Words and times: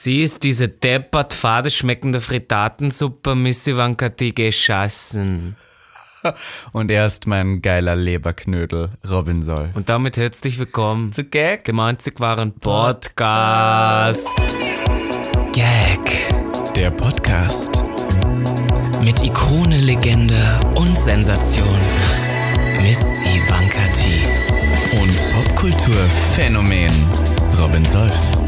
Sie 0.00 0.22
ist 0.22 0.44
diese 0.44 0.68
deppert 0.68 1.32
fade 1.32 1.72
schmeckende 1.72 2.20
Fritatensuppe, 2.20 3.34
Miss 3.34 3.66
Ivanka, 3.66 4.08
die 4.08 4.32
geschossen. 4.32 5.56
Und 6.72 6.92
er 6.92 7.08
ist 7.08 7.26
mein 7.26 7.62
geiler 7.62 7.96
Leberknödel, 7.96 8.90
Robin 9.10 9.42
Soll. 9.42 9.70
Und 9.74 9.88
damit 9.88 10.16
herzlich 10.16 10.56
willkommen 10.60 11.12
Zu 11.12 11.24
Gag? 11.24 11.64
dem 11.64 11.80
einzig 11.80 12.20
wahren 12.20 12.52
Podcast. 12.52 14.28
Gag. 15.52 15.98
Der 16.76 16.92
Podcast. 16.92 17.82
Mit 19.02 19.20
Ikone, 19.24 19.78
Legende 19.78 20.60
und 20.76 20.96
Sensation. 20.96 21.76
Miss 22.82 23.18
Ivanka 23.18 23.92
T. 23.94 24.22
Und 24.96 25.34
Popkulturphänomen, 25.34 26.92
Robin 27.60 27.84
Solf. 27.84 28.47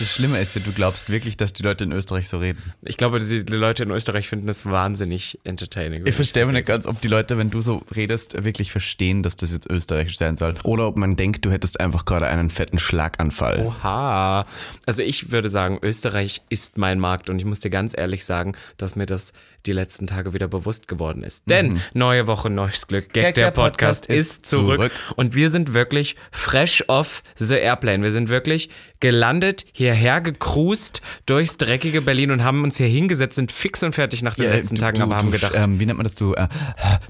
Das 0.00 0.14
Schlimme 0.14 0.40
ist 0.40 0.54
ja, 0.54 0.62
du 0.64 0.72
glaubst 0.72 1.10
wirklich, 1.10 1.36
dass 1.36 1.52
die 1.52 1.62
Leute 1.62 1.84
in 1.84 1.92
Österreich 1.92 2.26
so 2.26 2.38
reden. 2.38 2.72
Ich 2.82 2.96
glaube, 2.96 3.18
die, 3.18 3.44
die 3.44 3.52
Leute 3.52 3.82
in 3.82 3.90
Österreich 3.90 4.28
finden 4.28 4.46
das 4.46 4.64
wahnsinnig 4.64 5.38
entertaining. 5.44 6.06
Ich 6.06 6.14
verstehe 6.14 6.46
mir 6.46 6.52
nicht 6.52 6.66
ganz, 6.66 6.86
ob 6.86 7.02
die 7.02 7.08
Leute, 7.08 7.36
wenn 7.36 7.50
du 7.50 7.60
so 7.60 7.82
redest, 7.94 8.42
wirklich 8.42 8.72
verstehen, 8.72 9.22
dass 9.22 9.36
das 9.36 9.52
jetzt 9.52 9.68
österreichisch 9.70 10.16
sein 10.16 10.38
soll. 10.38 10.54
Oder 10.64 10.86
ob 10.86 10.96
man 10.96 11.16
denkt, 11.16 11.44
du 11.44 11.50
hättest 11.50 11.80
einfach 11.80 12.06
gerade 12.06 12.28
einen 12.28 12.48
fetten 12.48 12.78
Schlaganfall. 12.78 13.60
Oha. 13.60 14.46
Also 14.86 15.02
ich 15.02 15.30
würde 15.32 15.50
sagen, 15.50 15.78
Österreich 15.82 16.40
ist 16.48 16.78
mein 16.78 16.98
Markt 16.98 17.28
und 17.28 17.38
ich 17.38 17.44
muss 17.44 17.60
dir 17.60 17.70
ganz 17.70 17.94
ehrlich 17.96 18.24
sagen, 18.24 18.56
dass 18.78 18.96
mir 18.96 19.06
das 19.06 19.34
die 19.66 19.72
letzten 19.72 20.06
Tage 20.06 20.32
wieder 20.32 20.48
bewusst 20.48 20.88
geworden 20.88 21.22
ist. 21.22 21.48
Denn 21.50 21.80
neue 21.92 22.26
Woche, 22.26 22.48
neues 22.50 22.86
Glück. 22.86 23.12
Gag, 23.12 23.24
Gag, 23.24 23.34
der 23.34 23.44
der 23.46 23.50
Podcast, 23.50 24.06
Podcast 24.08 24.20
ist 24.20 24.46
zurück. 24.46 24.76
zurück. 24.80 24.92
Und 25.16 25.34
wir 25.34 25.50
sind 25.50 25.74
wirklich 25.74 26.16
fresh 26.32 26.84
off 26.88 27.22
the 27.36 27.56
airplane. 27.56 28.02
Wir 28.02 28.10
sind 28.10 28.28
wirklich 28.28 28.70
gelandet, 29.00 29.64
hierher 29.72 30.20
gecruised 30.20 31.00
durchs 31.26 31.56
dreckige 31.56 32.02
Berlin 32.02 32.30
und 32.30 32.44
haben 32.44 32.62
uns 32.64 32.76
hier 32.76 32.86
hingesetzt, 32.86 33.36
sind 33.36 33.50
fix 33.52 33.82
und 33.82 33.94
fertig 33.94 34.22
nach 34.22 34.34
den 34.34 34.50
letzten 34.50 34.74
du- 34.76 34.80
Tagen, 34.80 34.98
du, 34.98 35.02
aber 35.04 35.16
haben 35.16 35.26
du, 35.30 35.32
gedacht, 35.32 35.52
Ähm, 35.54 35.80
wie 35.80 35.86
nennt 35.86 35.96
man 35.98 36.04
das? 36.04 36.14
Du, 36.16 36.34
äh, 36.34 36.48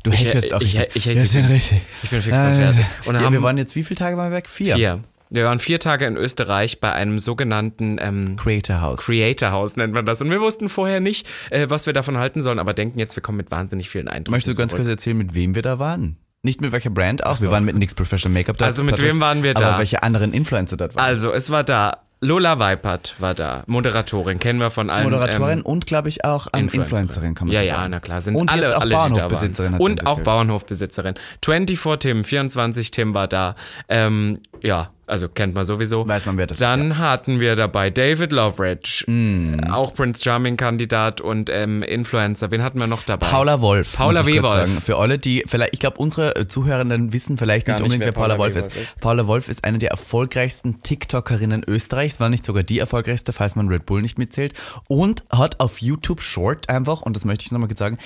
du 0.04 0.12
Ich, 0.12 0.24
äh, 0.24 0.52
auch 0.52 0.60
ich, 0.60 0.76
ich, 0.78 0.96
ich, 0.96 1.04
ja, 1.06 1.12
ich, 1.22 1.30
sind 1.30 1.48
richtig. 1.48 1.80
ich 2.02 2.10
bin 2.10 2.22
fix 2.22 2.44
und 2.44 2.54
fertig. 2.54 2.84
Und 3.06 3.14
ja, 3.16 3.22
haben 3.22 3.32
wir 3.32 3.42
waren 3.42 3.58
jetzt, 3.58 3.74
wie 3.76 3.82
viele 3.84 3.98
Tage 3.98 4.16
wir 4.16 4.30
weg? 4.30 4.48
Vier. 4.48 4.76
vier. 4.76 5.02
Wir 5.32 5.44
waren 5.44 5.60
vier 5.60 5.78
Tage 5.78 6.06
in 6.06 6.16
Österreich 6.16 6.80
bei 6.80 6.92
einem 6.92 7.20
sogenannten 7.20 7.98
ähm, 8.00 8.34
Creator 8.36 8.80
House. 8.80 8.98
Creator 8.98 9.52
House 9.52 9.76
nennt 9.76 9.94
man 9.94 10.04
das. 10.04 10.20
Und 10.20 10.28
wir 10.30 10.40
wussten 10.40 10.68
vorher 10.68 10.98
nicht, 10.98 11.24
äh, 11.50 11.66
was 11.70 11.86
wir 11.86 11.92
davon 11.92 12.18
halten 12.18 12.40
sollen, 12.40 12.58
aber 12.58 12.74
denken 12.74 12.98
jetzt, 12.98 13.16
wir 13.16 13.22
kommen 13.22 13.38
mit 13.38 13.52
wahnsinnig 13.52 13.88
vielen 13.88 14.08
Eindrücken. 14.08 14.32
Möchtest 14.32 14.58
du 14.58 14.62
ganz 14.62 14.72
zurück. 14.72 14.82
kurz 14.82 14.90
erzählen, 14.90 15.16
mit 15.16 15.34
wem 15.36 15.54
wir 15.54 15.62
da 15.62 15.78
waren? 15.78 16.16
Nicht 16.42 16.60
mit 16.60 16.72
welcher 16.72 16.90
Brand 16.90 17.24
auch. 17.24 17.40
Wir 17.40 17.50
waren 17.50 17.64
mit 17.64 17.76
NYX 17.76 17.94
Professional 17.94 18.36
Make-up 18.36 18.56
da. 18.56 18.64
Also 18.64 18.82
mit 18.82 18.96
Podcast, 18.96 19.14
wem 19.14 19.20
waren 19.20 19.42
wir 19.44 19.50
aber 19.50 19.60
da? 19.60 19.78
welche 19.78 20.02
anderen 20.02 20.32
Influencer 20.32 20.76
dort 20.76 20.96
waren? 20.96 21.04
Also, 21.04 21.32
es 21.32 21.50
war 21.50 21.62
da. 21.64 21.98
Lola 22.22 22.58
Weipert 22.58 23.14
war 23.18 23.32
da, 23.32 23.62
Moderatorin, 23.66 24.38
kennen 24.38 24.58
wir 24.58 24.70
von 24.70 24.90
allen. 24.90 25.04
Moderatorin 25.04 25.60
ähm, 25.60 25.64
und, 25.64 25.86
glaube 25.86 26.10
ich, 26.10 26.22
auch 26.22 26.48
ähm, 26.52 26.68
Influencerin, 26.70 27.34
kann 27.34 27.46
man 27.46 27.54
ja, 27.54 27.62
so 27.62 27.66
ja, 27.66 27.76
sagen. 27.76 27.90
na 27.92 28.00
klar, 28.00 28.20
sind 28.20 28.36
Und 28.36 28.52
alle, 28.52 28.62
jetzt 28.64 28.74
auch 28.74 28.82
alle, 28.82 28.94
Bauernhofbesitzerin, 28.94 29.74
Und 29.78 30.06
auch. 30.06 30.20
Bauernhofbesitzerin. 30.20 31.14
24 31.42 31.98
Tim, 31.98 32.24
24 32.24 32.90
Tim 32.90 33.14
war 33.14 33.26
da. 33.26 33.54
Ähm, 33.88 34.38
ja, 34.62 34.90
also 35.10 35.28
kennt 35.28 35.54
man 35.54 35.64
sowieso. 35.64 36.06
Weiß 36.06 36.26
man, 36.26 36.38
wer 36.38 36.46
das 36.46 36.56
ist, 36.56 36.60
Dann 36.62 36.98
hatten 36.98 37.40
wir 37.40 37.56
dabei 37.56 37.90
David 37.90 38.32
Loveridge, 38.32 39.04
Mm. 39.06 39.58
äh, 39.58 39.70
auch 39.70 39.94
Prince 39.94 40.22
Charming 40.22 40.56
Kandidat 40.56 41.20
und 41.20 41.50
ähm, 41.52 41.82
Influencer. 41.82 42.50
Wen 42.50 42.62
hatten 42.62 42.80
wir 42.80 42.86
noch 42.86 43.02
dabei? 43.02 43.26
Paula 43.26 43.60
Wolf. 43.60 43.96
Paula 43.96 44.24
W. 44.26 44.42
Wolf. 44.42 44.52
Sagen. 44.52 44.80
Für 44.80 44.96
alle, 44.98 45.18
die 45.18 45.44
vielleicht, 45.46 45.74
ich 45.74 45.80
glaube, 45.80 45.98
unsere 45.98 46.36
äh, 46.36 46.46
Zuhörenden 46.46 47.12
wissen 47.12 47.36
vielleicht 47.36 47.66
Gar 47.66 47.74
nicht 47.74 47.82
nicht, 47.82 47.92
unbedingt, 47.94 48.00
wer 48.00 48.06
wer 48.08 48.12
Paula, 48.12 48.36
Paula 48.36 48.54
Wolf 48.54 48.56
ist. 48.66 48.76
Ist. 48.76 49.00
Paula 49.00 49.26
Wolf 49.26 49.48
ist 49.48 49.64
eine 49.64 49.78
der 49.78 49.90
erfolgreichsten 49.90 50.82
TikTokerinnen 50.82 51.64
Österreichs, 51.66 52.20
war 52.20 52.28
nicht 52.28 52.44
sogar 52.44 52.62
die 52.62 52.78
erfolgreichste, 52.78 53.32
falls 53.32 53.56
man 53.56 53.68
Red 53.68 53.86
Bull 53.86 54.02
nicht 54.02 54.18
mitzählt. 54.18 54.54
Und 54.88 55.24
hat 55.30 55.60
auf 55.60 55.80
YouTube 55.80 56.22
Short 56.22 56.68
einfach, 56.68 57.02
und 57.02 57.16
das 57.16 57.24
möchte 57.24 57.44
ich 57.44 57.52
nochmal 57.52 57.68
sagen, 57.76 57.98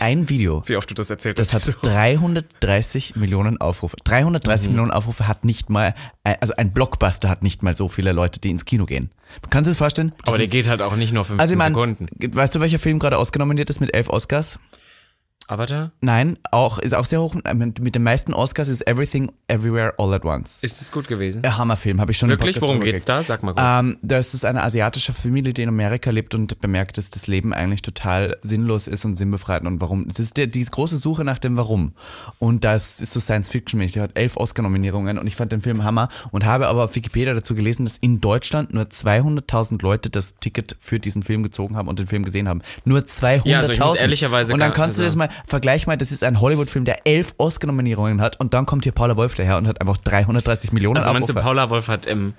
ein 0.00 0.28
Video. 0.28 0.62
Wie 0.66 0.76
oft 0.76 0.90
du 0.90 0.94
das 0.94 1.08
erzählt 1.10 1.38
Das 1.38 1.54
hast. 1.54 1.68
hat 1.68 1.76
330 1.82 3.16
Millionen 3.16 3.58
Aufrufe. 3.60 3.96
330 4.04 4.68
Mhm. 4.68 4.72
Millionen 4.74 4.90
Aufrufe 4.90 5.28
hat 5.28 5.44
nicht 5.44 5.70
mal, 5.70 5.94
äh, 6.24 6.34
also 6.40 6.54
ein 6.56 6.72
Blockbuster 6.72 7.28
hat 7.28 7.42
nicht 7.42 7.62
mal 7.62 7.76
so 7.76 7.88
viele 7.88 8.12
Leute, 8.12 8.40
die 8.40 8.50
ins 8.50 8.64
Kino 8.64 8.86
gehen. 8.86 9.10
Kannst 9.50 9.66
du 9.66 9.70
dir 9.70 9.72
das 9.72 9.78
vorstellen? 9.78 10.12
Das 10.18 10.28
aber 10.28 10.38
der 10.38 10.46
ist- 10.46 10.50
geht 10.50 10.68
halt 10.68 10.82
auch 10.82 10.96
nicht 10.96 11.12
nur 11.12 11.24
15 11.24 11.40
also 11.40 11.54
ich 11.54 11.58
mein, 11.58 11.72
Sekunden. 11.74 12.06
weißt 12.36 12.54
du, 12.54 12.60
welcher 12.60 12.78
Film 12.78 12.98
gerade 12.98 13.18
ausgenominiert 13.18 13.70
ist 13.70 13.80
mit 13.80 13.94
elf 13.94 14.08
Oscars? 14.08 14.58
Avatar? 15.48 15.92
Nein, 16.00 16.38
auch, 16.50 16.78
ist 16.78 16.94
auch 16.94 17.04
sehr 17.04 17.20
hoch. 17.20 17.34
äh, 17.44 17.54
Mit 17.54 17.80
mit 17.80 17.94
den 17.94 18.02
meisten 18.02 18.32
Oscars 18.32 18.68
ist 18.68 18.86
Everything 18.86 19.30
Everywhere 19.48 19.92
All 19.98 20.12
at 20.14 20.24
Once. 20.24 20.62
Ist 20.62 20.80
es 20.80 20.90
gut 20.90 21.06
gewesen? 21.08 21.44
Ein 21.44 21.56
Hammerfilm, 21.58 22.00
habe 22.00 22.12
ich 22.12 22.18
schon 22.18 22.28
Wirklich? 22.30 22.60
Worum 22.62 22.80
geht's 22.80 23.04
geredet. 23.04 23.08
da? 23.08 23.22
Sag 23.22 23.42
mal 23.42 23.52
kurz. 23.54 23.64
Ähm, 23.80 23.98
das 24.02 24.32
ist 24.34 24.44
eine 24.44 24.62
asiatische 24.62 25.12
Familie, 25.12 25.52
die 25.52 25.62
in 25.62 25.68
Amerika 25.68 26.10
lebt 26.10 26.34
und 26.34 26.58
bemerkt, 26.60 26.96
dass 26.98 27.10
das 27.10 27.26
Leben 27.26 27.52
eigentlich 27.52 27.82
total 27.82 28.36
sinnlos 28.42 28.86
ist 28.86 29.04
und 29.04 29.16
sinnbefreit 29.16 29.62
und 29.64 29.80
warum. 29.80 30.08
Das 30.08 30.18
ist 30.18 30.36
der, 30.36 30.46
die 30.46 30.64
große 30.64 30.96
Suche 30.96 31.24
nach 31.24 31.38
dem 31.38 31.56
Warum. 31.56 31.92
Und 32.38 32.64
das 32.64 33.00
ist 33.00 33.12
so 33.12 33.20
Science-Fiction-mäßig. 33.20 33.94
Der 33.94 34.02
hat 34.04 34.12
elf 34.14 34.36
Oscar-Nominierungen 34.36 35.18
und 35.18 35.26
ich 35.26 35.36
fand 35.36 35.52
den 35.52 35.60
Film 35.60 35.84
Hammer 35.84 36.08
und 36.30 36.44
habe 36.44 36.68
aber 36.68 36.84
auf 36.84 36.94
Wikipedia 36.96 37.34
dazu 37.34 37.54
gelesen, 37.54 37.84
dass 37.84 37.98
in 37.98 38.20
Deutschland 38.20 38.72
nur 38.72 38.84
200.000 38.84 39.82
Leute 39.82 40.10
das 40.10 40.36
Ticket 40.40 40.76
für 40.80 40.98
diesen 40.98 41.22
Film 41.22 41.42
gezogen 41.42 41.76
haben 41.76 41.88
und 41.88 41.98
den 41.98 42.06
Film 42.06 42.24
gesehen 42.24 42.48
haben. 42.48 42.62
Nur 42.84 43.00
200.000. 43.00 43.42
Ja, 43.48 43.58
also 43.60 43.72
ich 43.72 43.78
muss 43.80 43.94
ehrlicherweise 43.94 44.52
Und 44.54 44.60
dann 44.60 44.72
kannst 44.72 44.98
du 44.98 45.02
also- 45.02 45.16
das 45.18 45.28
mal, 45.28 45.28
vergleich 45.46 45.86
mal, 45.86 45.96
das 45.96 46.12
ist 46.12 46.24
ein 46.24 46.40
Hollywood-Film, 46.40 46.84
der 46.84 47.06
elf 47.06 47.34
Oscar-Nominierungen 47.38 48.20
hat 48.20 48.40
und 48.40 48.54
dann 48.54 48.66
kommt 48.66 48.84
hier 48.84 48.92
Paula 48.92 49.16
Wolf 49.16 49.34
daher 49.34 49.58
und 49.58 49.66
hat 49.66 49.80
einfach 49.80 49.96
330 49.98 50.72
Millionen 50.72 50.96
Also 50.96 51.12
meinst 51.12 51.28
du. 51.28 51.34
Paula 51.34 51.70
Wolf 51.70 51.88
hat 51.88 52.06
im 52.06 52.34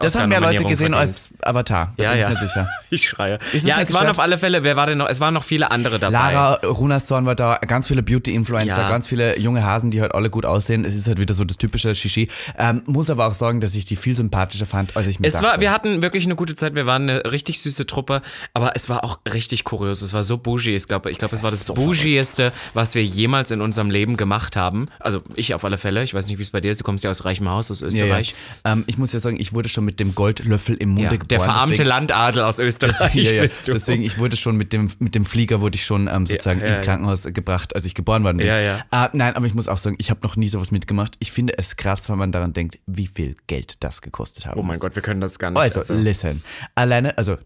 Das 0.00 0.14
haben 0.14 0.28
mehr 0.28 0.40
Leute 0.40 0.64
gesehen 0.64 0.92
verdient. 0.92 0.96
als 0.96 1.30
Avatar. 1.42 1.92
Da 1.96 2.02
Ja, 2.04 2.10
bin 2.12 2.20
ja. 2.20 2.30
ich 2.32 2.40
mir 2.40 2.46
sicher. 2.48 2.68
Ich 2.90 3.08
schreie. 3.08 3.38
es 3.52 3.62
ja, 3.64 3.80
es 3.80 3.92
waren 3.92 4.08
auf 4.08 4.18
alle 4.20 4.38
Fälle, 4.38 4.62
wer 4.62 4.76
war 4.76 4.86
denn 4.86 4.98
noch? 4.98 5.08
Es 5.08 5.18
waren 5.20 5.34
noch 5.34 5.42
viele 5.42 5.70
andere 5.72 5.98
dabei. 5.98 6.12
Lara 6.32 6.54
Runarsson 6.64 7.26
war 7.26 7.34
da, 7.34 7.56
ganz 7.66 7.88
viele 7.88 8.02
Beauty-Influencer, 8.02 8.82
Ja. 8.82 8.88
ganz 8.88 9.08
viele 9.08 9.38
junge 9.38 9.64
Hasen, 9.64 9.90
die 9.90 10.00
halt 10.00 10.14
alle 10.14 10.30
gut 10.30 10.46
aussehen. 10.46 10.84
Es 10.84 10.94
ist 10.94 11.06
halt 11.08 11.18
wieder 11.18 11.34
so 11.34 11.44
das 11.44 11.56
typische 11.58 11.94
Shishi. 11.94 12.28
Ähm, 12.58 12.82
muss 12.86 13.10
aber 13.10 13.26
auch 13.26 13.34
sagen, 13.34 13.60
dass 13.60 13.74
ich 13.74 13.84
die 13.84 13.96
viel 13.96 14.14
sympathischer 14.14 14.66
fand, 14.66 14.96
als 14.96 15.06
ich 15.08 15.18
mir 15.20 15.26
Es 15.26 15.34
dachte. 15.34 15.46
war, 15.46 15.60
wir 15.60 15.72
hatten 15.72 16.00
wirklich 16.02 16.24
eine 16.24 16.36
gute 16.36 16.54
Zeit, 16.54 16.74
wir 16.74 16.86
waren 16.86 17.02
eine 17.08 17.30
richtig 17.32 17.60
süße 17.60 17.86
Truppe, 17.86 18.22
aber 18.54 18.72
es 18.76 18.88
war 18.88 19.02
auch 19.04 19.18
richtig 19.32 19.64
kurios. 19.64 20.00
Es 20.02 20.12
war 20.12 20.22
so 20.22 20.38
bougie. 20.38 20.76
Ich 20.76 20.86
glaube, 20.88 21.10
ich, 21.10 21.18
glaub, 21.18 21.32
es 21.32 21.42
war 21.42 21.50
das 21.50 21.60
So 21.66 21.74
bougieste, 21.74 22.52
was 22.74 22.94
wir 22.94 23.04
jemals 23.04 23.50
in 23.50 23.60
unserem 23.60 23.90
Leben 23.90 24.16
gemacht 24.16 24.56
haben. 24.56 24.88
Also 25.00 25.22
ich 25.34 25.54
auf 25.54 25.64
alle 25.64 25.78
Fälle. 25.78 26.02
Ich 26.04 26.14
weiß 26.14 26.28
nicht, 26.28 26.38
wie 26.38 26.42
es 26.42 26.50
bei 26.50 26.60
dir 26.60 26.70
ist. 26.70 26.80
Du 26.80 26.84
kommst 26.84 27.02
ja 27.04 27.10
aus 27.10 27.24
reichem 27.24 27.48
Haus, 27.48 27.70
aus 27.70 27.80
ja, 27.80 27.86
ja. 27.88 27.92
Österreich. 27.94 28.34
Ähm, 28.64 28.84
ich 28.86 28.96
muss 28.98 29.12
ja 29.12 29.18
sagen, 29.18 29.38
ich 29.40 29.52
wurde 29.52 29.68
schon 29.68 29.75
mit 29.82 30.00
dem 30.00 30.14
Goldlöffel 30.14 30.76
im 30.76 30.90
Munde 30.90 31.02
Ja, 31.02 31.10
geboren. 31.10 31.28
der 31.28 31.40
verarmte 31.40 31.70
deswegen, 31.72 31.88
Landadel 31.88 32.42
aus 32.42 32.58
Österreich 32.58 33.14
ja, 33.14 33.32
ja, 33.32 33.42
bist 33.42 33.68
du. 33.68 33.72
Deswegen, 33.72 34.02
ich 34.02 34.18
wurde 34.18 34.36
schon 34.36 34.56
mit 34.56 34.72
dem, 34.72 34.90
mit 34.98 35.14
dem 35.14 35.24
Flieger 35.24 35.60
wurde 35.60 35.76
ich 35.76 35.84
schon 35.84 36.08
ähm, 36.08 36.26
sozusagen 36.26 36.60
ins. 36.60 36.80
Krankenhaus 36.80 37.22
gebracht, 37.24 37.74
als 37.74 37.84
ich 37.84 37.94
geboren 37.94 38.24
worden 38.24 38.38
bin. 38.38 38.46
Ja, 38.46 38.60
ja. 38.60 38.84
Äh, 38.90 39.08
nein, 39.12 39.34
aber 39.34 39.46
ich 39.46 39.54
muss 39.54 39.68
auch 39.68 39.78
sagen, 39.78 39.96
ich 39.98 40.10
habe 40.10 40.20
noch 40.22 40.36
nie 40.36 40.48
sowas 40.48 40.70
mitgemacht. 40.70 41.14
Ich 41.18 41.32
finde 41.32 41.58
es 41.58 41.76
krass, 41.76 42.08
wenn 42.08 42.18
man 42.18 42.32
daran 42.32 42.52
denkt, 42.52 42.78
wie 42.86 43.06
viel 43.06 43.36
Geld 43.46 43.82
das 43.82 44.02
gekostet 44.02 44.46
hat. 44.46 44.56
oh 44.56 44.62
mein 44.62 44.78
Gott, 44.78 44.94
wir 44.94 45.02
können 45.02 45.20
das 45.20 45.38
gar 45.38 45.50
nicht. 45.50 45.60
Also, 45.60 45.94
listen. 45.94 46.42
Alleine, 46.74 47.16
also, 47.18 47.36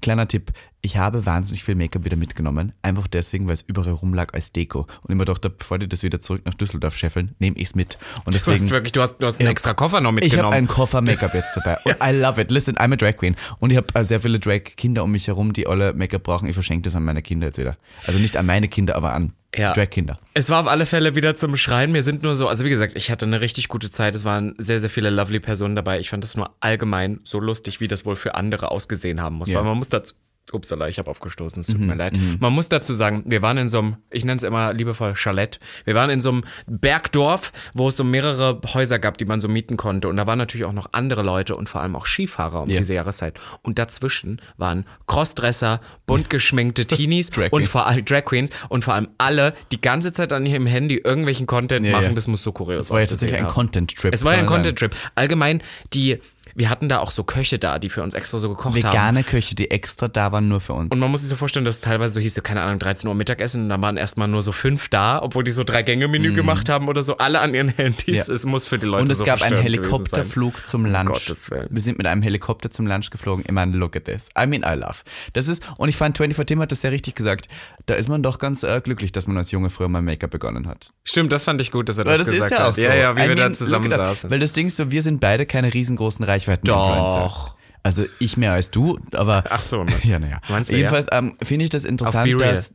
kleiner 0.00 0.28
Tipp. 0.28 0.52
Ich 0.86 0.96
habe 0.96 1.26
wahnsinnig 1.26 1.64
viel 1.64 1.74
Make-up 1.74 2.04
wieder 2.04 2.14
mitgenommen. 2.16 2.72
Einfach 2.80 3.08
deswegen, 3.08 3.48
weil 3.48 3.54
es 3.54 3.62
überall 3.62 3.90
rumlag 3.90 4.32
als 4.34 4.52
Deko. 4.52 4.86
Und 5.02 5.10
immer 5.10 5.24
dachte, 5.24 5.50
bevor 5.50 5.80
die 5.80 5.88
das 5.88 6.04
wieder 6.04 6.20
zurück 6.20 6.42
nach 6.44 6.54
Düsseldorf 6.54 6.94
scheffeln, 6.96 7.34
nehme 7.40 7.56
ich 7.58 7.64
es 7.66 7.74
mit. 7.74 7.98
Und 8.24 8.32
du 8.32 8.38
hast 8.38 8.46
deswegen. 8.46 8.70
wirklich, 8.70 8.92
du 8.92 9.02
hast, 9.02 9.16
du 9.18 9.26
hast 9.26 9.40
einen 9.40 9.48
extra 9.48 9.74
Koffer 9.74 10.00
noch 10.00 10.10
Ich 10.10 10.14
mitgenommen. 10.14 10.46
habe 10.46 10.56
einen 10.56 10.68
Koffer 10.68 11.00
Make-up 11.02 11.34
jetzt 11.34 11.56
dabei. 11.56 11.76
Und 11.84 11.96
I 12.00 12.12
love 12.16 12.40
it. 12.40 12.52
Listen, 12.52 12.76
I'm 12.76 12.92
a 12.92 12.96
Drag 12.96 13.16
Queen. 13.16 13.34
Und 13.58 13.70
ich 13.70 13.76
habe 13.76 13.88
äh, 13.94 14.04
sehr 14.04 14.20
viele 14.20 14.38
Drag-Kinder 14.38 15.02
um 15.02 15.10
mich 15.10 15.26
herum, 15.26 15.52
die 15.52 15.66
alle 15.66 15.92
Make-up 15.92 16.22
brauchen. 16.22 16.46
Ich 16.48 16.54
verschenke 16.54 16.84
das 16.84 16.94
an 16.94 17.02
meine 17.02 17.20
Kinder 17.20 17.48
jetzt 17.48 17.58
wieder. 17.58 17.76
Also 18.06 18.20
nicht 18.20 18.36
an 18.36 18.46
meine 18.46 18.68
Kinder, 18.68 18.94
aber 18.94 19.12
an 19.12 19.32
Ja. 19.56 19.72
Drag-Kinder. 19.72 20.20
Es 20.34 20.50
war 20.50 20.60
auf 20.60 20.68
alle 20.68 20.86
Fälle 20.86 21.16
wieder 21.16 21.34
zum 21.34 21.56
Schreien. 21.56 21.94
Wir 21.94 22.04
sind 22.04 22.22
nur 22.22 22.36
so, 22.36 22.46
also 22.46 22.64
wie 22.64 22.70
gesagt, 22.70 22.94
ich 22.94 23.10
hatte 23.10 23.24
eine 23.26 23.40
richtig 23.40 23.66
gute 23.66 23.90
Zeit. 23.90 24.14
Es 24.14 24.24
waren 24.24 24.54
sehr, 24.58 24.78
sehr 24.78 24.90
viele 24.90 25.10
lovely 25.10 25.40
Personen 25.40 25.74
dabei. 25.74 25.98
Ich 25.98 26.10
fand 26.10 26.22
das 26.22 26.36
nur 26.36 26.54
allgemein 26.60 27.18
so 27.24 27.40
lustig, 27.40 27.80
wie 27.80 27.88
das 27.88 28.04
wohl 28.04 28.14
für 28.14 28.36
andere 28.36 28.70
ausgesehen 28.70 29.20
haben 29.20 29.34
muss. 29.34 29.50
Ja. 29.50 29.58
Weil 29.58 29.64
man 29.64 29.78
muss 29.78 29.88
dazu. 29.88 30.14
Upsala, 30.52 30.88
ich 30.88 30.98
habe 30.98 31.10
aufgestoßen, 31.10 31.60
es 31.60 31.66
tut 31.66 31.80
mir 31.80 31.94
leid. 31.94 32.14
Man 32.40 32.52
muss 32.52 32.68
dazu 32.68 32.92
sagen, 32.92 33.24
wir 33.26 33.42
waren 33.42 33.58
in 33.58 33.68
so 33.68 33.78
einem, 33.78 33.96
ich 34.10 34.24
nenne 34.24 34.36
es 34.36 34.42
immer 34.42 34.72
liebevoll 34.72 35.14
Chalet, 35.16 35.58
wir 35.84 35.94
waren 35.94 36.08
in 36.10 36.20
so 36.20 36.28
einem 36.30 36.44
Bergdorf, 36.68 37.52
wo 37.74 37.88
es 37.88 37.96
so 37.96 38.04
mehrere 38.04 38.60
Häuser 38.74 38.98
gab, 38.98 39.18
die 39.18 39.24
man 39.24 39.40
so 39.40 39.48
mieten 39.48 39.76
konnte. 39.76 40.08
Und 40.08 40.16
da 40.16 40.26
waren 40.26 40.38
natürlich 40.38 40.64
auch 40.66 40.72
noch 40.72 40.88
andere 40.92 41.22
Leute 41.22 41.56
und 41.56 41.68
vor 41.68 41.80
allem 41.80 41.96
auch 41.96 42.06
Skifahrer 42.06 42.62
um 42.62 42.70
Ja. 42.70 42.78
diese 42.78 42.94
Jahreszeit. 42.94 43.40
Und 43.62 43.78
dazwischen 43.78 44.40
waren 44.56 44.86
Crossdresser, 45.06 45.80
bunt 46.06 46.30
geschminkte 46.30 46.86
Teenies 46.86 47.30
Drag 47.30 47.50
und 47.52 47.66
vor 47.66 47.86
allem 47.86 48.04
Drag 48.04 48.24
Queens 48.24 48.50
und 48.68 48.84
vor 48.84 48.94
allem 48.94 49.08
alle 49.18 49.54
die 49.72 49.80
ganze 49.80 50.12
Zeit 50.12 50.32
an 50.32 50.46
ihrem 50.46 50.66
Handy 50.66 50.98
irgendwelchen 50.98 51.46
Content 51.46 51.86
Ja, 51.86 51.92
machen. 51.92 52.04
ja. 52.04 52.12
Das 52.12 52.28
muss 52.28 52.42
so 52.42 52.52
kurios 52.52 52.84
Das 52.84 52.90
war 52.92 53.00
ja 53.00 53.06
tatsächlich 53.06 53.38
ein. 53.40 53.48
Content-Trip. 53.48 54.14
Es 54.14 54.24
war 54.24 54.34
ja 54.34 54.40
ein. 54.40 54.46
Content-Trip. 54.46 54.94
Allgemein, 55.14 55.62
die 55.92 56.18
wir 56.56 56.70
hatten 56.70 56.88
da 56.88 57.00
auch 57.00 57.10
so 57.10 57.22
Köche 57.22 57.58
da, 57.58 57.78
die 57.78 57.90
für 57.90 58.02
uns 58.02 58.14
extra 58.14 58.38
so 58.38 58.48
gekocht 58.48 58.74
Vegane 58.74 58.88
haben. 58.88 59.16
Vegane 59.16 59.24
Köche, 59.24 59.54
die 59.54 59.70
extra 59.70 60.08
da 60.08 60.32
waren, 60.32 60.48
nur 60.48 60.60
für 60.60 60.72
uns. 60.72 60.90
Und 60.90 60.98
man 60.98 61.10
muss 61.10 61.20
sich 61.20 61.28
so 61.28 61.36
vorstellen, 61.36 61.66
dass 61.66 61.76
es 61.76 61.80
teilweise 61.82 62.14
so 62.14 62.20
hieß, 62.20 62.34
so, 62.34 62.40
keine 62.40 62.62
Ahnung, 62.62 62.78
13 62.78 63.08
Uhr 63.08 63.14
Mittagessen 63.14 63.64
und 63.64 63.68
da 63.68 63.80
waren 63.82 63.96
erstmal 63.96 64.26
nur 64.26 64.40
so 64.40 64.52
fünf 64.52 64.88
da, 64.88 65.20
obwohl 65.22 65.44
die 65.44 65.50
so 65.50 65.64
drei 65.64 65.82
Gänge-Menü 65.82 66.32
gemacht 66.34 66.68
haben 66.70 66.88
oder 66.88 67.02
so, 67.02 67.18
alle 67.18 67.40
an 67.40 67.52
ihren 67.54 67.68
Handys. 67.68 68.26
Ja. 68.26 68.34
Es 68.34 68.46
muss 68.46 68.66
für 68.66 68.78
die 68.78 68.86
Leute 68.86 69.02
Und 69.04 69.10
es 69.10 69.18
so 69.18 69.24
gab 69.24 69.42
einen 69.42 69.60
Helikopterflug 69.60 70.66
zum 70.66 70.86
Lunch. 70.86 71.06
Gottes 71.06 71.50
Willen. 71.50 71.68
Wir 71.70 71.82
sind 71.82 71.98
mit 71.98 72.06
einem 72.06 72.22
Helikopter 72.22 72.70
zum 72.70 72.86
Lunch 72.86 73.10
geflogen. 73.10 73.44
Ich 73.46 73.52
meine, 73.52 73.76
look 73.76 73.94
at 73.94 74.06
this. 74.06 74.28
I 74.38 74.46
mean, 74.46 74.62
I 74.62 74.78
love. 74.78 74.96
Das 75.34 75.48
ist, 75.48 75.62
und 75.76 75.90
ich 75.90 75.96
fand, 75.96 76.16
24 76.16 76.46
Tim 76.46 76.60
hat 76.60 76.72
das 76.72 76.80
sehr 76.80 76.92
richtig 76.92 77.14
gesagt. 77.14 77.48
Da 77.84 77.94
ist 77.94 78.08
man 78.08 78.22
doch 78.22 78.38
ganz 78.38 78.62
äh, 78.62 78.80
glücklich, 78.80 79.12
dass 79.12 79.26
man 79.26 79.36
als 79.36 79.50
Junge 79.50 79.68
früher 79.68 79.88
mal 79.88 80.00
Make-up 80.00 80.30
begonnen 80.30 80.66
hat. 80.68 80.90
Stimmt, 81.04 81.32
das 81.32 81.44
fand 81.44 81.60
ich 81.60 81.70
gut, 81.70 81.88
dass 81.88 81.98
er 81.98 82.04
das, 82.04 82.18
das 82.20 82.28
gesagt 82.28 82.52
ist 82.52 82.58
ja 82.58 82.64
auch 82.64 82.68
hat. 82.68 82.76
so. 82.76 82.80
Ja, 82.80 82.94
ja, 82.94 83.16
wie 83.16 83.20
I 83.20 83.28
wir 83.28 83.36
da 83.36 83.42
mean, 83.42 83.54
zusammen 83.54 83.92
at 83.92 84.00
us. 84.00 84.08
saßen. 84.08 84.30
Weil 84.30 84.40
das 84.40 84.52
Ding 84.52 84.68
ist 84.68 84.76
so, 84.76 84.90
wir 84.90 85.02
sind 85.02 85.20
beide 85.20 85.44
keine 85.44 85.74
riesengroßen 85.74 86.24
Reichweiten. 86.24 86.45
Doch. 86.64 87.56
Also 87.82 88.04
ich 88.18 88.36
mehr 88.36 88.52
als 88.52 88.70
du, 88.70 88.98
aber. 89.12 89.44
Ach 89.48 89.60
so, 89.60 89.84
ne? 89.84 89.92
Ja, 90.02 90.18
naja. 90.18 90.40
Meinst 90.48 90.72
du, 90.72 90.76
Jedenfalls 90.76 91.06
ähm, 91.12 91.36
finde 91.42 91.64
ich 91.64 91.70
das 91.70 91.84
interessant, 91.84 92.40
dass. 92.40 92.74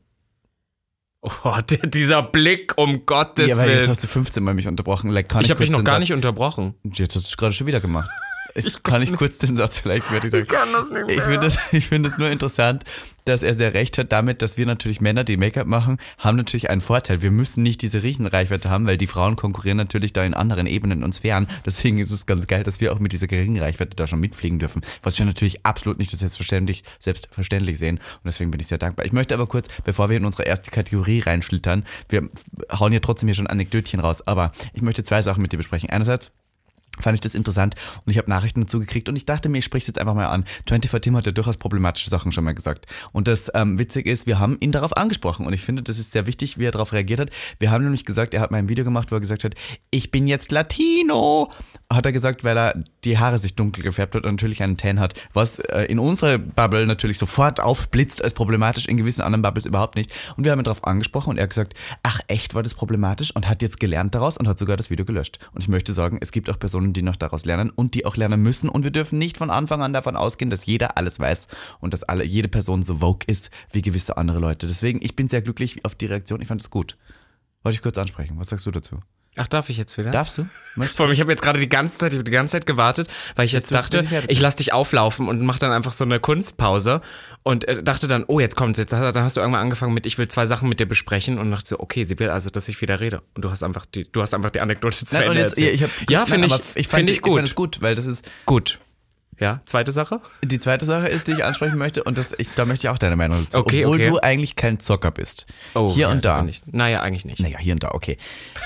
Oh, 1.22 1.56
der, 1.70 1.88
dieser 1.88 2.24
Blick, 2.24 2.74
um 2.78 3.06
Gottes 3.06 3.50
Ja, 3.50 3.56
jetzt 3.58 3.66
Willen. 3.66 3.88
hast 3.90 4.04
du 4.04 4.08
15 4.08 4.44
Mal 4.44 4.54
mich 4.54 4.68
unterbrochen. 4.68 5.12
Like, 5.12 5.28
Ich 5.42 5.52
habe 5.52 5.60
dich 5.60 5.70
noch 5.70 5.84
gar 5.84 6.00
nicht 6.00 6.14
unterbrochen. 6.14 6.76
Jetzt 6.84 7.16
hast 7.16 7.26
du 7.26 7.30
es 7.30 7.38
gerade 7.38 7.54
schon 7.54 7.68
wieder 7.68 7.80
gemacht. 7.82 8.10
Ich, 8.56 8.84
kann 8.84 9.02
ich 9.02 9.14
kurz 9.14 9.38
den 9.38 9.56
Satz 9.56 9.80
vielleicht 9.80 10.06
fertig 10.06 10.32
sagen? 10.32 10.48
kann 10.48 10.72
das 10.74 10.92
nicht 10.92 11.10
Ich 11.10 11.22
finde 11.22 11.48
es 11.48 11.58
ich 11.72 11.88
find 11.88 12.18
nur 12.18 12.30
interessant, 12.30 12.84
dass 13.26 13.44
er 13.44 13.54
sehr 13.54 13.74
recht 13.74 13.98
hat 13.98 14.12
damit, 14.12 14.42
dass 14.42 14.58
wir 14.58 14.66
natürlich 14.66 15.02
Männer, 15.02 15.24
die 15.24 15.38
Make-up 15.38 15.68
machen, 15.68 15.98
haben 16.18 16.38
natürlich 16.38 16.70
einen 16.70 16.82
Vorteil. 16.82 17.22
Wir 17.22 17.32
müssen 17.32 17.64
nicht 17.64 17.82
diese 17.82 18.04
Riesenreichweite 18.04 18.70
haben, 18.70 18.88
weil 18.88 18.98
die 18.98 19.08
Frauen 19.08 19.36
konkurrieren 19.36 19.78
natürlich 19.78 20.14
da 20.14 20.24
in 20.24 20.34
anderen 20.34 20.68
Ebenen 20.68 21.04
uns 21.04 21.20
fern. 21.20 21.48
Deswegen 21.66 22.00
ist 22.00 22.12
es 22.12 22.26
ganz 22.26 22.48
geil, 22.48 22.64
dass 22.64 22.82
wir 22.82 22.92
auch 22.94 23.00
mit 23.00 23.14
dieser 23.14 23.28
geringen 23.28 23.62
Reichweite 23.62 23.96
da 23.96 24.08
schon 24.08 24.20
mitfliegen 24.20 24.60
dürfen. 24.60 24.82
Was 25.04 25.20
wir 25.20 25.26
natürlich 25.26 25.66
absolut 25.66 26.00
nicht 26.00 26.12
als 26.12 26.22
selbstverständlich, 26.22 26.84
selbstverständlich 27.00 27.78
sehen. 27.78 27.98
Und 27.98 28.26
deswegen 28.26 28.52
bin 28.52 28.60
ich 28.60 28.68
sehr 28.68 28.78
dankbar. 28.78 29.06
Ich 29.06 29.14
möchte 29.14 29.34
aber 29.34 29.48
kurz, 29.48 29.68
bevor 29.84 30.10
wir 30.10 30.18
in 30.18 30.26
unsere 30.26 30.44
erste 30.44 30.72
Kategorie 30.72 31.20
reinschlittern, 31.20 31.84
wir 32.10 32.30
hauen 32.72 32.94
ja 32.94 33.00
trotzdem 33.00 33.28
hier 33.28 33.36
schon 33.36 33.48
Anekdötchen 33.48 34.00
raus, 34.00 34.26
aber 34.28 34.52
ich 34.74 34.82
möchte 34.82 35.04
zwei 35.04 35.22
Sachen 35.22 35.42
mit 35.42 35.52
dir 35.52 35.58
besprechen. 35.58 35.90
Einerseits, 35.90 36.32
fand 37.00 37.16
ich 37.16 37.22
das 37.22 37.36
interessant 37.36 37.76
und 38.06 38.12
ich 38.12 38.18
habe 38.18 38.30
Nachrichten 38.30 38.62
dazu 38.62 38.80
gekriegt 38.80 39.10
und 39.10 39.16
ich 39.16 39.26
dachte 39.26 39.50
mir, 39.50 39.60
ich 39.60 39.66
spreche 39.66 39.84
es 39.84 39.88
jetzt 39.88 40.00
einfach 40.00 40.14
mal 40.14 40.28
an. 40.28 40.44
24 40.68 41.02
Tim 41.02 41.16
hat 41.16 41.26
ja 41.26 41.32
durchaus 41.32 41.58
problematische 41.58 42.10
Sachen 42.10 42.32
schon 42.32 42.44
mal 42.44 42.54
gesagt. 42.54 42.86
Und 43.12 43.28
das 43.28 43.50
ähm, 43.54 43.80
witzig 43.80 44.06
ist, 44.06 44.28
wir 44.28 44.40
haben 44.40 44.58
ihn 44.60 44.72
darauf 44.72 44.96
angesprochen 44.98 45.46
und 45.46 45.54
ich 45.54 45.62
finde, 45.62 45.84
das 45.84 46.00
ist 46.00 46.12
sehr 46.12 46.28
wichtig, 46.28 46.58
wie 46.58 46.66
er 46.66 46.72
darauf 46.72 46.94
reagiert 46.94 47.20
hat. 47.20 47.30
Wir 47.60 47.72
haben 47.72 47.84
nämlich 47.84 48.06
gesagt, 48.06 48.34
er 48.34 48.42
hat 48.42 48.52
mal 48.52 48.58
ein 48.58 48.70
Video 48.70 48.84
gemacht, 48.84 49.12
wo 49.12 49.16
er 49.16 49.22
gesagt 49.22 49.44
hat, 49.44 49.56
ich 49.90 50.12
bin 50.12 50.28
jetzt 50.28 50.52
Latino. 50.52 51.52
Hat 51.92 52.06
er 52.06 52.12
gesagt, 52.12 52.44
weil 52.44 52.58
er 52.58 52.84
die 53.04 53.18
Haare 53.18 53.40
sich 53.40 53.56
dunkel 53.56 53.84
gefärbt 53.84 54.16
hat 54.16 54.24
und 54.26 54.34
natürlich 54.34 54.62
einen 54.64 54.78
Tan 54.78 55.00
hat, 55.00 55.14
was 55.34 55.60
äh, 55.60 55.84
in 55.86 56.00
unserer 56.00 56.38
Bubble 56.38 56.86
natürlich 56.86 57.18
sofort 57.18 57.60
aufblitzt 57.60 58.24
als 58.24 58.34
problematisch, 58.34 58.88
in 58.88 58.98
gewissen 58.98 59.22
anderen 59.22 59.42
Bubbles 59.42 59.66
überhaupt 59.66 59.96
nicht. 59.96 60.12
Und 60.38 60.44
wir 60.44 60.52
haben 60.52 60.60
ihn 60.60 60.66
darauf 60.66 60.86
angesprochen 60.86 61.32
und 61.32 61.38
er 61.38 61.44
hat 61.44 61.50
gesagt, 61.50 61.74
ach 62.04 62.20
echt 62.28 62.56
war 62.56 62.64
das 62.64 62.74
problematisch 62.74 63.36
und 63.36 63.48
hat 63.48 63.62
jetzt 63.62 63.80
gelernt 63.80 64.16
daraus 64.16 64.38
und 64.38 64.48
hat 64.48 64.60
sogar 64.60 64.78
das 64.78 64.90
Video 64.90 65.06
gelöscht. 65.06 65.40
Und 65.54 65.64
ich 65.64 65.68
möchte 65.68 65.94
sagen, 65.94 66.18
es 66.22 66.32
gibt 66.32 66.50
auch 66.50 66.60
Personen, 66.60 66.94
die 66.94 67.02
noch 67.02 67.16
daraus 67.16 67.46
lernen 67.46 67.70
und 67.70 67.96
die 67.96 68.06
auch 68.06 68.16
lernen 68.16 68.42
müssen 68.42 68.70
und 68.70 68.84
wir 68.84 68.92
dürfen 68.92 69.18
nicht 69.20 69.38
von 69.38 69.50
Anfang 69.50 69.82
an 69.82 69.94
davon 69.94 70.16
ausgehen, 70.16 70.50
dass 70.50 70.66
jeder 70.66 70.98
alles 70.98 71.20
weiß 71.20 71.48
und 71.80 71.94
dass 71.94 72.04
alle, 72.04 72.24
jede 72.24 72.48
Person 72.48 72.84
so 72.84 72.96
vogue 72.96 73.26
ist 73.28 73.50
wie 73.72 73.82
gewisse 73.82 74.18
andere 74.18 74.40
Leute. 74.40 74.68
Deswegen, 74.68 75.00
ich 75.02 75.16
bin 75.16 75.30
sehr 75.30 75.42
glücklich 75.42 75.84
auf 75.86 75.96
die 75.96 76.06
Reaktion, 76.06 76.42
ich 76.42 76.48
fand 76.48 76.62
es 76.62 76.70
gut. 76.70 76.98
Wollte 77.64 77.76
ich 77.76 77.82
kurz 77.82 77.98
ansprechen. 77.98 78.40
Was 78.40 78.50
sagst 78.50 78.66
du 78.66 78.72
dazu? 78.72 79.00
Ach, 79.38 79.48
darf 79.48 79.70
ich 79.70 79.78
jetzt 79.78 79.98
wieder? 79.98 80.12
Darfst 80.12 80.38
du? 80.38 80.46
Möchtest 80.76 80.98
Vor 80.98 81.06
allem, 81.06 81.14
ich 81.14 81.22
habe 81.22 81.32
jetzt 81.32 81.42
gerade 81.42 81.58
die 81.60 81.70
ganze 81.70 81.98
Zeit, 81.98 82.12
ich 82.12 82.16
habe 82.18 82.26
die 82.26 82.32
ganze 82.32 82.52
Zeit 82.52 82.66
gewartet, 82.66 83.08
weil 83.38 83.46
ich 83.46 83.54
jetzt 83.54 83.72
du- 83.72 83.76
dachte, 83.76 84.06
ich 84.28 84.42
lasse 84.42 84.58
dich 84.58 84.74
auflaufen 84.74 85.30
und 85.30 85.42
mach 85.42 85.58
dann 85.58 85.72
einfach 85.72 85.94
so 85.94 86.04
eine 86.04 86.20
Kunstpause 86.20 87.00
und 87.44 87.66
äh, 87.66 87.82
dachte 87.82 88.10
dann, 88.10 88.26
oh, 88.28 88.42
jetzt 88.42 88.58
kommt's, 88.58 88.78
jetzt 88.78 88.92
dann 88.92 89.16
hast 89.16 89.38
du 89.38 89.40
irgendwann 89.42 89.62
angefangen 89.62 89.94
mit, 89.94 90.06
ich 90.06 90.18
will 90.18 90.28
zwei 90.28 90.46
Sachen 90.46 90.68
mit 90.68 90.82
dir 90.82 90.86
besprechen 90.86 91.40
und 91.40 91.50
dachte 91.50 91.70
so, 91.70 91.80
okay, 91.80 92.04
sie 92.04 92.20
will 92.20 92.30
also, 92.30 92.50
dass 92.50 92.68
ich 92.68 92.82
wieder 92.82 93.00
rede 93.00 93.22
und 93.36 93.46
du 93.46 93.50
hast 93.52 93.64
einfach 93.64 93.86
die, 93.86 94.04
du 94.12 94.22
hast 94.22 94.34
einfach 94.34 94.50
die 94.52 94.60
Anekdote 94.60 95.06
zu 95.06 95.14
Nein, 95.18 95.30
Ende 95.30 95.40
jetzt, 95.42 95.52
erzählt. 95.54 95.76
ich 95.76 95.84
hab, 95.84 95.90
ja, 96.10 96.26
finde 96.26 96.48
ich, 96.48 96.54
ich 96.76 96.88
finde 96.90 97.12
ich 97.14 97.20
Ich 97.20 97.22
fand 97.24 97.36
gut, 97.36 97.44
es 97.46 97.56
gut, 97.56 97.82
weil 97.82 97.96
das 97.96 98.06
ist, 98.06 98.26
gut. 98.46 98.80
Ja, 99.42 99.60
zweite 99.66 99.92
Sache? 99.92 100.22
Die 100.44 100.60
zweite 100.60 100.86
Sache 100.86 101.08
ist, 101.08 101.28
die 101.28 101.32
ich 101.32 101.44
ansprechen 101.44 101.80
möchte, 101.80 102.04
und 102.04 102.20
das, 102.20 102.34
ich, 102.38 102.48
da 102.56 102.64
möchte 102.64 102.86
ich 102.86 102.92
auch 102.92 103.00
deine 103.00 103.16
Meinung 103.16 103.44
dazu. 103.44 103.58
Okay, 103.58 103.86
Obwohl 103.86 103.98
okay. 103.98 104.10
du 104.12 104.20
eigentlich 104.20 104.56
kein 104.56 104.80
Zocker 104.80 105.10
bist. 105.10 105.48
hier 105.74 105.96
ja, 105.96 106.10
und 106.12 106.24
da. 106.24 106.40
bin 106.42 106.50
ich- 106.50 106.62
Naja, 106.68 107.02
eigentlich 107.02 107.26
nicht. 107.26 107.40
Naja, 107.40 107.58
hier 107.58 107.74
und 107.74 107.82
da, 107.84 107.90
okay. 107.94 108.18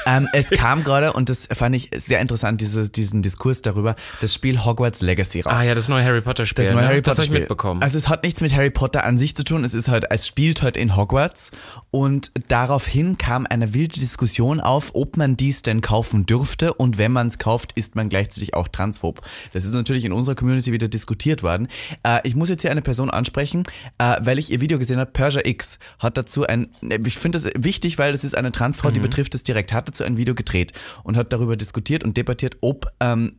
Ähm, 0.06 0.28
es 0.34 0.50
kam 0.50 0.84
gerade, 0.84 1.14
und 1.14 1.30
das 1.30 1.48
fand 1.50 1.76
ich 1.78 1.92
sehr 1.96 2.20
interessant, 2.20 2.60
diese, 2.60 2.90
diesen 2.90 3.22
Diskurs 3.22 3.62
darüber, 3.62 3.96
das 4.20 4.34
Spiel 4.34 4.66
Hogwarts 4.66 5.02
Legacy 5.02 5.40
raus. 5.42 5.54
Ah 5.56 5.64
ja, 5.64 5.76
das 5.76 5.88
neue 5.88 6.04
Harry 6.04 6.20
Potter 6.20 6.46
Spiel. 6.46 6.66
Das 6.66 6.74
neue 6.74 6.82
ne? 6.84 6.88
Harry 6.90 6.98
Potter 7.02 7.12
Das 7.12 7.18
habe 7.20 7.24
ich 7.24 7.30
Spiel. 7.30 7.40
mitbekommen. 7.40 7.82
Also 7.82 7.98
es 7.98 8.10
hat 8.10 8.24
nichts 8.24 8.42
mit 8.42 8.54
Harry 8.54 8.70
Potter 8.70 9.06
an 9.06 9.18
sich 9.18 9.34
zu 9.34 9.46
tun. 9.46 9.64
Es 9.64 9.74
ist 9.74 9.88
halt, 9.88 10.04
es 10.10 10.28
spielt 10.28 10.62
halt 10.62 10.76
in 10.76 10.98
Hogwarts 10.98 11.52
und 11.92 12.32
daraufhin 12.50 13.18
kam 13.18 13.46
eine 13.50 13.74
wilde 13.74 14.00
Diskussion 14.00 14.60
auf, 14.60 14.92
ob 14.94 15.16
man 15.16 15.38
dies 15.38 15.62
denn 15.62 15.80
kaufen 15.80 16.26
dürfte 16.26 16.74
und 16.74 16.98
wenn 16.98 17.14
man 17.14 17.28
es 17.28 17.38
kauft, 17.40 17.72
ist 17.76 17.96
man 17.96 18.10
gleichzeitig 18.10 18.54
auch 18.56 18.68
transphob. 18.68 19.22
Das 19.54 19.64
ist 19.64 19.72
natürlich 19.74 20.04
in 20.04 20.12
unserer 20.12 20.36
Community 20.36 20.65
wieder 20.72 20.88
diskutiert 20.88 21.44
worden. 21.44 21.68
Äh, 22.04 22.20
ich 22.24 22.36
muss 22.36 22.50
jetzt 22.50 22.62
hier 22.62 22.72
eine 22.72 22.82
Person 22.82 23.10
ansprechen, 23.10 23.64
äh, 23.98 24.16
weil 24.22 24.40
ich 24.40 24.52
ihr 24.52 24.62
Video 24.62 24.80
gesehen 24.80 25.00
habe. 25.00 25.12
Persia 25.12 25.42
X 25.46 25.78
hat 26.00 26.18
dazu 26.18 26.46
ein, 26.46 26.70
ich 26.82 27.18
finde 27.18 27.40
das 27.40 27.52
wichtig, 27.56 27.98
weil 27.98 28.12
das 28.12 28.24
ist 28.24 28.38
eine 28.38 28.52
Transfrau, 28.52 28.92
die 28.92 29.00
betrifft 29.00 29.36
es 29.36 29.44
direkt, 29.44 29.74
hat 29.74 29.88
dazu 29.88 30.04
ein 30.04 30.18
Video 30.18 30.36
gedreht 30.36 30.74
und 31.04 31.18
hat 31.18 31.32
darüber 31.34 31.56
diskutiert 31.56 32.04
und 32.04 32.18
debattiert, 32.18 32.58
ob 32.62 32.88
ähm, 33.00 33.34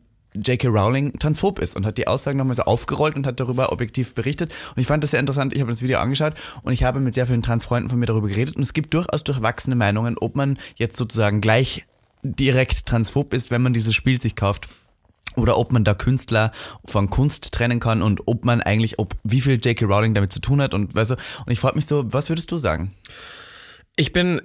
J.K. 0.45 0.69
Rowling 0.69 1.19
transphob 1.19 1.59
ist 1.59 1.77
und 1.77 1.87
hat 1.87 1.99
die 1.99 2.07
Aussagen 2.07 2.39
nochmal 2.39 2.55
so 2.55 2.63
aufgerollt 2.63 3.17
und 3.17 3.27
hat 3.27 3.41
darüber 3.41 3.73
objektiv 3.73 4.15
berichtet. 4.15 4.53
Und 4.75 4.81
ich 4.81 4.87
fand 4.87 5.03
das 5.03 5.13
sehr 5.13 5.21
interessant. 5.21 5.55
Ich 5.55 5.61
habe 5.61 5.71
das 5.71 5.83
Video 5.83 5.99
angeschaut 5.99 6.35
und 6.63 6.73
ich 6.73 6.85
habe 6.85 7.01
mit 7.01 7.15
sehr 7.15 7.27
vielen 7.27 7.43
Transfreunden 7.43 7.89
von 7.89 7.99
mir 7.99 8.07
darüber 8.07 8.29
geredet. 8.29 8.57
Und 8.57 8.63
es 8.63 8.73
gibt 8.73 8.93
durchaus 8.95 9.25
durchwachsene 9.25 9.77
Meinungen, 9.77 10.17
ob 10.21 10.37
man 10.37 10.59
jetzt 10.77 10.97
sozusagen 10.97 11.41
gleich 11.41 11.85
direkt 12.23 12.87
transphob 12.87 13.33
ist, 13.33 13.51
wenn 13.51 13.63
man 13.63 13.73
dieses 13.73 13.95
Spiel 13.95 14.21
sich 14.21 14.37
kauft. 14.37 14.69
Oder 15.37 15.59
ob 15.59 15.73
man 15.73 15.85
da 15.85 15.95
Künstler 15.95 16.51
von 16.85 17.11
Kunst 17.11 17.53
trennen 17.53 17.81
kann 17.81 18.03
und 18.03 18.23
ob 18.27 18.45
man 18.45 18.61
eigentlich, 18.61 18.99
ob 18.99 19.15
wie 19.23 19.41
viel 19.41 19.55
J.K. 19.55 19.85
Rowling 19.85 20.15
damit 20.15 20.33
zu 20.33 20.41
tun 20.41 20.61
hat 20.61 20.75
und 20.75 20.95
weißt 20.95 21.11
du, 21.11 21.15
und 21.15 21.53
ich 21.53 21.61
frage 21.61 21.77
mich 21.77 21.87
so, 21.87 22.13
was 22.13 22.29
würdest 22.29 22.51
du 22.51 22.59
sagen? 22.59 22.95
Ich 23.97 24.13
bin 24.13 24.41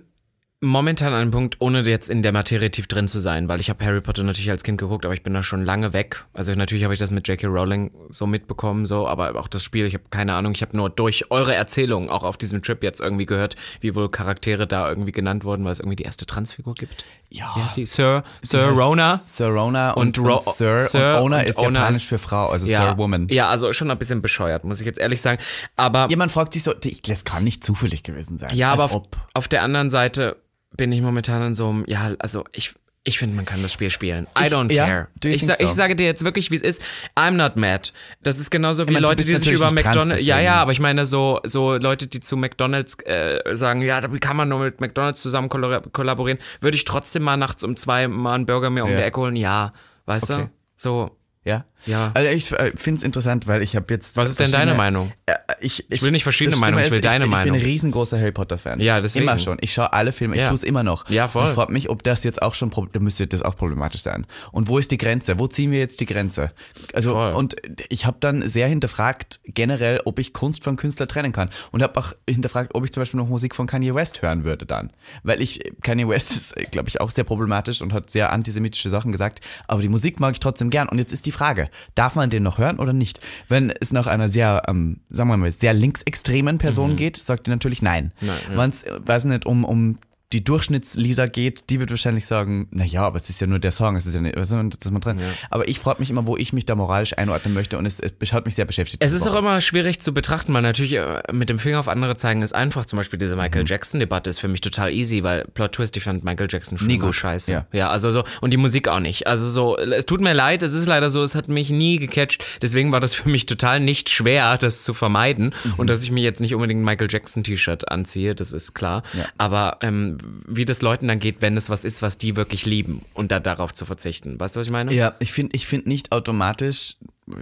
momentan 0.64 1.14
an 1.14 1.22
einem 1.22 1.32
Punkt, 1.32 1.56
ohne 1.60 1.82
jetzt 1.82 2.10
in 2.10 2.22
der 2.22 2.32
Materie 2.32 2.70
tief 2.70 2.86
drin 2.88 3.08
zu 3.08 3.20
sein, 3.20 3.48
weil 3.50 3.60
ich 3.60 3.70
habe 3.72 3.84
Harry 3.84 4.00
Potter 4.00 4.22
natürlich 4.24 4.52
als 4.52 4.64
Kind 4.64 4.78
geguckt, 4.78 5.06
aber 5.06 5.14
ich 5.16 5.24
bin 5.24 5.34
da 5.34 5.42
schon 5.42 5.66
lange 5.66 5.92
weg. 5.94 6.26
Also 6.34 6.54
natürlich 6.54 6.84
habe 6.84 6.94
ich 6.94 7.00
das 7.00 7.10
mit 7.10 7.28
J.K. 7.28 7.48
Rowling 7.48 7.92
so 8.10 8.28
mitbekommen, 8.28 8.86
so, 8.86 9.08
aber 9.08 9.36
auch 9.40 9.48
das 9.48 9.64
Spiel, 9.64 9.86
ich 9.88 9.96
habe 9.96 10.04
keine 10.12 10.34
Ahnung, 10.36 10.54
ich 10.54 10.62
habe 10.62 10.78
nur 10.78 10.90
durch 10.92 11.32
eure 11.32 11.56
Erzählung 11.56 12.10
auch 12.10 12.24
auf 12.24 12.38
diesem 12.38 12.62
Trip 12.62 12.84
jetzt 12.84 13.02
irgendwie 13.02 13.26
gehört, 13.26 13.56
wie 13.80 13.96
wohl 13.96 14.10
Charaktere 14.10 14.68
da 14.68 14.88
irgendwie 14.88 15.12
genannt 15.12 15.44
wurden, 15.44 15.66
weil 15.66 15.72
es 15.72 15.80
irgendwie 15.80 15.96
die 15.96 16.04
erste 16.04 16.28
Transfigur 16.28 16.76
gibt. 16.76 17.06
Ja. 17.30 17.52
Wie 17.56 17.62
heißt 17.64 17.78
die? 17.78 17.86
Sir, 17.88 18.24
Sir 18.44 18.68
Rona. 18.70 19.18
Sir 19.18 19.48
Rona 19.48 19.92
und, 19.92 20.20
Und 20.20 20.28
Ro- 20.30 20.36
und 20.36 20.42
Sir, 20.44 20.82
Sir 20.84 21.18
und 21.18 21.24
Ona 21.24 21.42
ist 21.42 21.58
Ona 21.58 21.80
japanisch 21.80 22.04
ist- 22.04 22.10
für 22.10 22.18
Frau, 22.20 22.50
also 22.50 22.68
Ja, 22.68 22.90
Sir 22.92 22.98
Woman. 22.98 23.28
ja, 23.32 23.50
also 23.50 23.74
schon 23.74 23.90
ein 23.90 23.98
bisschen 23.98 24.22
bescheuert, 24.22 24.64
muss 24.64 24.80
ich 24.80 24.86
jetzt 24.86 25.00
ehrlich 25.00 25.22
sagen. 25.22 25.42
Aber 25.76 26.08
Jemand 26.10 26.32
fragt 26.32 26.54
sich 26.54 26.62
so, 26.64 26.74
ich, 26.84 27.02
das 27.02 27.24
kann 27.26 27.44
nicht 27.44 27.64
zufällig 27.64 28.04
gewesen 28.04 28.38
sein. 28.38 28.54
Ja, 28.56 28.72
aber 28.74 28.84
auf, 28.86 29.02
auf 29.34 29.48
der 29.48 29.64
anderen 29.64 29.90
Seite 29.90 30.38
bin 30.78 30.92
ich 30.92 31.02
momentan 31.02 31.42
in 31.48 31.56
so 31.56 31.70
einem, 31.70 31.84
ja, 31.88 32.12
also 32.20 32.46
ich, 32.52 32.74
ich 33.04 33.18
finde, 33.18 33.36
man 33.36 33.46
kann 33.46 33.62
das 33.64 33.74
Spiel 33.74 33.90
spielen. 33.90 34.28
I 34.40 34.46
Ich- 34.46 34.54
don't 34.54 34.72
ja, 34.72 34.86
care. 34.86 35.08
you 35.24 35.30
Ich, 35.32 35.46
sa 35.46 35.54
ich 35.60 35.68
so? 35.70 35.74
sage 35.74 35.96
dir 35.96 36.06
jetzt 36.06 36.24
wirklich, 36.24 36.52
wie 36.52 36.56
es 36.56 36.62
ist. 36.62 36.82
I'm 37.16 37.32
not 37.32 37.56
mad. 37.56 37.92
Das 38.22 38.38
ist 38.40 38.52
genauso 38.52 38.88
wie 38.88 38.94
meine, 38.94 39.06
Leute, 39.08 39.26
die 39.26 39.36
sich 39.36 39.52
über 39.52 39.72
McDonalds. 39.72 40.24
Ja, 40.24 40.40
ja, 40.40 40.56
aber 40.56 40.72
ich 40.72 40.80
meine 40.80 41.06
so, 41.08 41.40
so 41.44 41.76
Leute, 41.78 42.06
die 42.08 42.20
zu 42.20 42.38
McDonalds 42.38 42.98
äh, 43.06 43.40
sagen, 43.56 43.82
ja, 43.82 44.14
wie 44.14 44.20
kann 44.20 44.38
man 44.38 44.50
nur 44.50 44.60
mit 44.60 44.82
McDonalds 44.82 45.22
zusammen 45.22 45.50
kollabor- 45.50 45.92
kollaborieren? 45.92 46.40
Würde 46.60 46.78
ich 46.78 46.86
trotzdem 46.86 47.24
mal 47.24 47.38
nachts 47.38 47.64
um 47.64 47.76
zwei 47.76 48.08
mal 48.08 48.36
einen 48.36 48.46
Burger 48.46 48.70
mir 48.70 48.84
um 48.86 48.92
Ja. 48.92 48.98
die 48.98 49.04
Ecke 49.04 49.20
holen? 49.20 49.36
Ja, 49.36 49.74
weißt 50.06 50.32
Okay. 50.32 50.44
du? 50.44 50.50
So. 50.76 51.18
Ja? 51.44 51.66
Ja. 51.86 52.12
Also 52.14 52.30
ich 52.30 52.52
äh, 52.52 52.72
finde 52.76 53.00
es 53.00 53.04
interessant, 53.04 53.48
weil 53.48 53.62
ich 53.62 53.76
habe 53.76 53.86
jetzt. 53.94 54.16
Was 54.18 54.30
ist 54.30 54.40
denn 54.40 54.52
deine 54.52 54.76
Meinung? 54.76 55.12
Äh, 55.26 55.34
ich, 55.60 55.86
ich, 55.90 56.02
will 56.02 56.12
nicht 56.12 56.24
verschiedene 56.24 56.58
Meinungen, 56.58 56.84
ich 56.84 56.92
will 56.92 57.00
ist, 57.00 57.06
deine 57.06 57.26
ich, 57.26 57.32
Meinung. 57.32 57.56
Ich 57.56 57.62
bin 57.62 57.68
ein 57.68 57.72
riesengroßer 57.72 58.20
Harry 58.20 58.32
Potter-Fan. 58.32 58.80
Ja, 58.80 59.02
deswegen. 59.02 59.24
Immer 59.24 59.40
schon. 59.40 59.58
Ich 59.62 59.74
schaue 59.74 59.94
alle 59.94 60.12
Filme, 60.12 60.36
ich 60.36 60.42
Ja. 60.42 60.48
tue 60.48 60.56
es 60.56 60.64
immer 60.64 60.84
noch. 60.84 61.10
Ja, 61.10 61.28
voll. 61.28 61.44
Und 61.44 61.50
Ich 61.50 61.56
frage 61.56 61.72
mich, 61.74 61.90
ob 61.90 62.04
das 62.04 62.24
jetzt 62.24 62.42
auch 62.42 62.54
schon, 62.54 62.72
da 62.92 63.00
müsste 63.00 63.28
das 63.28 63.42
auch 63.42 63.56
problematisch 63.56 64.02
sein. 64.02 64.26
Und 64.52 64.68
wo 64.68 64.78
ist 64.78 64.92
die 64.92 64.98
Grenze? 64.98 65.40
Wo 65.40 65.48
ziehen 65.48 65.72
wir 65.72 65.80
jetzt 65.80 66.00
die 66.00 66.06
Grenze? 66.06 66.52
Also, 66.94 67.14
Voll. 67.14 67.34
und 67.34 67.56
ich 67.90 68.06
habe 68.06 68.18
dann 68.20 68.48
sehr 68.48 68.68
hinterfragt, 68.68 69.40
generell, 69.46 70.02
ob 70.06 70.20
ich 70.20 70.34
Kunst 70.34 70.64
von 70.64 70.76
Künstler 70.76 71.08
trennen 71.08 71.32
kann. 71.32 71.50
Und 71.72 71.82
habe 71.84 72.00
auch 72.00 72.14
hinterfragt, 72.30 72.76
ob 72.76 72.86
ich 72.86 72.92
zum 72.92 73.02
Beispiel 73.02 73.20
noch 73.20 73.28
Musik 73.28 73.56
von 73.56 73.68
Kanye 73.68 73.96
West 73.96 74.22
hören 74.22 74.44
würde 74.44 74.66
dann. 74.66 74.92
Weil 75.24 75.42
ich, 75.42 75.60
Kanye 75.82 76.08
West 76.08 76.32
ist, 76.56 76.56
glaube 76.72 76.90
ich, 76.90 77.02
auch 77.02 77.10
sehr 77.10 77.24
problematisch 77.24 77.82
und 77.82 77.94
hat 77.94 78.10
sehr 78.10 78.32
antisemitische 78.32 78.90
Sachen 78.90 79.12
gesagt. 79.12 79.40
Aber 79.68 79.82
die 79.82 79.90
Musik 79.90 80.20
mag 80.20 80.34
ich 80.34 80.40
trotzdem 80.40 80.70
gern. 80.70 80.88
Und 80.90 80.98
jetzt 80.98 81.12
ist 81.12 81.26
die 81.26 81.32
Frage, 81.32 81.70
darf 81.96 82.16
man 82.16 82.30
den 82.30 82.44
noch 82.44 82.58
hören 82.58 82.80
oder 82.80 82.94
nicht? 82.94 83.20
Wenn 83.48 83.70
es 83.70 83.92
nach 83.92 84.08
einer 84.08 84.30
sehr, 84.30 84.64
ähm, 84.68 85.02
sagen 85.10 85.30
wir 85.30 85.38
mal, 85.38 85.52
sehr 85.52 85.74
linksextremen 85.74 86.58
Person 86.58 86.96
geht, 86.96 87.18
sagt 87.18 87.48
die 87.48 87.52
natürlich 87.52 87.82
nein. 87.82 88.12
Mhm. 88.22 88.28
Nein, 88.28 88.38
ja. 88.52 88.58
Wenn 88.58 88.70
es, 88.70 88.86
weiß 89.06 89.26
nicht, 89.26 89.46
um, 89.46 89.64
um 89.64 89.98
die 90.34 90.44
Durchschnittslisa 90.44 91.28
geht, 91.28 91.70
die 91.70 91.80
wird 91.80 91.90
wahrscheinlich 91.92 92.26
sagen, 92.26 92.68
naja, 92.72 93.04
aber 93.04 93.18
es 93.20 93.30
ist 93.30 93.42
ja 93.42 93.48
nur 93.48 93.60
der 93.60 93.72
Song, 93.72 93.96
es 93.96 94.06
ist 94.06 94.16
ja 94.16 94.22
nicht, 94.22 94.36
was 94.38 94.52
ist 94.52 94.86
das 94.86 94.92
mal 94.92 95.00
dran? 95.00 95.20
Aber 95.50 95.68
ich 95.68 95.80
frage 95.80 96.00
mich 96.00 96.10
immer, 96.10 96.26
wo 96.26 96.38
ich 96.38 96.54
mich 96.54 96.66
da 96.66 96.76
moralisch 96.76 97.18
einordnen 97.18 97.54
möchte 97.54 97.78
und 97.78 97.86
es, 97.86 98.00
es 98.00 98.34
hat 98.34 98.46
mich 98.46 98.56
sehr 98.56 98.66
beschäftigt. 98.66 99.04
Es 99.04 99.12
ist 99.12 99.28
auch 99.28 99.36
immer 99.36 99.60
schwierig 99.62 100.02
zu 100.02 100.14
betrachten, 100.14 100.54
weil 100.54 100.62
natürlich 100.62 100.94
äh, 100.94 101.22
mit 101.32 101.50
dem 101.50 101.60
Finger 101.60 101.80
auf 101.80 101.88
andere 101.88 102.16
zeigen 102.18 102.42
ist 102.42 102.54
einfach. 102.54 102.86
Zum 102.86 102.98
Beispiel 102.98 103.20
diese 103.20 103.36
Mhm. 103.36 103.42
Michael 103.42 103.66
Jackson-Debatte 103.68 104.30
ist 104.30 104.40
für 104.40 104.48
mich 104.48 104.62
total 104.62 104.94
easy, 104.94 105.24
weil 105.24 105.46
Plot 105.54 105.74
Twist, 105.74 105.98
ich 105.98 106.04
fand 106.04 106.24
Michael 106.24 106.48
Jackson 106.50 106.78
schon 106.78 106.88
Nie 106.88 106.98
gut. 106.98 107.16
scheiße. 107.16 107.66
Ja. 107.72 107.90
also 107.90 108.12
so, 108.12 108.24
und 108.42 108.52
die 108.52 108.58
Musik 108.58 108.88
auch 108.88 109.00
nicht. 109.00 109.28
Also 109.28 109.48
so, 109.50 109.78
es 109.78 110.06
tut 110.06 110.22
mir 110.22 110.34
leid, 110.34 110.64
es 110.64 110.74
ist 110.74 110.86
leider 110.88 111.10
so, 111.10 111.24
es 111.24 111.36
hat 111.36 111.48
mich 111.50 111.70
nie 111.70 111.98
gecatcht. 111.98 112.44
Deswegen 112.62 112.92
war 112.92 113.00
das 113.00 113.14
für 113.14 113.30
mich 113.30 113.46
total 113.46 113.80
nicht 113.80 114.10
schwer, 114.10 114.58
das 114.58 114.84
zu 114.84 114.94
vermeiden. 114.94 115.54
Mhm. 115.64 115.74
Und 115.78 115.90
dass 115.90 116.04
ich 116.04 116.12
mir 116.12 116.22
jetzt 116.24 116.40
nicht 116.42 116.54
unbedingt 116.54 116.82
ein 116.82 116.86
Michael 116.86 117.08
Jackson-T-Shirt 117.10 117.90
anziehe, 117.92 118.36
das 118.36 118.54
ist 118.54 118.74
klar. 118.74 119.04
Aber 119.38 119.78
ähm, 119.82 120.18
wie 120.48 120.66
das 120.66 120.82
Leuten 120.82 121.08
dann 121.08 121.20
geht, 121.20 121.42
wenn 121.42 121.58
es 121.58 121.70
was 121.70 121.86
ist, 121.86 122.02
was 122.02 122.18
die 122.18 122.36
wirklich 122.36 122.66
lieben 122.66 123.02
und 123.14 123.32
da 123.32 123.40
darauf 123.40 123.74
zu 123.74 123.86
verzichten. 123.86 124.40
Weißt 124.40 124.56
du, 124.56 124.60
was 124.60 124.68
ich 124.68 124.72
meine? 124.72 124.94
Ja, 124.94 125.16
ich 125.20 125.32
finde 125.32 125.56
ich 125.56 125.66
find 125.68 125.88
nicht 125.88 126.12
automatisch 126.12 126.98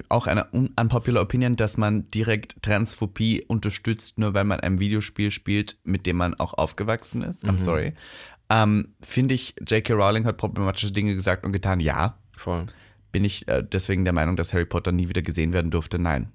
auch 0.10 0.28
eine 0.28 0.48
un- 0.54 0.72
unpopular 0.80 1.24
Opinion, 1.24 1.56
dass 1.56 1.78
man 1.78 2.04
direkt 2.06 2.62
Transphobie 2.62 3.44
unterstützt, 3.48 4.20
nur 4.20 4.34
weil 4.34 4.44
man 4.44 4.60
ein 4.60 4.80
Videospiel 4.80 5.32
spielt, 5.32 5.80
mit 5.84 6.06
dem 6.06 6.18
man 6.18 6.36
auch 6.36 6.54
aufgewachsen 6.54 7.22
ist. 7.24 7.44
Mhm. 7.44 7.50
I'm 7.50 7.64
sorry. 7.64 7.94
Ähm, 8.52 8.94
finde 9.02 9.34
ich, 9.36 9.56
J.K. 9.68 9.94
Rowling 9.94 10.26
hat 10.26 10.38
problematische 10.38 10.92
Dinge 10.92 11.16
gesagt 11.16 11.44
und 11.46 11.52
getan. 11.54 11.80
Ja. 11.80 12.18
Voll. 12.36 12.66
Bin 13.12 13.24
ich 13.24 13.48
äh, 13.48 13.64
deswegen 13.64 14.04
der 14.04 14.14
Meinung, 14.14 14.36
dass 14.36 14.54
Harry 14.54 14.66
Potter 14.66 14.92
nie 14.92 15.10
wieder 15.10 15.22
gesehen 15.24 15.54
werden 15.54 15.72
durfte? 15.72 15.98
Nein. 15.98 16.30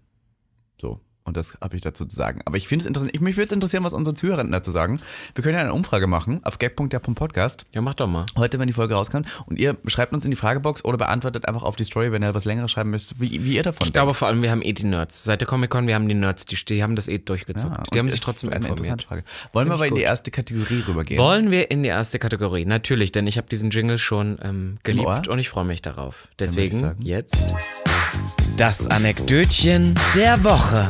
So. 0.80 1.00
Und 1.26 1.38
das 1.38 1.54
habe 1.62 1.74
ich 1.74 1.80
dazu 1.80 2.04
zu 2.04 2.14
sagen. 2.14 2.40
Aber 2.44 2.58
ich 2.58 2.68
finde 2.68 2.82
es 2.82 2.86
interessant. 2.86 3.12
Ich, 3.14 3.20
mich 3.22 3.36
würde 3.38 3.46
es 3.46 3.52
interessieren, 3.52 3.82
was 3.82 3.94
unsere 3.94 4.14
Zuhörer 4.14 4.44
dazu 4.44 4.70
sagen. 4.70 5.00
Wir 5.34 5.42
können 5.42 5.54
ja 5.54 5.62
eine 5.62 5.72
Umfrage 5.72 6.06
machen 6.06 6.40
auf 6.44 6.58
gag.der.podcast 6.58 7.64
Ja, 7.72 7.80
mach 7.80 7.94
doch 7.94 8.06
mal. 8.06 8.26
heute, 8.36 8.58
wenn 8.58 8.66
die 8.66 8.74
Folge 8.74 8.92
rauskommt. 8.94 9.26
Und 9.46 9.58
ihr 9.58 9.78
schreibt 9.86 10.12
uns 10.12 10.26
in 10.26 10.30
die 10.30 10.36
Fragebox 10.36 10.84
oder 10.84 10.98
beantwortet 10.98 11.48
einfach 11.48 11.62
auf 11.62 11.76
die 11.76 11.84
Story, 11.84 12.12
wenn 12.12 12.22
ihr 12.22 12.34
was 12.34 12.44
längeres 12.44 12.70
schreiben 12.70 12.90
müsst, 12.90 13.22
wie, 13.22 13.42
wie 13.42 13.54
ihr 13.54 13.62
davon 13.62 13.86
Ich 13.86 13.94
glaube 13.94 14.12
vor 14.12 14.28
allem, 14.28 14.42
wir 14.42 14.50
haben 14.50 14.60
eh 14.60 14.74
die 14.74 14.84
Nerds. 14.84 15.24
Seit 15.24 15.40
der 15.40 15.48
Comic-Con, 15.48 15.86
wir 15.86 15.94
haben 15.94 16.08
die 16.08 16.14
Nerds, 16.14 16.44
die, 16.44 16.56
die 16.62 16.82
haben 16.82 16.94
das 16.94 17.08
eh 17.08 17.16
durchgezogen. 17.16 17.78
die 17.94 17.98
haben 17.98 18.10
sich 18.10 18.20
trotzdem 18.20 18.50
eine 18.50 18.56
informiert. 18.58 18.80
interessante 18.80 19.04
Frage. 19.06 19.24
Wollen 19.54 19.68
wir 19.68 19.74
aber 19.74 19.86
in 19.86 19.94
die 19.94 20.02
erste 20.02 20.30
Kategorie 20.30 20.84
rübergehen? 20.86 21.18
Wollen 21.18 21.50
wir 21.50 21.70
in 21.70 21.82
die 21.82 21.88
erste 21.88 22.18
Kategorie? 22.18 22.66
Natürlich, 22.66 23.12
denn 23.12 23.26
ich 23.26 23.38
habe 23.38 23.48
diesen 23.48 23.70
Jingle 23.70 23.96
schon 23.96 24.38
ähm, 24.42 24.76
geliebt 24.82 25.28
und 25.28 25.38
ich 25.38 25.48
freue 25.48 25.64
mich 25.64 25.80
darauf. 25.80 26.28
Deswegen 26.38 26.96
jetzt 27.00 27.54
das 28.56 28.86
Anekdötchen 28.86 29.94
der 30.14 30.42
Woche. 30.44 30.86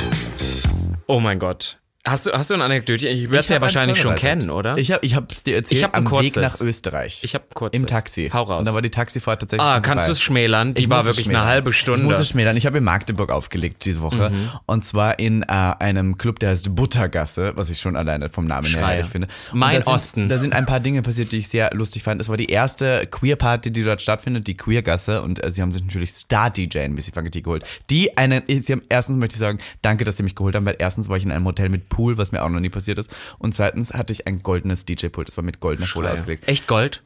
Oh 1.07 1.21
mein 1.21 1.39
Gott. 1.39 1.79
Hast 2.07 2.27
du, 2.27 2.33
hast 2.33 2.51
du 2.51 2.55
ein 2.55 2.61
Anekdötchen? 2.61 3.09
Ich 3.11 3.31
werde 3.31 3.39
es 3.39 3.49
ja 3.49 3.63
wahrscheinlich 3.63 3.99
schon 3.99 4.15
kennen, 4.15 4.51
oder? 4.51 4.77
Ich 4.77 4.93
habe 4.93 5.07
ich 5.07 5.15
hab's 5.15 5.43
dir 5.43 5.57
erzählt 5.57 5.79
Ich 5.79 5.85
hab 5.85 5.97
ein 5.97 6.07
am 6.07 6.21
Weg 6.21 6.37
nach 6.37 6.61
Österreich. 6.61 7.21
Ich 7.25 7.35
hab 7.35 7.45
ein 7.45 7.55
kurzes. 7.55 7.81
Im 7.81 7.87
Taxi. 7.87 8.29
Hau 8.31 8.43
raus. 8.43 8.59
Und 8.59 8.69
da 8.69 8.75
war 8.75 8.83
die 8.83 8.91
Taxifahrt 8.91 9.41
tatsächlich 9.41 9.67
ah, 9.67 9.81
kannst 9.81 10.09
du 10.09 10.13
es 10.13 10.21
schmälern? 10.21 10.75
Die 10.75 10.83
Ich 10.83 10.91
war 10.91 11.07
wirklich 11.07 11.31
eine 11.31 11.47
halbe 11.47 11.71
Ich 11.71 11.79
Stunde. 11.79 12.05
muss 12.05 12.19
es 12.19 12.29
schmälern. 12.29 12.59
Ich 12.59 12.67
habe 12.67 12.77
in 12.77 12.85
Magdeburg 12.85 13.31
aufgelegt 13.31 13.87
diese 13.87 14.03
Woche. 14.03 14.29
Mhm. 14.29 14.51
Und 14.67 14.85
zwar 14.85 15.19
in 15.19 15.45
äh, 15.45 15.47
einem 15.47 16.19
Club, 16.19 16.41
der 16.41 16.51
heißt 16.51 16.75
Buttergasse, 16.75 17.53
was 17.57 17.71
ich 17.71 17.81
schon 17.81 17.97
alleine 17.97 18.29
vom 18.29 18.47
Namen 18.47 18.67
her 18.67 18.87
herrlich 18.87 19.07
finde. 19.07 19.29
Und 19.53 19.59
Mein 19.61 19.77
da 19.77 19.81
sind, 19.81 19.95
Osten. 19.95 20.29
Da 20.29 20.37
sind 20.37 20.53
ein 20.53 20.67
paar 20.67 20.81
Dinge 20.81 21.01
passiert, 21.01 21.33
die 21.33 21.39
ich 21.39 21.49
sehr 21.49 21.71
lustig 21.73 22.03
fand. 22.03 22.21
Es 22.21 22.29
war 22.29 22.37
die 22.37 22.51
erste 22.51 23.07
Queer-Party, 23.07 23.71
die 23.71 23.83
dort 23.83 24.03
stattfindet, 24.03 24.47
die 24.47 24.59
Queergasse. 24.59 25.23
Und 25.23 25.43
äh, 25.43 25.51
sie 25.51 25.63
haben 25.63 25.73
sich 25.73 25.83
natürlich 25.83 26.13
Star-DJ 26.13 26.81
in 26.81 26.93
Missy 26.93 27.13
geholt. 27.13 27.65
Die 27.89 28.15
einen, 28.19 28.43
sie 28.47 28.73
haben, 28.73 28.83
erstens 28.91 29.17
möchte 29.17 29.37
ich 29.37 29.41
sagen, 29.41 29.59
danke, 29.81 30.05
dass 30.05 30.19
sie 30.19 30.23
mich 30.23 30.35
geholt 30.35 30.55
haben, 30.55 30.67
weil 30.67 30.77
erstens 30.79 31.09
war 31.09 31.17
ich 31.17 31.25
in 31.25 31.33
einem 31.33 31.47
Hotel 31.47 31.71
mit 31.71 31.94
Pool, 31.95 32.19
was 32.19 32.33
mir 32.33 32.43
auch 32.43 32.49
noch 32.49 32.61
nie 32.61 32.71
passiert 32.71 32.99
ist. 32.99 33.11
Und 33.39 33.55
zweitens 33.55 33.93
hatte 33.93 34.13
ich 34.13 34.27
ein 34.27 34.43
goldenes 34.43 34.85
DJ-Pult. 34.85 35.29
Das 35.29 35.37
war 35.37 35.45
mit 35.45 35.61
goldener 35.61 35.87
Kohle 35.89 36.11
ausgelegt. 36.11 36.49
Echt 36.49 36.67
Gold? 36.67 37.03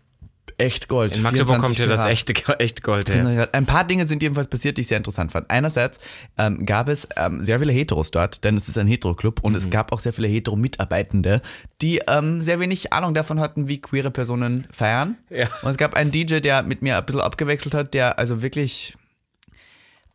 Echt 0.56 0.88
Gold. 0.88 1.16
In 1.16 1.22
Magdeburg 1.22 1.46
24 1.60 1.62
kommt 1.66 1.76
hier 1.76 1.86
das 1.86 2.04
echte, 2.06 2.32
echt 2.58 2.82
Gold 2.82 3.08
her. 3.14 3.48
Ein 3.52 3.66
paar 3.66 3.84
Dinge 3.84 4.06
sind 4.06 4.22
jedenfalls 4.24 4.48
passiert, 4.48 4.76
die 4.76 4.80
ich 4.80 4.88
sehr 4.88 4.96
interessant 4.96 5.30
fand. 5.30 5.48
Einerseits 5.50 6.00
ähm, 6.36 6.66
gab 6.66 6.88
es 6.88 7.06
ähm, 7.16 7.42
sehr 7.44 7.60
viele 7.60 7.72
Heteros 7.72 8.10
dort, 8.10 8.42
denn 8.42 8.56
es 8.56 8.66
ist 8.68 8.76
ein 8.76 8.88
Hetero-Club 8.88 9.38
und 9.44 9.52
Mhm. 9.52 9.58
es 9.58 9.70
gab 9.70 9.92
auch 9.92 10.00
sehr 10.00 10.12
viele 10.12 10.26
Hetero-Mitarbeitende, 10.26 11.42
die 11.80 12.00
ähm, 12.08 12.42
sehr 12.42 12.58
wenig 12.58 12.92
Ahnung 12.92 13.14
davon 13.14 13.38
hatten, 13.38 13.68
wie 13.68 13.80
queere 13.80 14.10
Personen 14.10 14.66
feiern. 14.72 15.16
Ja. 15.30 15.46
Und 15.62 15.70
es 15.70 15.76
gab 15.76 15.94
einen 15.94 16.10
DJ, 16.10 16.40
der 16.40 16.64
mit 16.64 16.82
mir 16.82 16.98
ein 16.98 17.06
bisschen 17.06 17.20
abgewechselt 17.20 17.74
hat, 17.74 17.94
der 17.94 18.18
also 18.18 18.42
wirklich 18.42 18.96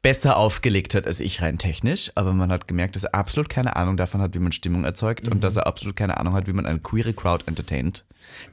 besser 0.04 0.38
aufgelegt 0.38 0.94
hat 0.94 1.08
als 1.08 1.20
ich 1.20 1.42
rein 1.42 1.58
technisch, 1.58 2.12
aber 2.14 2.34
man 2.34 2.52
hat 2.52 2.68
gemerkt, 2.68 2.96
dass 2.96 3.06
er 3.06 3.16
absolut 3.16 3.50
keine 3.50 3.76
Ahnung 3.76 3.98
davon 3.98 4.22
hat, 4.22 4.36
wie 4.36 4.40
man 4.40 4.52
Stimmung 4.52 4.84
erzeugt 4.84 5.26
Mhm. 5.26 5.32
und 5.32 5.44
dass 5.44 5.56
er 5.56 5.66
absolut 5.66 5.96
keine 5.96 6.18
Ahnung 6.20 6.34
hat, 6.36 6.46
wie 6.46 6.54
man 6.54 6.66
eine 6.68 6.80
queere 6.80 7.14
Crowd 7.14 7.46
entertaint. 7.48 8.06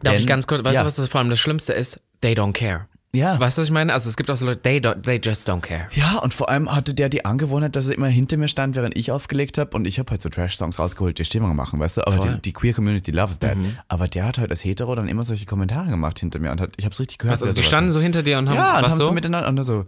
Darf 0.03 0.15
Denn- 0.15 0.23
ich 0.23 0.27
ganz 0.27 0.47
kurz, 0.47 0.65
weißt 0.65 0.77
ja. 0.77 0.81
du, 0.81 0.87
was 0.87 0.95
das 0.97 1.09
vor 1.09 1.19
allem 1.21 1.29
das 1.31 1.39
Schlimmste 1.41 1.73
ist? 1.75 2.01
They 2.23 2.33
don't 2.35 2.53
care. 2.53 2.87
Ja. 3.13 3.41
Weißt 3.41 3.59
du, 3.59 3.63
was 3.63 3.67
ich 3.69 3.73
meine? 3.75 3.93
Also 3.93 4.09
es 4.09 4.17
gibt 4.17 4.31
auch 4.31 4.37
so 4.37 4.47
Leute, 4.47 4.63
they, 4.63 4.79
don't, 4.79 5.03
they 5.03 5.21
just 5.21 5.51
don't 5.51 5.63
care. 5.63 5.89
Ja, 5.95 6.19
und 6.19 6.33
vor 6.33 6.49
allem 6.49 6.73
hatte 6.73 6.95
der 6.95 7.09
die 7.09 7.25
Angewohnheit, 7.25 7.75
dass 7.75 7.89
er 7.89 7.97
immer 7.97 8.07
hinter 8.07 8.37
mir 8.37 8.47
stand, 8.47 8.77
während 8.77 8.97
ich 8.97 9.11
aufgelegt 9.11 9.59
habe. 9.59 9.77
Und 9.77 9.85
ich 9.89 9.99
habe 9.99 10.13
halt 10.13 10.23
so 10.23 10.29
Trash-Songs 10.29 10.79
rausgeholt, 10.79 11.19
die 11.19 11.25
Stimmung 11.25 11.57
machen, 11.57 11.81
weißt 11.81 11.97
du? 11.97 12.07
Aber. 12.07 12.25
Mhm. 12.25 12.35
die, 12.37 12.43
die 12.43 12.53
Queer 12.53 12.73
Community 12.73 13.11
loves 13.11 13.41
that. 13.41 13.57
Aber 13.89 14.07
der 14.07 14.27
hat 14.27 14.39
halt 14.39 14.53
als 14.53 14.65
Hetero 14.65 14.95
dann 14.95 15.09
immer 15.09 15.25
solche 15.25 15.45
Kommentare 15.45 15.89
gemacht 15.91 16.21
hinter 16.21 16.39
mir 16.39 16.53
und 16.53 16.61
hat, 16.61 16.71
ich 16.77 16.85
habe 16.85 16.93
es 16.93 17.01
richtig 17.01 17.19
gehört. 17.19 17.43
Also, 17.43 17.53
die 17.53 17.65
standen 17.65 17.91
so 17.91 18.01
hinter 18.01 18.23
dir 18.23 18.39
und 18.39 18.49
haben 18.49 18.55
ja, 18.55 18.77
und 18.79 18.85
was 18.85 18.93
haben 18.93 18.99
so? 18.99 19.05
so 19.07 19.13
miteinander 19.13 19.49
und 19.49 19.65
so, 19.65 19.87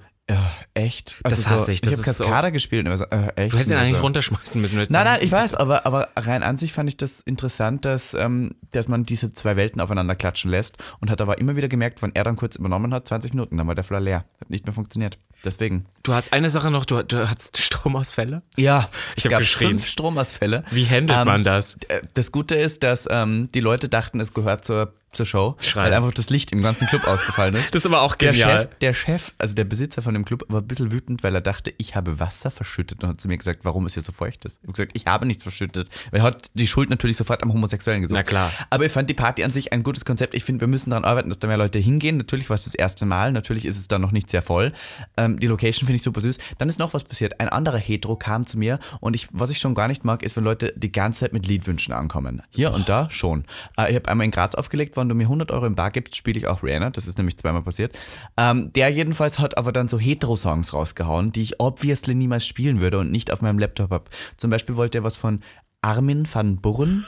echt? 0.75 1.17
Also 1.25 1.37
Das 1.37 1.50
hasse 1.50 1.64
so, 1.67 1.73
ich, 1.73 1.81
das 1.81 1.95
ich 1.95 1.99
habe 2.00 2.12
so- 2.12 2.25
Kaskade 2.25 2.52
gespielt 2.52 2.87
und 2.87 2.97
so, 2.97 3.05
äh, 3.05 3.29
echt? 3.37 3.52
Du 3.52 3.57
hättest 3.59 3.71
ihn 3.71 3.76
eigentlich 3.76 3.97
so. 3.97 4.00
runterschmeißen 4.02 4.61
müssen. 4.61 4.76
Nein, 4.79 5.05
nein, 5.05 5.19
ich 5.21 5.31
weiß, 5.31 5.55
aber, 5.55 5.85
aber 5.85 6.09
rein 6.17 6.43
an 6.43 6.57
sich 6.57 6.73
fand 6.73 6.88
ich 6.88 6.97
das 6.97 7.21
interessant, 7.21 7.85
dass, 7.85 8.14
ähm, 8.14 8.55
dass 8.71 8.88
man 8.88 9.05
diese 9.05 9.33
zwei 9.35 9.57
Welten 9.57 9.81
aufeinander 9.81 10.14
klatschen 10.14 10.50
lässt 10.50 10.79
und 11.00 11.11
hat 11.11 11.21
aber 11.21 11.38
immer 11.38 11.57
wieder 11.57 11.69
gemerkt, 11.69 12.02
wenn 12.02 12.14
er 12.14 12.25
dann 12.25 12.37
kurz 12.37 12.57
übernommen 12.57 12.95
hat, 12.95 13.07
20 13.09 13.35
Minuten, 13.35 13.57
dann 13.57 13.67
war 13.67 13.75
der 13.75 13.85
Floor 13.85 14.00
leer. 14.00 14.25
Hat 14.41 14.50
nicht 14.50 14.64
mehr 14.64 14.75
funktioniert. 14.75 15.19
Deswegen. 15.45 15.87
Du 16.03 16.15
hast 16.15 16.33
eine 16.33 16.51
Sache 16.51 16.71
noch, 16.71 16.85
du, 16.85 17.03
du 17.03 17.29
hattest 17.29 17.59
Stromausfälle? 17.59 18.43
Ja, 18.57 18.89
Ich 19.17 19.19
es 19.19 19.25
hab 19.25 19.31
gab 19.33 19.41
geschrien. 19.41 19.71
fünf 19.71 19.87
Stromausfälle. 19.87 20.65
Wie 20.71 20.87
handelt 20.89 21.19
Ähm, 21.19 21.27
man 21.27 21.45
das? 21.45 21.79
Das 22.15 22.33
Gute 22.33 22.55
ist, 22.57 22.83
dass 22.83 23.07
ähm, 23.11 23.49
die 23.55 23.61
Leute 23.61 23.89
dachten, 23.89 24.19
es 24.21 24.35
gehört 24.35 24.65
zur, 24.65 24.95
zur 25.13 25.27
Show, 25.27 25.57
Schreien. 25.61 25.87
weil 25.87 25.95
einfach 25.95 26.13
das 26.13 26.31
Licht 26.31 26.51
im 26.53 26.63
ganzen 26.63 26.87
Club 26.89 27.07
ausgefallen 27.07 27.55
ist. 27.55 27.67
Das 27.73 27.83
ist 27.83 27.87
aber 27.87 28.01
auch 28.03 28.15
Der 28.17 28.33
genial. 28.33 28.59
Chef, 28.63 28.69
der 28.81 28.95
Chef, 28.95 29.33
also 29.39 29.55
der 29.55 29.65
Besitzer 29.65 30.03
von 30.03 30.15
dem 30.15 30.25
Club, 30.25 30.45
war 30.49 30.61
ein 30.61 30.67
bisschen 30.67 30.91
wütend, 30.91 31.23
weil 31.23 31.35
er 31.35 31.41
dachte, 31.41 31.73
ich 31.79 31.95
habe 31.95 32.19
Wasser 32.19 32.51
verschüttet 32.51 33.03
und 33.05 33.11
hat 33.11 33.21
zu 33.21 33.29
mir 33.29 33.37
gesagt, 33.39 33.61
warum 33.65 33.87
es 33.87 33.95
hier 33.95 34.03
so 34.03 34.11
feucht 34.13 34.45
ist. 34.45 34.57
Ich 34.57 34.63
habe 34.65 34.73
gesagt, 34.73 34.93
ich 34.95 35.07
habe 35.07 35.27
nichts 35.27 35.43
verschüttet. 35.43 35.89
Weil 36.11 36.21
er 36.21 36.25
hat 36.25 36.51
die 36.55 36.67
Schuld 36.67 36.91
natürlich 36.91 37.17
sofort 37.17 37.43
am 37.43 37.53
Homosexuellen 37.53 38.03
gesucht. 38.03 38.17
Na 38.17 38.23
klar. 38.25 38.51
Aber 38.71 38.85
ich 38.87 38.93
fand 38.93 39.09
die 39.11 39.15
Party 39.15 39.45
an 39.45 39.53
sich 39.53 39.73
ein 39.73 39.83
gutes 39.83 40.05
Konzept. 40.05 40.35
Ich 40.35 40.45
finde, 40.45 40.63
wir 40.63 40.69
müssen 40.69 40.91
daran 40.91 41.05
arbeiten, 41.05 41.29
dass 41.29 41.39
da 41.39 41.47
mehr 41.47 41.57
Leute 41.59 41.79
hingehen. 41.79 42.17
Natürlich 42.17 42.49
war 42.51 42.55
es 42.55 42.65
das 42.65 42.75
erste 42.75 43.07
Mal, 43.07 43.33
natürlich 43.33 43.65
ist 43.67 43.77
es 43.77 43.89
da 43.89 43.99
noch 43.99 44.13
nicht 44.13 44.31
sehr 44.31 44.43
voll. 44.43 44.73
Ähm, 45.17 45.32
die 45.39 45.47
Location 45.47 45.87
finde 45.87 45.97
ich 45.97 46.03
super 46.03 46.21
süß. 46.21 46.39
Dann 46.59 46.69
ist 46.69 46.79
noch 46.79 46.95
was 46.95 47.05
passiert. 47.05 47.41
Ein 47.41 47.49
anderer 47.49 47.79
Hetero 47.79 48.17
kam 48.17 48.47
zu 48.47 48.59
mir 48.59 48.79
und 49.01 49.15
ich, 49.15 49.29
was 49.33 49.51
ich 49.51 49.59
schon 49.59 49.75
gar 49.75 49.89
nicht 49.89 50.05
mag, 50.05 50.23
ist, 50.23 50.37
wenn 50.37 50.45
Leute 50.45 50.73
die 50.77 50.93
ganze 50.93 51.21
Zeit 51.21 51.33
mit 51.33 51.47
Liedwünschen 51.47 51.95
ankommen. 51.95 52.43
Hier 52.51 52.73
und 52.73 52.89
da 52.89 53.09
schon. 53.11 53.45
Äh, 53.77 53.91
ich 53.91 53.97
habe 53.97 54.09
einmal 54.09 54.25
in 54.25 54.31
Graz 54.31 54.55
aufgelegt, 54.55 54.97
wenn 54.97 55.09
du 55.09 55.15
mir 55.15 55.25
100 55.25 55.51
Euro 55.51 55.67
im 55.67 55.75
Bar 55.75 55.91
gibst, 55.91 56.17
spiele 56.17 56.39
ich 56.39 56.47
auch 56.47 56.62
Rihanna. 56.62 56.91
Das 56.91 57.07
ist 57.07 57.19
nämlich 57.19 57.37
zweimal 57.37 57.62
passiert. 57.62 57.97
Ähm, 58.37 58.73
der 58.73 58.89
jedenfalls 58.91 59.39
hat 59.39 59.59
aber 59.59 59.73
dann 59.73 59.89
so 59.89 59.99
Hetero-Songs 59.99 60.73
rausgehauen, 60.73 61.33
die 61.33 61.43
ich 61.43 61.61
obviously 61.61 62.15
niemals 62.15 62.47
spielen 62.47 62.81
würde 62.81 62.99
und 62.99 63.11
nicht 63.11 63.31
auf 63.33 63.43
meinem 63.43 63.59
Laptop 63.59 63.91
habe. 63.91 64.05
Zum 64.37 64.51
Beispiel 64.51 64.77
wollte 64.77 64.99
er 64.99 65.05
was 65.05 65.17
von 65.17 65.41
Armin 65.83 66.29
van 66.33 66.57
Buren. 66.57 67.05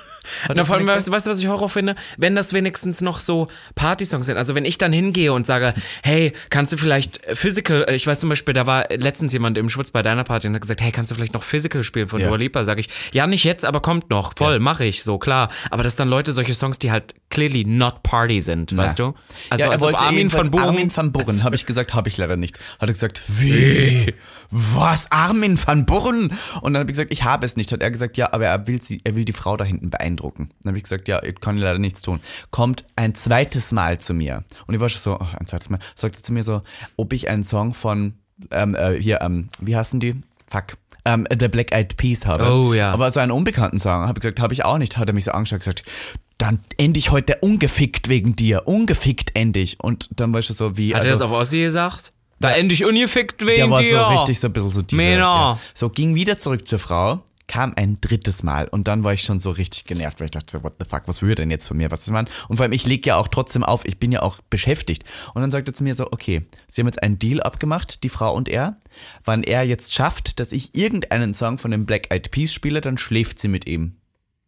Hat 0.49 0.57
Na, 0.57 0.65
vor 0.65 0.77
allem, 0.77 0.87
weißt, 0.87 1.09
du, 1.09 1.13
was 1.13 1.27
ich 1.27 1.47
Horror 1.47 1.69
finde? 1.69 1.95
Wenn 2.17 2.35
das 2.35 2.53
wenigstens 2.53 3.01
noch 3.01 3.21
so 3.21 3.49
Partysongs 3.75 4.27
sind. 4.27 4.37
Also 4.37 4.55
wenn 4.55 4.65
ich 4.65 4.79
dann 4.79 4.93
hingehe 4.93 5.33
und 5.33 5.47
sage, 5.47 5.75
hey, 6.03 6.33
kannst 6.51 6.73
du 6.73 6.77
vielleicht 6.77 7.21
Physical, 7.35 7.85
äh, 7.89 7.95
ich 7.95 8.07
weiß 8.07 8.21
zum 8.21 8.29
Beispiel, 8.29 8.55
da 8.55 8.67
war 8.67 8.87
letztens 8.91 9.33
jemand 9.33 9.59
im 9.59 9.69
Schwutz 9.69 9.91
bei 9.91 10.03
deiner 10.03 10.25
Party 10.25 10.49
und 10.49 10.55
hat 10.55 10.63
gesagt, 10.63 10.81
hey, 10.81 10.93
kannst 10.93 11.11
du 11.11 11.15
vielleicht 11.15 11.35
noch 11.35 11.43
Physical 11.43 11.83
spielen 11.83 12.07
von 12.07 12.21
Ja. 12.21 12.29
Dua 12.29 12.37
Lipa? 12.37 12.65
Sag 12.65 12.79
ich, 12.79 12.89
ja, 13.13 13.27
nicht 13.27 13.45
jetzt, 13.45 13.65
aber 13.65 13.81
kommt 13.81 14.11
noch. 14.11 14.33
Voll, 14.37 14.59
mach 14.61 14.81
ich, 14.81 15.03
so, 15.03 15.19
klar. 15.19 15.49
Aber 15.71 15.83
dass 15.83 15.97
dann 15.97 16.09
Leute 16.09 16.33
solche 16.33 16.55
Songs, 16.55 16.79
die 16.79 16.91
halt 16.91 17.15
clearly 17.31 17.65
not 17.65 18.03
Party 18.03 18.41
sind, 18.43 18.77
weißt 18.77 18.99
du? 18.99 19.15
Also 19.51 19.65
ja, 19.65 19.71
er 19.71 19.73
als 19.73 19.83
ob 19.83 20.01
Armin 20.01 20.31
von 20.31 20.51
Buren. 20.51 20.65
Armin 20.69 20.97
van 20.97 21.13
Buren, 21.13 21.43
habe 21.43 21.57
ich 21.57 21.67
gesagt, 21.67 21.95
habe 21.95 22.09
ich 22.09 22.17
leider 22.17 22.37
nicht. 22.37 22.59
Hat 22.79 22.89
er 22.89 22.93
gesagt, 22.93 23.23
wie? 23.27 24.15
Was? 24.51 25.11
Armin 25.11 25.59
van 25.65 25.85
Buren? 25.85 26.33
Und 26.61 26.75
dann 26.75 26.81
habe 26.81 26.91
ich 26.91 26.97
gesagt, 26.97 27.13
ich 27.13 27.25
habe 27.25 27.45
es 27.45 27.57
nicht. 27.57 27.73
Hat 27.73 27.81
er 27.81 27.91
gesagt, 27.91 28.17
ja, 28.17 28.33
aber 28.33 28.47
er 28.47 28.67
will, 28.67 28.81
sie, 28.81 29.01
er 29.05 29.17
will 29.17 29.25
die 29.25 29.33
Frau 29.33 29.57
da 29.57 29.65
hinten 29.65 29.91
beeindrucken. 30.15 30.51
Dann 30.63 30.71
habe 30.71 30.79
ich 30.79 30.85
gesagt, 30.85 31.09
ja, 31.09 31.23
ich 31.23 31.41
kann 31.41 31.57
leider 31.57 31.79
nichts 31.79 32.03
tun. 32.03 32.21
Kommt 32.51 32.85
ein 32.97 33.15
zweites 33.15 33.73
Mal 33.73 33.99
zu 33.99 34.15
mir. 34.15 34.45
Und 34.67 34.75
ich 34.75 34.81
war 34.81 34.89
schon 34.89 35.03
so, 35.03 35.19
ach, 35.21 35.35
ein 35.35 35.47
zweites 35.47 35.71
Mal. 35.71 35.79
Sagt 35.95 36.17
er 36.17 36.23
zu 36.23 36.33
mir 36.33 36.43
so, 36.43 36.63
ob 36.97 37.13
ich 37.13 37.29
einen 37.29 37.45
Song 37.45 37.75
von, 37.75 38.15
ähm, 38.51 38.75
äh, 38.75 39.01
hier, 39.01 39.21
ähm, 39.21 39.49
wie 39.61 39.77
heißen 39.77 40.01
die? 40.01 40.15
Fuck. 40.51 40.77
Ähm, 41.07 41.27
der 41.31 41.49
Black 41.49 41.75
Eyed 41.75 41.97
Peas 41.97 42.25
habe. 42.25 42.51
Oh, 42.51 42.73
ja. 42.73 42.93
Aber 42.93 43.11
so 43.11 43.21
einen 43.21 43.33
unbekannten 43.33 43.79
Song, 43.79 44.07
habe 44.07 44.19
ich 44.19 44.23
gesagt, 44.23 44.41
habe 44.41 44.55
ich 44.55 44.65
auch 44.65 44.79
nicht. 44.79 44.97
Hat 44.97 45.09
er 45.09 45.15
mich 45.15 45.25
so 45.25 45.33
angeschaut 45.33 45.57
und 45.57 45.65
gesagt, 45.65 45.83
dann 46.39 46.61
end 46.79 46.97
ich 46.97 47.11
heute 47.11 47.39
ungefickt 47.43 48.09
wegen 48.09 48.37
dir. 48.37 48.67
Ungefickt 48.67 49.33
end 49.35 49.57
ich. 49.57 49.81
Und 49.81 50.09
dann 50.19 50.33
war 50.33 50.41
ich 50.41 50.47
schon 50.47 50.57
so 50.57 50.77
wie. 50.79 50.95
Hat 50.95 51.05
er 51.05 51.11
das 51.11 51.21
also, 51.21 51.35
auf 51.35 51.43
Ossi 51.43 51.61
gesagt? 51.61 52.13
Da 52.41 52.51
endlich 52.51 52.85
ungefickt 52.85 53.47
wegen 53.47 53.57
der 53.57 53.71
war 53.71 53.81
dir. 53.81 53.99
so 53.99 54.05
richtig 54.17 54.41
so 54.41 54.49
ein 54.49 54.53
bisschen 54.53 54.71
so 54.71 54.83
dieser, 54.83 55.03
Männer. 55.03 55.21
ja. 55.21 55.59
So, 55.73 55.89
ging 55.89 56.15
wieder 56.15 56.37
zurück 56.37 56.67
zur 56.67 56.79
Frau, 56.79 57.23
kam 57.47 57.73
ein 57.77 58.01
drittes 58.01 58.43
Mal 58.43 58.69
und 58.69 58.89
dann 58.89 59.05
war 59.05 59.13
ich 59.13 59.23
schon 59.23 59.39
so 59.39 59.51
richtig 59.51 59.85
genervt, 59.85 60.21
weil 60.21 60.27
ich 60.27 60.31
dachte, 60.31 60.63
what 60.63 60.77
the 60.79 60.87
fuck, 60.89 61.03
was 61.07 61.23
will 61.23 61.31
er 61.31 61.35
denn 61.37 61.51
jetzt 61.51 61.69
von 61.69 61.77
mir, 61.77 61.91
was 61.91 62.01
ist 62.01 62.11
man? 62.11 62.29
Und 62.49 62.57
vor 62.57 62.65
allem, 62.65 62.73
ich 62.73 62.87
lege 62.87 63.11
ja 63.11 63.17
auch 63.17 63.29
trotzdem 63.29 63.65
auf, 63.65 63.85
ich 63.85 63.99
bin 63.99 64.13
ja 64.13 64.23
auch 64.23 64.41
beschäftigt. 64.51 65.05
Und 65.35 65.43
dann 65.43 65.51
sagt 65.51 65.69
er 65.69 65.75
zu 65.75 65.85
mir 65.85 65.95
so, 65.95 66.11
okay, 66.11 66.47
sie 66.67 66.81
haben 66.81 66.89
jetzt 66.89 67.03
einen 67.03 67.19
Deal 67.19 67.41
abgemacht, 67.41 68.03
die 68.03 68.09
Frau 68.09 68.35
und 68.35 68.49
er. 68.49 68.79
Wann 69.25 69.43
er 69.43 69.63
jetzt 69.63 69.93
schafft, 69.93 70.41
dass 70.41 70.53
ich 70.53 70.75
irgendeinen 70.75 71.35
Song 71.35 71.59
von 71.59 71.71
den 71.71 71.87
Black 71.87 72.11
Eyed 72.11 72.31
Peas 72.31 72.53
spiele, 72.53 72.81
dann 72.81 72.99
schläft 72.99 73.39
sie 73.39 73.49
mit 73.49 73.67
ihm. 73.67 73.97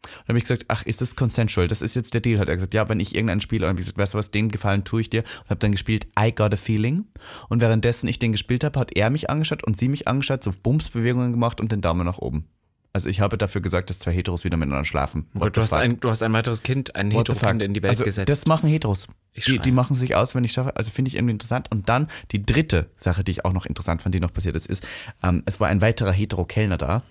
Und 0.07 0.21
dann 0.21 0.35
habe 0.35 0.39
ich 0.39 0.45
gesagt, 0.45 0.67
ach, 0.69 0.85
ist 0.85 1.01
das 1.01 1.17
consensual? 1.17 1.69
Das 1.69 1.83
ist 1.83 1.97
jetzt 1.97 2.15
der 2.15 2.21
Deal. 2.21 2.39
Hat 2.39 2.49
er 2.49 2.55
gesagt, 2.55 2.75
ja, 2.75 2.89
wenn 2.89 3.01
ich 3.01 3.15
irgendeinen 3.15 3.41
spiele, 3.41 3.67
und 3.67 3.71
habe 3.71 3.81
ich 3.81 3.87
gesagt, 3.87 3.99
weißt 3.99 4.15
du 4.15 4.19
was, 4.19 4.31
den 4.31 4.51
Gefallen 4.51 4.85
tue 4.85 5.01
ich 5.01 5.11
dir. 5.11 5.23
Und 5.45 5.51
habe 5.51 5.61
dann 5.61 5.73
gespielt 5.73 6.07
I 6.19 6.33
Got 6.33 6.55
a 6.55 6.57
Feeling. 6.57 7.07
Und 7.49 7.61
währenddessen 7.61 8.09
ich 8.09 8.19
den 8.19 8.33
gespielt 8.33 8.65
habe, 8.65 8.79
hat 8.79 8.97
er 8.97 9.11
mich 9.11 9.31
angeschaut 9.31 9.65
und 9.67 9.77
sie 9.77 9.89
mich 9.89 10.09
angeschaut, 10.09 10.43
so 10.43 10.53
Bumsbewegungen 10.63 11.33
gemacht 11.33 11.61
und 11.61 11.73
den 11.73 11.81
Daumen 11.81 12.07
nach 12.07 12.19
oben. 12.19 12.49
Also 12.97 13.11
ich 13.11 13.21
habe 13.21 13.37
dafür 13.37 13.61
gesagt, 13.61 13.91
dass 13.91 13.99
zwei 13.99 14.11
Heteros 14.11 14.45
wieder 14.45 14.57
miteinander 14.57 14.87
schlafen. 14.87 15.27
Du, 15.35 15.61
hast 15.61 15.75
ein, 15.75 16.01
du 16.01 16.09
hast 16.09 16.23
ein 16.23 16.33
weiteres 16.33 16.63
Kind, 16.63 16.97
ein 16.97 17.11
Hetero-Kind 17.11 17.63
in 17.63 17.75
die 17.75 17.83
Welt 17.83 17.91
also 17.91 18.05
gesetzt. 18.05 18.31
Das 18.31 18.47
machen 18.47 18.71
Heteros. 18.71 19.07
Die, 19.37 19.59
die, 19.59 19.71
machen 19.71 19.95
sich 19.95 20.15
aus, 20.15 20.35
wenn 20.35 20.45
ich 20.45 20.53
schaffe. 20.53 20.75
Also 20.77 20.91
finde 20.91 21.11
ich 21.11 21.17
irgendwie 21.17 21.33
interessant. 21.33 21.71
Und 21.71 21.91
dann 21.91 22.09
die 22.33 22.43
dritte 22.43 22.89
Sache, 22.97 23.23
die 23.23 23.33
ich 23.33 23.45
auch 23.45 23.53
noch 23.53 23.67
interessant 23.67 24.01
fand, 24.01 24.15
die 24.15 24.21
noch 24.21 24.33
passiert 24.33 24.57
ist, 24.57 24.65
ist, 24.65 24.83
ähm, 25.23 25.43
es 25.45 25.61
war 25.61 25.69
ein 25.69 25.83
weiterer 25.83 26.11
Hetero-Kellner 26.11 26.79
da. 26.79 27.03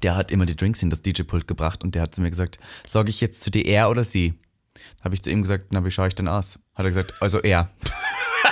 Der 0.00 0.14
hat 0.14 0.30
immer 0.30 0.46
die 0.46 0.54
Drinks 0.54 0.80
in 0.80 0.90
das 0.90 1.02
DJ-Pult 1.02 1.48
gebracht 1.48 1.82
und 1.82 1.96
der 1.96 2.02
hat 2.02 2.14
zu 2.14 2.20
mir 2.20 2.30
gesagt, 2.30 2.60
sage 2.86 3.10
ich 3.10 3.20
jetzt 3.20 3.42
zu 3.42 3.50
dir 3.50 3.66
er 3.66 3.90
oder 3.90 4.04
sie? 4.04 4.34
Habe 5.02 5.16
ich 5.16 5.22
zu 5.22 5.30
ihm 5.32 5.42
gesagt, 5.42 5.72
na, 5.72 5.84
wie 5.84 5.90
schaue 5.90 6.06
ich 6.06 6.14
denn 6.14 6.28
aus? 6.28 6.60
Hat 6.76 6.86
er 6.86 6.90
gesagt, 6.90 7.20
also 7.20 7.40
er. 7.40 7.68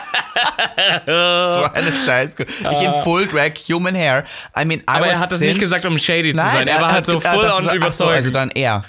so 1.06 1.12
eine 1.74 1.92
Scheiße. 2.04 2.42
Ich 2.42 2.82
in 2.82 2.92
Full 3.02 3.28
Drag, 3.28 3.52
Human 3.68 3.94
Hair. 3.94 4.24
I 4.58 4.64
mean, 4.64 4.80
I 4.80 4.82
Aber 4.86 5.06
er 5.06 5.20
hat 5.20 5.32
das 5.32 5.40
nicht 5.40 5.58
gesagt, 5.58 5.84
um 5.84 5.98
shady 5.98 6.32
Nein, 6.34 6.50
zu 6.50 6.56
sein. 6.56 6.68
Er 6.68 6.80
war 6.80 6.92
halt 6.92 7.06
so 7.06 7.20
full 7.20 7.50
on 7.50 7.64
überzeugt. 7.64 7.94
So, 7.94 8.04
also 8.06 8.30
dann 8.30 8.50
er. 8.50 8.84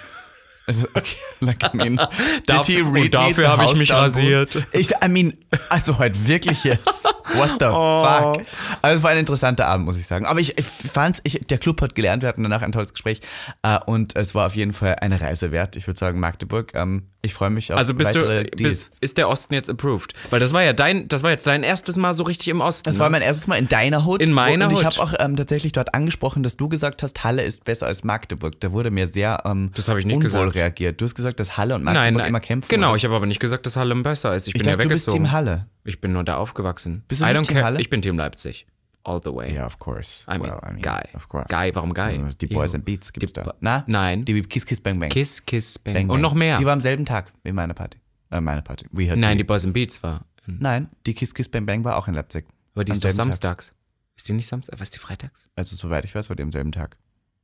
Okay, 0.94 1.16
like, 1.40 1.64
I 1.74 1.78
mean, 1.78 2.00
did 2.48 3.14
dafür 3.14 3.48
habe 3.48 3.66
ich 3.66 3.76
mich 3.76 3.92
rasiert. 3.92 4.66
Ich, 4.72 4.92
I 5.04 5.08
mean, 5.08 5.34
also 5.70 5.98
heute 5.98 6.28
wirklich 6.28 6.64
jetzt. 6.64 7.06
What 7.34 7.58
the 7.60 7.66
oh. 7.72 8.04
fuck? 8.04 8.46
Also 8.82 8.98
es 8.98 9.04
war 9.04 9.12
ein 9.12 9.18
interessanter 9.18 9.68
Abend, 9.68 9.86
muss 9.86 9.98
ich 9.98 10.06
sagen. 10.06 10.26
Aber 10.26 10.40
ich, 10.40 10.58
ich 10.58 10.66
fand, 10.66 11.20
ich, 11.24 11.42
der 11.48 11.58
Club 11.58 11.82
hat 11.82 11.96
gelernt, 11.96 12.24
wir 12.24 12.30
hatten 12.30 12.44
danach 12.44 12.62
ein 12.62 12.72
tolles 12.72 12.94
Gespräch 12.94 13.22
äh, 13.64 13.80
und 13.86 14.16
es 14.16 14.36
war 14.36 14.48
auf 14.48 14.56
jeden 14.56 14.74
Fall 14.74 14.96
eine 14.96 15.20
Reise 15.20 15.52
wert. 15.52 15.76
Ich 15.76 15.88
würde 15.88 16.00
sagen, 16.00 16.20
Magdeburg. 16.20 16.74
Ähm, 16.76 17.04
ich 17.22 17.34
freue 17.34 17.50
mich 17.50 17.74
auf 17.74 17.78
also 17.78 17.94
bist 17.94 18.16
weitere 18.16 18.46
du, 18.46 18.64
bist, 18.64 18.92
ist 19.02 19.18
der 19.18 19.28
Osten 19.28 19.54
jetzt 19.54 19.70
approved? 19.70 20.14
Weil 20.30 20.40
das 20.40 20.54
war 20.54 20.64
ja 20.64 20.72
dein, 20.72 21.10
das 21.10 21.22
war 21.22 21.32
jetzt 21.32 21.46
dein 21.46 21.64
erstes 21.64 21.98
Mal 21.98 22.14
so 22.14 22.24
richtig 22.24 22.48
im 22.48 22.62
Osten. 22.62 22.86
Das 22.86 22.96
ne? 22.96 23.02
war 23.02 23.10
mein 23.10 23.22
erstes 23.22 23.48
Mal 23.48 23.58
in 23.58 23.68
deiner 23.68 24.06
Hut. 24.06 24.22
In 24.22 24.32
meiner 24.32 24.68
und. 24.68 24.74
Und 24.74 24.80
ich 24.80 24.86
habe 24.86 25.00
auch 25.00 25.14
ähm, 25.20 25.36
tatsächlich 25.36 25.74
dort 25.74 25.94
angesprochen, 25.94 26.44
dass 26.44 26.56
du 26.56 26.70
gesagt 26.70 27.04
hast, 27.04 27.26
Halle 27.26 27.44
ist 27.44 27.66
besser 27.66 27.88
als 27.88 28.06
Magdeburg. 28.06 28.62
Da 28.62 28.72
wurde 28.72 28.90
mir 28.90 29.06
sehr 29.08 29.42
ähm, 29.44 29.72
das 29.76 29.90
ich 29.90 30.06
nicht 30.06 30.16
unwohl 30.16 30.22
gesagt. 30.22 30.56
Reagiert. 30.60 31.02
Du 31.02 31.06
hast 31.06 31.16
gesagt, 31.16 31.40
dass 31.40 31.58
Halle 31.58 31.76
und 31.76 31.84
Magdeburg 31.84 32.06
nein, 32.06 32.14
nein. 32.16 32.28
immer 32.30 32.40
kämpfen. 32.40 32.70
Genau, 32.70 32.96
ich 32.96 33.06
habe 33.06 33.16
aber 33.16 33.26
nicht 33.26 33.40
gesagt, 33.40 33.66
dass 33.66 33.78
Halle 33.78 33.96
besser 33.96 34.36
ist. 34.36 34.48
Ich, 34.48 34.56
ich 34.56 34.62
bin 34.62 34.72
dachte, 34.72 34.80
ja 34.80 34.84
du 34.84 34.90
bist 34.90 35.08
weggezogen. 35.08 35.26
Team 35.26 35.32
Halle. 35.32 35.68
Ich 35.84 36.02
bin 36.02 36.14
nur 36.14 36.24
da 36.24 36.38
aufgewachsen. 36.38 37.04
Bist 37.08 37.22
du 37.22 37.26
nicht 37.26 37.44
Team 37.44 37.54
care. 37.56 37.66
Halle? 37.66 37.82
Ich 37.82 37.90
bin 37.90 38.02
Team 38.02 38.18
Leipzig. 38.18 38.68
All 39.04 39.22
the 39.24 39.34
way. 39.34 39.48
Ja, 39.50 39.54
yeah, 39.56 39.66
of 39.66 39.80
course. 39.80 40.26
I 40.28 40.38
mean, 40.38 40.42
well, 40.44 40.60
I 40.64 40.74
mean, 40.74 40.82
Guy. 40.82 41.02
Of 41.14 41.30
course. 41.30 41.48
Guy, 41.50 41.74
warum 41.74 41.94
Guy? 41.94 42.22
Die 42.42 42.48
Boys 42.48 42.76
and 42.76 42.84
Beats 42.86 43.12
gibt's 43.14 43.34
Die 43.34 43.42
da. 43.42 43.54
Na? 43.62 43.84
Nein. 43.88 44.26
Die 44.26 44.42
Kiss 44.44 44.66
Kiss 44.66 44.82
Bang 44.82 45.00
Bang. 45.00 45.10
Kiss, 45.10 45.46
Kiss, 45.46 45.80
Bang. 45.80 45.94
Bang, 45.94 46.08
Bang. 46.08 46.16
Und 46.16 46.22
noch 46.22 46.34
mehr. 46.34 46.58
Die 46.58 46.66
war 46.66 46.74
am 46.74 46.82
selben 46.82 47.06
Tag 47.06 47.32
wie 47.44 47.52
meine 47.54 47.74
Party. 47.74 47.98
Äh, 48.30 48.42
meine 48.42 48.62
Party. 48.62 48.86
We 48.92 49.10
had 49.10 49.18
Nein, 49.18 49.32
tea. 49.32 49.38
die 49.40 49.44
Boys 49.46 49.64
and 49.66 49.74
Beats 49.74 50.04
war. 50.04 50.26
Nein, 50.46 50.90
die 51.06 51.14
Kiss 51.14 51.34
Kiss 51.34 51.50
Bang 51.50 51.66
Bang 51.66 51.84
war 51.84 51.96
auch 51.98 52.08
in 52.08 52.14
Leipzig. 52.14 52.46
Aber 52.76 52.84
die 52.84 52.92
Am 52.92 52.96
ist 52.96 53.06
doch 53.06 53.12
selben 53.12 53.32
Tag. 53.32 53.34
samstags. 53.34 53.74
Ist 54.16 54.28
die 54.28 54.34
nicht 54.34 54.48
samstags? 54.48 54.80
Was 54.82 54.88
ist 54.88 54.96
die 54.96 55.00
freitags? 55.00 55.50
Also 55.56 55.76
soweit 55.76 56.04
ich 56.06 56.14
weiß, 56.14 56.30
war 56.30 56.36
die 56.36 56.44
am 56.44 56.52
selben 56.52 56.72
Tag. 56.72 56.98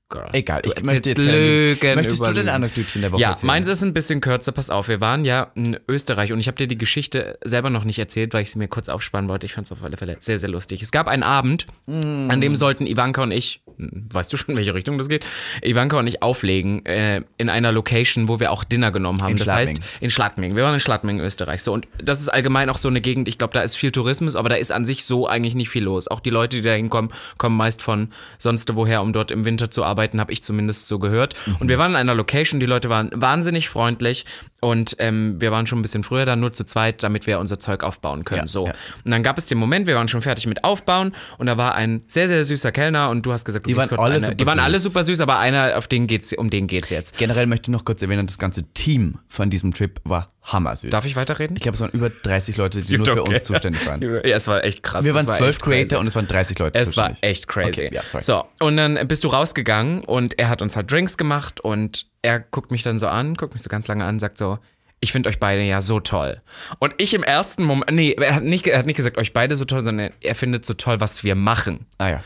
Girl. 0.08 0.30
Egal, 0.34 0.62
ich 0.66 0.84
möchte 0.84 1.10
jetzt 1.10 1.18
Lügen 1.18 1.96
Möchtest 1.96 2.26
du 2.26 2.32
denn. 2.32 2.48
Anekdötchen 2.48 3.02
der 3.02 3.12
Woche 3.12 3.22
Ja, 3.22 3.32
erzählen? 3.32 3.48
meins 3.48 3.66
ist 3.66 3.82
ein 3.82 3.92
bisschen 3.92 4.22
kürzer. 4.22 4.52
Pass 4.52 4.70
auf, 4.70 4.88
wir 4.88 5.02
waren 5.02 5.26
ja 5.26 5.52
in 5.56 5.80
Österreich 5.88 6.32
und 6.32 6.40
ich 6.40 6.46
habe 6.48 6.58
dir 6.58 6.68
die 6.68 6.78
Geschichte 6.78 7.40
selber 7.44 7.72
noch 7.72 7.86
nicht 7.86 7.98
erzählt, 7.98 8.32
weil 8.36 8.44
ich 8.44 8.52
sie 8.52 8.60
mir 8.60 8.68
kurz 8.68 8.88
aufsparen 8.88 9.28
wollte. 9.30 9.48
Ich 9.48 9.54
fand 9.54 9.66
es 9.66 9.72
auf 9.72 9.82
alle 9.84 9.98
Fälle 9.98 10.18
sehr, 10.20 10.38
sehr 10.38 10.50
lustig. 10.50 10.84
Es 10.84 10.92
gab 10.92 11.08
einen 11.08 11.24
Abend, 11.24 11.66
Mm. 11.88 12.30
an 12.30 12.40
dem 12.40 12.56
sollten 12.56 12.86
Ivanka 12.86 13.24
und 13.24 13.32
ich, 13.32 13.62
hm, 13.78 14.08
weißt 14.14 14.32
du 14.32 14.38
schon, 14.38 14.52
in 14.54 14.58
welche 14.58 14.76
Richtung 14.76 15.00
das 15.00 15.10
geht? 15.10 15.26
Ivanka 15.64 15.98
und 15.98 16.06
ich 16.06 16.22
auflegen 16.22 16.86
äh, 16.86 17.22
in 17.38 17.50
einer 17.50 17.72
Location, 17.72 18.28
wo 18.28 18.40
wir 18.40 18.52
auch 18.52 18.64
Dinner 18.64 18.92
genommen 18.92 19.24
haben. 19.24 19.32
In 19.32 19.38
das 19.38 19.48
Schladming. 19.48 19.68
heißt, 19.82 19.82
in 20.02 20.10
Schladming. 20.12 20.56
Wir 20.56 20.64
waren 20.64 20.76
in 20.76 20.80
Schladming, 20.80 21.20
Österreich. 21.20 21.64
So, 21.64 21.74
und 21.74 21.88
das 22.04 22.22
ist 22.22 22.30
allgemein 22.30 22.70
auch 22.70 22.78
so 22.78 22.90
eine 22.90 23.02
Gegend, 23.02 23.28
ich 23.28 23.40
glaube, 23.40 23.54
da 23.54 23.62
ist 23.62 23.76
viel 23.76 23.92
Tourismus, 23.92 24.36
aber 24.36 24.50
da 24.50 24.56
ist 24.56 24.72
an 24.72 24.86
sich 24.86 25.04
so 25.06 25.28
eigentlich 25.28 25.56
nicht 25.56 25.70
viel 25.70 25.84
los. 25.84 26.08
Auch 26.10 26.20
die 26.20 26.30
Leute, 26.30 26.58
die 26.58 26.62
da 26.62 26.74
hinkommen, 26.74 27.12
kommen 27.40 27.58
meist 27.58 27.82
von 27.82 28.10
sonst 28.38 28.76
woher, 28.76 29.02
um 29.02 29.12
dort 29.12 29.32
im 29.32 29.46
Winter 29.46 29.72
zu 29.72 29.84
arbeiten, 29.84 29.95
habe 29.98 30.34
ich 30.34 30.44
zumindest 30.44 30.88
so 30.88 31.00
gehört. 31.00 31.36
Und 31.60 31.70
wir 31.70 31.78
waren 31.78 31.92
in 31.92 31.98
einer 31.98 32.16
Location, 32.16 32.60
die 32.60 32.66
Leute 32.66 32.90
waren 32.90 33.10
wahnsinnig 33.14 33.70
freundlich 33.70 34.26
und 34.66 34.96
ähm, 34.98 35.40
wir 35.40 35.52
waren 35.52 35.68
schon 35.68 35.78
ein 35.78 35.84
bisschen 35.84 36.02
früher 36.02 36.26
da, 36.26 36.36
nur 36.36 36.52
zu 36.52 36.66
zweit, 36.66 37.04
damit 37.04 37.28
wir 37.28 37.38
unser 37.38 37.60
Zeug 37.60 37.84
aufbauen 37.84 38.26
können. 38.26 38.42
Ja, 38.42 38.48
so. 38.48 38.66
ja. 38.66 38.74
Und 39.04 39.12
dann 39.12 39.22
gab 39.22 39.38
es 39.38 39.46
den 39.46 39.60
Moment, 39.60 39.86
wir 39.86 39.94
waren 39.94 40.08
schon 40.08 40.24
fertig 40.24 40.48
mit 40.48 40.64
Aufbauen 40.64 41.14
und 41.38 41.46
da 41.46 41.56
war 41.56 41.76
ein 41.76 42.02
sehr, 42.08 42.28
sehr 42.28 42.44
süßer 42.44 42.72
Kellner 42.72 43.12
und 43.12 43.28
du 43.28 43.32
hast 43.32 43.46
gesagt, 43.46 43.66
du 43.66 43.68
Die 43.68 43.78
waren 43.78 43.88
kurz 43.88 44.02
alle 44.02 44.16
eine, 44.16 44.22
super 44.22 44.34
Die 44.34 44.46
waren 44.48 44.58
alle 44.60 44.80
süß. 44.80 44.84
super 44.84 45.04
süß, 45.04 45.20
aber 45.20 45.38
einer, 45.38 45.78
auf 45.78 45.88
den 45.88 46.08
geht's, 46.08 46.34
um 46.34 46.50
den 46.50 46.66
geht's 46.66 46.90
jetzt. 46.90 47.16
Generell 47.16 47.46
möchte 47.46 47.70
ich 47.70 47.74
noch 47.74 47.86
kurz 47.86 48.02
erwähnen, 48.02 48.26
das 48.26 48.40
ganze 48.40 48.64
Team 48.74 49.20
von 49.28 49.52
diesem 49.52 49.72
Trip 49.72 50.02
war 50.04 50.32
hammersüß. 50.42 50.90
Darf 50.90 51.06
ich 51.06 51.16
weiterreden? 51.16 51.56
Ich 51.56 51.62
glaube, 51.62 51.76
es 51.76 51.82
waren 51.82 51.92
über 51.92 52.10
30 52.10 52.58
Leute, 52.58 52.82
die 52.82 52.98
nur 52.98 53.06
für 53.06 53.24
uns 53.24 53.44
zuständig 53.44 53.86
waren. 53.86 54.02
Ja, 54.26 54.38
es 54.38 54.48
war 54.48 54.64
echt 54.64 54.82
krass. 54.82 55.06
Wir 55.06 55.14
waren 55.14 55.28
war 55.28 55.38
zwölf 55.38 55.60
crazy. 55.60 55.86
Creator 55.86 56.00
und 56.00 56.08
es 56.08 56.16
waren 56.16 56.28
30 56.28 56.58
Leute 56.58 56.80
Es 56.80 56.98
war 56.98 57.16
echt 57.22 57.48
crazy. 57.48 57.70
Okay, 57.70 57.90
ja, 57.94 58.02
sorry. 58.04 58.24
so, 58.24 58.46
und 58.60 58.78
dann 58.78 59.08
bist 59.08 59.24
du 59.24 59.28
rausgegangen 59.28 60.04
und 60.04 60.40
er 60.40 60.50
hat 60.50 60.62
uns 60.62 60.76
halt 60.76 60.92
Drinks 60.92 61.18
gemacht 61.18 61.60
und 61.60 62.08
er 62.26 62.40
guckt 62.40 62.72
mich 62.72 62.84
dann 62.84 62.98
so 63.00 63.08
an, 63.08 63.36
guckt 63.36 63.54
mich 63.54 63.62
so 63.64 63.70
ganz 63.70 63.88
lange 63.88 64.04
an, 64.06 64.20
sagt 64.20 64.38
so, 64.38 64.58
ich 65.02 65.12
finde 65.12 65.30
euch 65.30 65.40
beide 65.40 65.62
ja 65.62 65.82
so 65.82 66.00
toll. 66.00 66.42
Und 66.80 66.96
ich 66.98 67.14
im 67.14 67.22
ersten 67.22 67.64
Moment, 67.64 67.92
nee, 67.92 68.14
er 68.14 68.34
hat, 68.36 68.44
nicht, 68.44 68.66
er 68.66 68.80
hat 68.80 68.86
nicht 68.88 68.96
gesagt, 68.96 69.18
euch 69.18 69.34
beide 69.34 69.56
so 69.56 69.66
toll, 69.66 69.82
sondern 69.82 70.10
er 70.22 70.36
findet 70.36 70.66
so 70.66 70.74
toll, 70.74 71.00
was 71.00 71.24
wir 71.24 71.36
machen. 71.36 71.86
Ah 72.00 72.10
ja. 72.10 72.24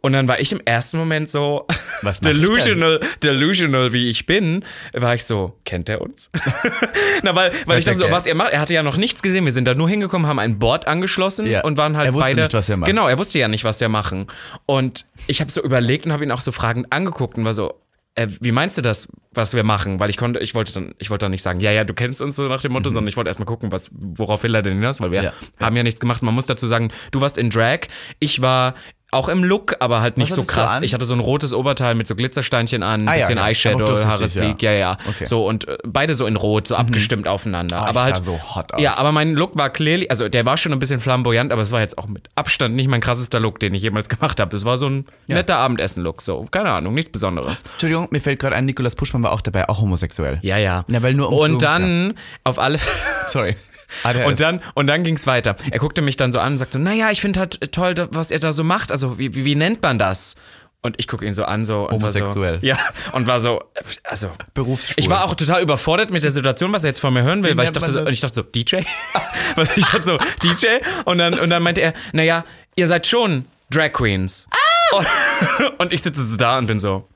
Und 0.00 0.12
dann 0.14 0.26
war 0.28 0.40
ich 0.40 0.50
im 0.52 0.60
ersten 0.64 0.96
Moment 0.98 1.28
so 1.28 1.66
Was 2.02 2.20
delusional, 2.20 3.00
delusional 3.22 3.92
wie 3.92 4.08
ich 4.08 4.24
bin, 4.24 4.64
war 4.94 5.14
ich 5.14 5.24
so, 5.24 5.58
kennt 5.64 5.88
er 5.90 6.00
uns? 6.00 6.30
Na, 7.22 7.34
weil, 7.34 7.52
weil 7.66 7.78
ich 7.80 7.84
dachte 7.84 7.98
so, 7.98 8.04
er- 8.04 8.12
was 8.12 8.26
er 8.26 8.34
macht, 8.34 8.52
er 8.52 8.60
hatte 8.60 8.72
ja 8.72 8.82
noch 8.82 8.96
nichts 8.96 9.20
gesehen. 9.20 9.44
Wir 9.44 9.52
sind 9.52 9.66
da 9.66 9.74
nur 9.74 9.88
hingekommen, 9.88 10.26
haben 10.26 10.38
ein 10.38 10.58
Board 10.58 10.86
angeschlossen 10.86 11.46
Ja. 11.46 11.62
und 11.64 11.76
waren 11.76 11.96
halt 11.96 12.06
Er 12.06 12.14
wusste 12.14 12.28
beide. 12.28 12.40
nicht, 12.40 12.54
was 12.54 12.68
wir 12.68 12.76
machen. 12.76 12.88
Genau, 12.88 13.08
er 13.08 13.18
wusste 13.18 13.38
ja 13.40 13.48
nicht, 13.48 13.64
was 13.64 13.78
wir 13.80 13.88
machen. 13.88 14.26
Und 14.64 15.06
ich 15.26 15.40
habe 15.40 15.50
so 15.50 15.62
überlegt 15.62 16.06
und 16.06 16.12
habe 16.12 16.24
ihn 16.24 16.30
auch 16.32 16.40
so 16.40 16.52
fragend 16.52 16.86
angeguckt 16.92 17.36
und 17.36 17.44
war 17.44 17.52
so, 17.54 17.74
äh, 18.14 18.28
wie 18.40 18.52
meinst 18.52 18.76
du 18.76 18.82
das, 18.82 19.08
was 19.32 19.54
wir 19.54 19.64
machen? 19.64 19.98
Weil 19.98 20.10
ich 20.10 20.16
konnte, 20.16 20.40
ich 20.40 20.54
wollte 20.54 20.72
dann, 20.72 20.94
ich 20.98 21.08
wollte 21.10 21.24
dann 21.24 21.30
nicht 21.30 21.42
sagen, 21.42 21.60
ja, 21.60 21.70
ja, 21.70 21.84
du 21.84 21.94
kennst 21.94 22.20
uns 22.20 22.36
so 22.36 22.46
nach 22.48 22.60
dem 22.60 22.72
Motto, 22.72 22.90
sondern 22.90 23.08
ich 23.08 23.16
wollte 23.16 23.28
erstmal 23.28 23.46
gucken, 23.46 23.72
was, 23.72 23.90
worauf 23.92 24.42
will 24.42 24.54
er 24.54 24.62
denn 24.62 24.74
hinaus, 24.74 25.00
weil 25.00 25.10
wir 25.10 25.22
Mhm. 25.22 25.26
Ja, 25.60 25.66
haben 25.66 25.76
ja 25.76 25.82
nichts 25.82 26.00
gemacht. 26.00 26.22
Man 26.22 26.34
muss 26.34 26.46
dazu 26.46 26.66
sagen, 26.66 26.90
du 27.10 27.20
warst 27.20 27.38
in 27.38 27.48
Drag, 27.50 27.80
ich 28.18 28.42
war 28.42 28.74
auch 29.12 29.28
im 29.28 29.44
Look, 29.44 29.76
aber 29.80 30.00
halt 30.00 30.16
nicht 30.18 30.32
so 30.34 30.42
krass. 30.42 30.80
Ich 30.80 30.94
hatte 30.94 31.04
so 31.04 31.14
ein 31.14 31.20
rotes 31.20 31.52
Oberteil 31.52 31.94
mit 31.94 32.06
so 32.06 32.16
Glitzersteinchen 32.16 32.82
an, 32.82 33.06
Ah, 33.08 33.12
ja, 33.12 33.18
bisschen 33.18 33.36
ja. 33.36 33.42
Aber 33.42 33.48
Eyeshadow, 33.50 33.78
durchsichtig, 33.84 34.10
Haaresleek, 34.10 34.62
ja, 34.62 34.72
ja. 34.72 34.96
Okay. 35.08 35.24
So 35.26 35.46
und 35.46 35.68
äh, 35.68 35.76
beide 35.84 36.14
so 36.14 36.26
in 36.26 36.36
Rot, 36.36 36.66
so 36.66 36.74
abgestimmt 36.76 37.28
aufeinander. 37.28 37.76
Ich 37.76 37.82
aber 37.82 37.92
sah 37.94 38.02
halt 38.04 38.16
so 38.24 38.40
hot 38.54 38.72
aus. 38.72 38.80
Ja, 38.80 38.96
aber 38.96 39.12
mein 39.12 39.34
Look 39.34 39.56
war 39.56 39.70
clearly, 39.70 40.08
also 40.08 40.28
der 40.28 40.46
war 40.46 40.56
schon 40.56 40.72
ein 40.72 40.78
bisschen 40.78 40.98
flamboyant, 41.00 41.52
aber 41.52 41.62
es 41.62 41.70
war 41.72 41.80
jetzt 41.80 41.98
auch 41.98 42.06
mit 42.06 42.28
Abstand 42.36 42.74
nicht 42.74 42.88
mein 42.88 43.00
krassester 43.02 43.38
Look, 43.38 43.60
den 43.60 43.74
ich 43.74 43.82
jemals 43.82 44.08
gemacht 44.08 44.40
habe. 44.40 44.56
Es 44.56 44.64
war 44.64 44.78
so 44.78 44.88
ein 44.88 45.04
netter 45.26 45.58
Abendessen-Look, 45.58 46.22
so 46.22 46.46
keine 46.50 46.70
Ahnung, 46.72 46.94
nichts 46.94 47.12
Besonderes. 47.12 47.64
Entschuldigung, 47.72 48.08
mir 48.10 48.20
fällt 48.20 48.38
gerade 48.40 48.56
ein, 48.56 48.64
Nikolas 48.64 48.96
Puschmann 48.96 49.22
war 49.22 49.32
auch 49.32 49.42
dabei, 49.42 49.68
auch 49.68 49.80
homosexuell. 49.82 50.38
Ja, 50.42 50.56
ja. 50.56 50.84
Ja, 50.88 51.02
weil 51.02 51.12
nur 51.14 51.28
um 51.28 51.34
und 51.38 51.50
zu- 51.52 51.58
dann 51.58 52.14
auf 52.44 52.58
alle 52.58 52.78
Sorry. 53.28 53.54
ADHS. 54.04 54.26
Und 54.26 54.40
dann, 54.40 54.62
und 54.74 54.86
dann 54.86 55.04
ging 55.04 55.16
es 55.16 55.26
weiter. 55.26 55.56
Er 55.70 55.78
guckte 55.78 56.02
mich 56.02 56.16
dann 56.16 56.32
so 56.32 56.38
an 56.38 56.52
und 56.52 56.58
sagte, 56.58 56.78
naja, 56.78 57.10
ich 57.10 57.20
finde 57.20 57.40
halt 57.40 57.72
toll, 57.72 57.94
da- 57.94 58.08
was 58.10 58.30
er 58.30 58.38
da 58.38 58.52
so 58.52 58.64
macht. 58.64 58.90
Also, 58.90 59.18
wie, 59.18 59.34
wie, 59.34 59.54
nennt 59.54 59.82
man 59.82 59.98
das? 59.98 60.36
Und 60.84 60.96
ich 60.98 61.06
gucke 61.06 61.24
ihn 61.24 61.32
so 61.32 61.44
an, 61.44 61.64
so. 61.64 61.88
Und 61.88 61.92
Homosexuell. 61.92 62.54
War 62.54 62.60
so, 62.60 62.66
ja, 62.66 62.78
und 63.12 63.26
war 63.28 63.38
so, 63.38 63.62
also. 64.04 64.30
Berufsschwul. 64.52 64.96
Ich 64.96 65.08
war 65.08 65.24
auch 65.24 65.34
total 65.34 65.62
überfordert 65.62 66.10
mit 66.10 66.24
der 66.24 66.32
Situation, 66.32 66.72
was 66.72 66.82
er 66.82 66.88
jetzt 66.88 67.00
von 67.00 67.14
mir 67.14 67.22
hören 67.22 67.44
will, 67.44 67.52
Wie 67.52 67.56
weil 67.56 67.66
ich 67.66 67.72
dachte, 67.72 67.92
so, 67.92 68.00
und 68.00 68.12
ich 68.12 68.20
dachte 68.20 68.34
so, 68.34 68.42
DJ? 68.42 68.76
Was 69.54 69.76
ich 69.76 69.84
dachte 69.84 70.04
so, 70.04 70.18
DJ? 70.42 70.66
Und 71.04 71.18
dann, 71.18 71.38
und 71.38 71.50
dann 71.50 71.62
meinte 71.62 71.82
er, 71.82 71.92
naja, 72.12 72.44
ihr 72.74 72.86
seid 72.86 73.06
schon 73.06 73.44
Drag 73.70 73.92
Queens. 73.92 74.48
Und, 74.92 75.06
und 75.78 75.92
ich 75.92 76.02
sitze 76.02 76.24
so 76.24 76.36
da 76.36 76.58
und 76.58 76.66
bin 76.66 76.80
so, 76.80 77.06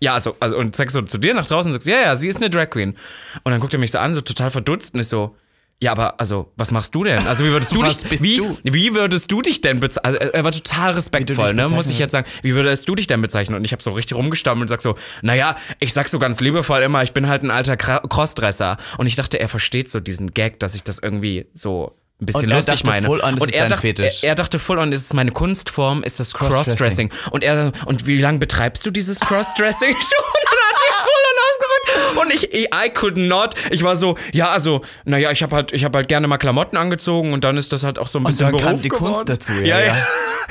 ja, 0.00 0.14
also, 0.14 0.36
also 0.40 0.56
und 0.56 0.74
zeigst 0.74 0.94
so 0.94 1.02
zu 1.02 1.18
dir 1.18 1.32
nach 1.32 1.46
draußen 1.46 1.70
und 1.70 1.74
sagst, 1.74 1.86
ja, 1.86 2.00
ja, 2.00 2.16
sie 2.16 2.26
ist 2.26 2.38
eine 2.38 2.50
Drag 2.50 2.70
Queen. 2.70 2.96
Und 3.44 3.52
dann 3.52 3.60
guckt 3.60 3.72
er 3.72 3.78
mich 3.78 3.92
so 3.92 3.98
an, 3.98 4.14
so 4.14 4.20
total 4.20 4.50
verdutzt 4.50 4.94
und 4.94 5.00
ist 5.00 5.10
so, 5.10 5.36
ja, 5.82 5.90
aber 5.90 6.20
also, 6.20 6.52
was 6.54 6.70
machst 6.70 6.94
du 6.94 7.02
denn? 7.02 7.18
Also, 7.26 7.44
wie 7.44 7.48
würdest 7.48 7.74
du 7.74 7.82
dich, 8.08 8.22
wie, 8.22 8.36
du? 8.36 8.56
wie 8.62 8.94
würdest 8.94 9.32
du 9.32 9.42
dich 9.42 9.62
denn 9.62 9.80
bezeichnen? 9.80 10.14
Also, 10.14 10.32
er 10.32 10.44
war 10.44 10.52
total 10.52 10.92
respektvoll, 10.92 11.54
ne, 11.54 11.68
muss 11.68 11.88
ich 11.88 11.98
jetzt 11.98 12.12
sagen. 12.12 12.24
Wie 12.40 12.54
würdest 12.54 12.88
du 12.88 12.94
dich 12.94 13.08
denn 13.08 13.20
bezeichnen? 13.20 13.56
Und 13.56 13.64
ich 13.64 13.72
habe 13.72 13.82
so 13.82 13.90
richtig 13.90 14.16
rumgestammelt 14.16 14.62
und 14.62 14.68
sag 14.68 14.80
so, 14.80 14.94
naja, 15.22 15.56
ich 15.80 15.92
sag 15.92 16.08
so 16.08 16.20
ganz 16.20 16.40
liebevoll 16.40 16.82
immer, 16.82 17.02
ich 17.02 17.12
bin 17.12 17.26
halt 17.26 17.42
ein 17.42 17.50
alter 17.50 17.76
Crossdresser. 17.76 18.76
Und 18.96 19.08
ich 19.08 19.16
dachte, 19.16 19.40
er 19.40 19.48
versteht 19.48 19.90
so 19.90 19.98
diesen 19.98 20.32
Gag, 20.32 20.60
dass 20.60 20.76
ich 20.76 20.84
das 20.84 21.00
irgendwie 21.00 21.46
so 21.52 21.98
ein 22.20 22.26
bisschen 22.26 22.44
Und 22.44 22.50
er 22.50 22.56
lustig 22.58 22.82
dachte 22.84 22.86
meine. 22.86 23.08
on, 23.10 23.38
und 23.40 23.52
er 23.52 23.66
dachte. 23.66 23.88
Er, 23.88 24.12
er 24.22 24.34
dachte 24.36 24.60
full 24.60 24.78
on, 24.78 24.92
ist 24.92 25.06
es 25.06 25.12
meine 25.14 25.32
Kunstform, 25.32 26.04
ist 26.04 26.20
das 26.20 26.32
Crossdressing. 26.34 27.10
Und 27.32 27.42
er, 27.42 27.72
und 27.86 28.06
wie 28.06 28.20
lange 28.20 28.38
betreibst 28.38 28.86
du 28.86 28.92
dieses 28.92 29.18
Crossdressing 29.18 29.90
schon? 29.96 30.61
Und 32.20 32.32
ich, 32.32 32.52
I 32.54 32.90
could 32.92 33.16
not. 33.16 33.54
Ich 33.70 33.82
war 33.82 33.96
so, 33.96 34.16
ja, 34.32 34.48
also, 34.50 34.82
naja, 35.04 35.30
ich 35.30 35.42
habe 35.42 35.56
halt, 35.56 35.72
ich 35.72 35.84
habe 35.84 35.98
halt 35.98 36.08
gerne 36.08 36.26
mal 36.26 36.38
Klamotten 36.38 36.76
angezogen 36.76 37.32
und 37.32 37.44
dann 37.44 37.56
ist 37.56 37.72
das 37.72 37.84
halt 37.84 37.98
auch 37.98 38.08
so 38.08 38.18
ein 38.18 38.24
bisschen 38.24 38.46
dann 38.46 38.52
Beruf 38.52 38.66
kam 38.66 38.82
die 38.82 38.88
geworden. 38.88 39.12
Kunst 39.14 39.28
dazu, 39.28 39.52
ja, 39.54 39.78
Ja, 39.78 39.80
ja. 39.80 39.86
ja. 39.86 40.06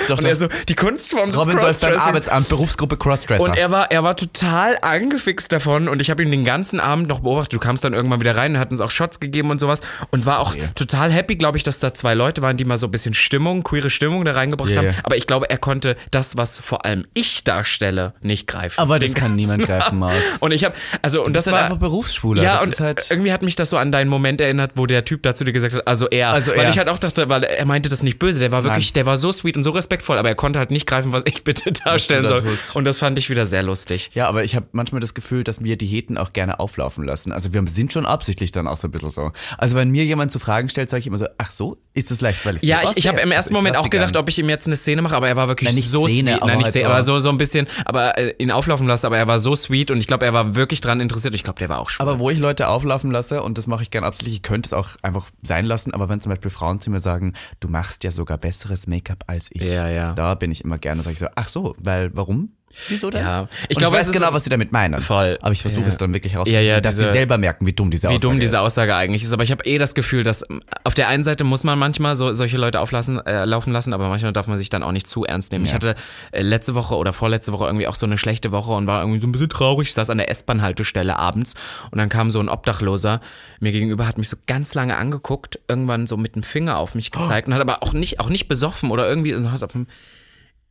Doch, 0.07 0.17
und 0.17 0.25
er 0.25 0.35
so, 0.35 0.47
die 0.67 0.73
Kunstform 0.75 1.31
des 1.31 1.39
Robin 1.39 1.59
soll 1.59 1.61
dein 1.61 1.69
Crossdressing. 1.69 2.01
Arbeitsamt, 2.01 2.49
Berufsgruppe 2.49 2.97
Crossdresser. 2.97 3.43
Und 3.43 3.57
er 3.57 3.69
war, 3.71 3.91
er 3.91 4.03
war 4.03 4.15
total 4.15 4.77
angefixt 4.81 5.51
davon 5.51 5.87
und 5.87 5.99
ich 6.01 6.09
habe 6.09 6.23
ihn 6.23 6.31
den 6.31 6.43
ganzen 6.45 6.79
Abend 6.79 7.07
noch 7.07 7.19
beobachtet. 7.19 7.53
Du 7.53 7.59
kamst 7.59 7.83
dann 7.83 7.93
irgendwann 7.93 8.19
wieder 8.19 8.35
rein, 8.35 8.55
er 8.55 8.61
hat 8.61 8.71
uns 8.71 8.81
auch 8.81 8.89
Shots 8.89 9.19
gegeben 9.19 9.51
und 9.51 9.59
sowas 9.59 9.81
und 10.09 10.25
war 10.25 10.39
auch 10.39 10.55
total 10.75 11.11
happy, 11.11 11.35
glaube 11.35 11.57
ich, 11.57 11.63
dass 11.63 11.79
da 11.79 11.93
zwei 11.93 12.13
Leute 12.13 12.41
waren, 12.41 12.57
die 12.57 12.65
mal 12.65 12.77
so 12.77 12.87
ein 12.87 12.91
bisschen 12.91 13.13
Stimmung, 13.13 13.63
queere 13.63 13.89
Stimmung 13.89 14.25
da 14.25 14.31
reingebracht 14.31 14.71
Ja, 14.71 14.77
haben. 14.77 14.95
Aber 15.03 15.17
ich 15.17 15.27
glaube, 15.27 15.49
er 15.49 15.57
konnte 15.57 15.95
das, 16.09 16.37
was 16.37 16.59
vor 16.59 16.85
allem 16.85 17.05
ich 17.13 17.43
darstelle, 17.43 18.13
nicht 18.21 18.47
greifen. 18.47 18.79
Aber 18.79 18.97
das 18.97 19.11
Den 19.11 19.13
kann 19.15 19.35
niemand 19.35 19.63
greifen. 19.65 19.99
Maus. 19.99 20.13
Und 20.39 20.51
ich 20.51 20.63
habe, 20.63 20.73
also 21.01 21.23
und 21.23 21.33
das 21.33 21.45
das 21.45 21.50
ist 21.50 21.50
war 21.51 21.63
einfach 21.63 21.77
Berufsschwuler. 21.77 22.43
ja, 22.43 22.53
das 22.53 22.63
und 22.63 22.79
halt, 22.79 23.07
irgendwie 23.09 23.31
hat 23.31 23.41
mich 23.41 23.55
das 23.55 23.69
so 23.69 23.77
an 23.77 23.91
deinen 23.91 24.09
Moment 24.09 24.41
erinnert, 24.41 24.71
wo 24.75 24.85
der 24.85 25.05
Typ 25.05 25.23
dazu 25.23 25.43
dir 25.43 25.53
gesagt 25.53 25.73
hat, 25.73 25.87
also 25.87 26.07
er. 26.07 26.29
Also 26.29 26.51
weil 26.51 26.61
er. 26.61 26.69
ich 26.69 26.77
halt 26.77 26.89
auch 26.89 26.99
dachte, 26.99 27.29
weil 27.29 27.43
er 27.43 27.65
meinte 27.65 27.89
das 27.89 28.03
nicht 28.03 28.19
böse, 28.19 28.39
der 28.39 28.51
war 28.51 28.63
wirklich, 28.63 28.93
der 28.93 29.05
war 29.05 29.17
so 29.17 29.31
sweet 29.31 29.57
und 29.57 29.63
so 29.63 29.71
respektvoll, 29.71 30.17
aber 30.17 30.29
er 30.29 30.35
konnte 30.35 30.59
halt 30.59 30.71
nicht 30.71 30.87
greifen, 30.87 31.11
was 31.11 31.23
ich 31.25 31.43
bitte 31.43 31.71
darstellen 31.71 32.23
da 32.23 32.29
soll. 32.29 32.41
tust. 32.41 32.75
Und 32.75 32.85
das 32.85 32.97
fand 32.97 33.17
ich 33.17 33.29
wieder 33.29 33.45
sehr 33.45 33.63
lustig. 33.63 34.11
Ja, 34.13 34.27
aber 34.27 34.43
ich 34.43 34.55
habe 34.55 34.67
manchmal 34.71 35.01
das 35.01 35.13
Gefühl, 35.13 35.43
dass 35.43 35.63
wir 35.63 35.77
Diäten 35.77 36.17
auch 36.17 36.33
gerne 36.33 36.59
auflaufen 36.59 37.03
lassen. 37.03 37.31
Also 37.31 37.53
wir 37.53 37.63
sind 37.69 37.93
schon 37.93 38.05
absichtlich 38.05 38.51
dann 38.51 38.67
auch 38.67 38.77
so 38.77 38.87
ein 38.87 38.91
bisschen 38.91 39.11
so. 39.11 39.31
Also 39.57 39.75
wenn 39.75 39.89
mir 39.89 40.05
jemand 40.05 40.31
so 40.31 40.39
Fragen 40.39 40.69
stellt, 40.69 40.89
sage 40.89 41.01
ich 41.01 41.07
immer 41.07 41.17
so, 41.17 41.27
ach 41.37 41.51
so, 41.51 41.77
ist 41.93 42.09
das 42.09 42.21
leicht, 42.21 42.45
weil 42.45 42.55
ich 42.55 42.63
Ja, 42.63 42.81
ich, 42.83 42.95
ich 42.97 43.07
habe 43.07 43.19
im 43.19 43.31
ersten 43.31 43.53
Also 43.53 43.59
Moment 43.59 43.77
auch 43.77 43.89
gedacht, 43.89 44.15
ob 44.15 44.29
ich 44.29 44.39
ihm 44.39 44.47
jetzt 44.49 44.65
eine 44.67 44.75
Szene 44.77 45.01
mache, 45.01 45.15
aber 45.15 45.27
er 45.27 45.35
war 45.35 45.47
wirklich 45.49 45.67
Nein, 45.69 45.75
nicht 45.75 45.89
so 45.89 46.07
Szene, 46.07 46.31
sweet. 46.31 46.41
aber 46.41 46.47
Nein, 46.51 46.57
nicht 46.59 46.65
halt 46.65 46.71
Szene, 46.73 46.85
so- 46.87 46.91
aber 46.93 47.03
so, 47.03 47.19
so 47.19 47.29
ein 47.29 47.37
bisschen, 47.37 47.67
aber 47.85 48.17
äh, 48.17 48.33
ihn 48.37 48.49
auflaufen 48.51 48.87
lassen, 48.87 49.05
aber 49.05 49.17
er 49.17 49.27
war 49.27 49.39
so 49.39 49.55
sweet 49.55 49.91
und 49.91 49.97
ich 49.97 50.07
glaube, 50.07 50.25
er 50.25 50.33
war 50.33 50.55
wirklich 50.55 50.79
dran 50.81 51.01
interessiert. 51.01 51.35
Ich 51.35 51.43
glaube, 51.43 51.59
der 51.59 51.69
war 51.69 51.79
auch 51.79 51.89
schwul. 51.89 52.07
Aber 52.07 52.19
wo 52.19 52.29
ich 52.29 52.39
Leute 52.39 52.67
auflaufen 52.69 53.11
lasse, 53.11 53.43
und 53.43 53.57
das 53.57 53.67
mache 53.67 53.83
ich 53.83 53.91
gern 53.91 54.03
absichtlich, 54.03 54.35
ich 54.37 54.41
könnte 54.41 54.67
es 54.67 54.73
auch 54.73 54.89
einfach 55.01 55.27
sein 55.43 55.65
lassen, 55.65 55.93
aber 55.93 56.07
wenn 56.09 56.21
zum 56.21 56.29
Beispiel 56.29 56.49
Frauen 56.51 56.79
zu 56.79 56.89
mir 56.91 56.99
sagen, 57.01 57.33
du 57.59 57.67
machst 57.67 58.03
ja 58.03 58.11
sogar 58.11 58.37
besseres 58.37 58.87
Make-up 58.87 59.23
als 59.27 59.49
ich, 59.51 59.61
Ja, 59.61 59.89
ja. 59.89 60.13
da 60.13 60.35
bin 60.35 60.51
ich 60.51 60.63
immer 60.63 60.77
gerne, 60.77 61.01
sage 61.03 61.13
ich 61.13 61.19
so, 61.19 61.27
ach 61.35 61.49
so, 61.49 61.75
weil, 61.77 62.09
warum? 62.15 62.53
Wieso 62.87 63.09
denn? 63.09 63.21
Ja, 63.21 63.47
ich 63.69 63.77
glaube, 63.77 63.95
ich 63.95 63.99
weiß 64.01 64.07
ist- 64.07 64.13
genau, 64.13 64.33
was 64.33 64.43
sie 64.43 64.49
damit 64.49 64.71
meinen. 64.71 64.99
Voll. 65.01 65.37
Aber 65.41 65.51
ich 65.51 65.61
versuche 65.61 65.83
Ja. 65.83 65.89
es 65.89 65.97
dann 65.97 66.13
wirklich 66.13 66.33
Ja, 66.33 66.37
herauszufinden, 66.37 66.67
ja, 66.67 66.81
dass 66.81 66.95
diese- 66.95 67.07
sie 67.07 67.11
selber 67.13 67.37
merken, 67.37 67.65
wie 67.65 67.73
dumm 67.73 67.91
diese 67.91 68.03
wie 68.09 68.13
Aussage 68.15 68.21
dumm 68.21 68.39
diese 68.39 68.55
ist. 68.55 68.61
Aussage 68.61 68.95
eigentlich 68.95 69.23
ist. 69.23 69.33
Aber 69.33 69.43
ich 69.43 69.51
habe 69.51 69.63
eh 69.65 69.77
das 69.77 69.93
Gefühl, 69.93 70.23
dass 70.23 70.49
ähm, 70.49 70.61
auf 70.83 70.93
der 70.93 71.07
einen 71.07 71.23
Seite 71.23 71.43
muss 71.43 71.63
man 71.63 71.77
manchmal 71.77 72.15
so 72.15 72.33
solche 72.33 72.57
Leute 72.57 72.79
auflassen, 72.79 73.19
äh, 73.25 73.45
laufen 73.45 73.71
lassen, 73.73 73.93
aber 73.93 74.07
manchmal 74.09 74.33
darf 74.33 74.47
man 74.47 74.57
sich 74.57 74.69
dann 74.69 74.83
auch 74.83 74.91
nicht 74.91 75.07
zu 75.07 75.25
ernst 75.25 75.51
nehmen. 75.51 75.65
Ich 75.65 75.71
Ja. 75.71 75.75
hatte 75.75 75.95
äh, 76.31 76.41
letzte 76.41 76.75
Woche 76.75 76.95
oder 76.95 77.13
vorletzte 77.13 77.51
Woche 77.53 77.65
irgendwie 77.65 77.87
auch 77.87 77.95
so 77.95 78.05
eine 78.05 78.17
schlechte 78.17 78.51
Woche 78.51 78.71
und 78.71 78.87
war 78.87 79.01
irgendwie 79.01 79.19
so 79.21 79.27
ein 79.27 79.31
bisschen 79.31 79.49
traurig. 79.49 79.89
Ich 79.89 79.93
saß 79.93 80.09
an 80.09 80.17
der 80.17 80.29
S-Bahn-Haltestelle 80.29 81.17
abends 81.17 81.53
und 81.91 81.97
dann 81.97 82.09
kam 82.09 82.31
so 82.31 82.39
ein 82.39 82.49
Obdachloser 82.49 83.21
mir 83.59 83.71
gegenüber, 83.71 84.07
hat 84.07 84.17
mich 84.17 84.29
so 84.29 84.37
ganz 84.47 84.73
lange 84.73 84.97
angeguckt, 84.97 85.59
irgendwann 85.67 86.07
so 86.07 86.17
mit 86.17 86.35
dem 86.35 86.43
Finger 86.43 86.77
auf 86.77 86.95
mich 86.95 87.11
gezeigt 87.11 87.47
und 87.47 87.53
hat 87.53 87.61
aber 87.61 87.83
auch 87.83 87.93
nicht, 87.93 88.19
auch 88.19 88.29
nicht 88.29 88.47
besoffen 88.47 88.91
oder 88.91 89.07
irgendwie 89.07 89.33
und 89.33 89.51
hat 89.51 89.63
auf 89.63 89.73
dem 89.73 89.87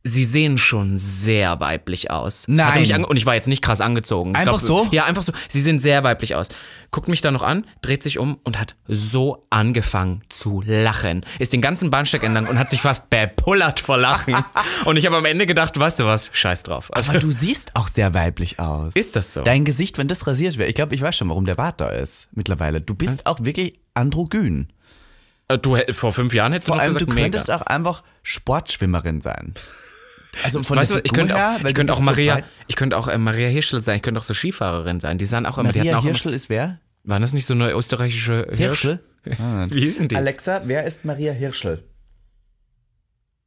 Sie 0.03 0.25
sehen 0.25 0.57
schon 0.57 0.97
sehr 0.97 1.59
weiblich 1.59 2.09
aus. 2.09 2.47
Nein. 2.47 3.05
Und 3.05 3.17
ich 3.17 3.25
war 3.27 3.35
jetzt 3.35 3.47
nicht 3.47 3.61
krass 3.61 3.81
angezogen. 3.81 4.35
Einfach 4.35 4.59
so? 4.59 4.87
Ja, 4.91 5.05
einfach 5.05 5.21
so. 5.21 5.31
Sie 5.47 5.61
sehen 5.61 5.79
sehr 5.79 6.03
weiblich 6.03 6.33
aus. 6.33 6.49
Guckt 6.89 7.07
mich 7.07 7.21
dann 7.21 7.33
noch 7.35 7.43
an, 7.43 7.65
dreht 7.81 8.01
sich 8.01 8.17
um 8.17 8.39
und 8.43 8.59
hat 8.59 8.75
so 8.87 9.45
angefangen 9.51 10.23
zu 10.29 10.63
lachen. 10.65 11.23
Ist 11.37 11.53
den 11.53 11.61
ganzen 11.61 11.91
Bahnsteig 11.91 12.23
entlang 12.23 12.47
und 12.47 12.57
hat 12.57 12.71
sich 12.71 12.81
fast 12.81 13.11
bepullert 13.11 13.79
vor 13.79 13.97
Lachen. 13.97 14.35
und 14.85 14.97
ich 14.97 15.05
habe 15.05 15.17
am 15.17 15.25
Ende 15.25 15.45
gedacht, 15.45 15.79
weißt 15.79 15.99
du 15.99 16.05
was, 16.05 16.31
scheiß 16.33 16.63
drauf. 16.63 16.89
Also, 16.93 17.11
Aber 17.11 17.19
du 17.19 17.31
siehst 17.31 17.75
auch 17.75 17.87
sehr 17.87 18.13
weiblich 18.15 18.59
aus. 18.59 18.95
ist 18.95 19.15
das 19.15 19.35
so? 19.35 19.41
Dein 19.43 19.65
Gesicht, 19.65 19.99
wenn 19.99 20.07
das 20.07 20.25
rasiert 20.25 20.57
wäre, 20.57 20.67
ich 20.67 20.75
glaube, 20.75 20.95
ich 20.95 21.01
weiß 21.01 21.15
schon, 21.15 21.29
warum 21.29 21.45
der 21.45 21.55
Bart 21.55 21.79
da 21.79 21.89
ist 21.89 22.27
mittlerweile. 22.31 22.81
Du 22.81 22.95
bist 22.95 23.25
auch 23.27 23.39
wirklich 23.43 23.79
androgyn. 23.93 24.67
Äh, 25.47 25.57
du, 25.59 25.77
vor 25.91 26.11
fünf 26.11 26.33
Jahren 26.33 26.53
hättest 26.53 26.67
Vor 26.67 26.75
du 26.75 26.77
noch 26.77 26.83
allem, 26.83 26.93
gesagt, 26.93 27.11
du 27.11 27.13
mega. 27.13 27.25
könntest 27.25 27.51
auch 27.51 27.61
einfach 27.61 28.03
Sportschwimmerin 28.23 29.21
sein. 29.21 29.53
Also 30.43 30.63
von 30.63 30.77
Weißt 30.77 30.91
du, 30.91 30.95
der 30.95 31.05
ich 31.05 31.11
Figur 31.11 31.25
könnte 31.27 31.35
her, 31.37 31.49
auch, 31.57 31.59
weil 31.63 31.67
ich 31.67 31.73
du 31.73 31.77
könnte 31.79 31.93
auch 31.93 31.97
so 31.97 32.03
Maria, 32.03 32.35
breit- 32.35 32.45
ich 32.67 32.75
könnte 32.75 32.97
auch 32.97 33.07
äh, 33.07 33.17
Maria 33.17 33.47
Hirschel 33.49 33.81
sein, 33.81 33.97
ich 33.97 34.01
könnte 34.01 34.19
auch 34.19 34.23
so 34.23 34.33
Skifahrerin 34.33 34.99
sein. 34.99 35.17
Die 35.17 35.25
sahen 35.25 35.45
auch 35.45 35.57
immer, 35.57 35.71
die 35.73 35.79
Maria 35.79 35.93
hatten 35.95 36.01
auch 36.01 36.05
Hirschel 36.07 36.33
ist 36.33 36.49
wer? 36.49 36.63
immer, 37.03 37.13
waren 37.13 37.21
das 37.21 37.33
nicht 37.33 37.45
so 37.45 37.53
eine 37.53 37.71
österreichische 37.71 38.47
Hirsch? 38.49 38.81
Hirschel? 38.81 38.99
Ah. 39.39 39.67
Wie 39.69 39.81
hießen 39.81 40.07
die? 40.07 40.15
Alexa, 40.15 40.61
wer 40.65 40.85
ist 40.85 41.03
Maria 41.05 41.33
Hirschel? 41.33 41.83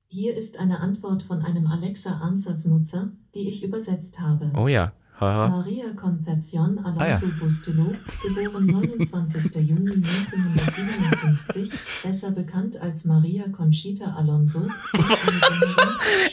Hier 0.08 0.36
ist 0.36 0.58
eine 0.58 0.80
Antwort 0.80 1.22
von 1.22 1.42
einem 1.42 1.66
Alexa 1.66 2.18
Answers 2.20 2.66
Nutzer, 2.66 3.08
die 3.34 3.48
ich 3.48 3.64
übersetzt 3.64 4.20
habe. 4.20 4.52
Oh 4.56 4.68
ja. 4.68 4.92
Ha, 5.20 5.32
ha. 5.32 5.48
Maria 5.48 5.92
Concepcion 5.94 6.78
Ah, 6.82 6.88
Alonso 6.88 7.26
Bustelo, 7.38 7.94
geboren 8.22 8.66
29. 8.98 9.54
Juni 9.56 9.92
1957, 9.92 11.70
besser 12.02 12.30
bekannt 12.32 12.80
als 12.80 13.04
Maria 13.04 13.48
Conchita 13.48 14.12
Alonso, 14.16 14.62
ist 14.62 14.72
eine 14.92 15.08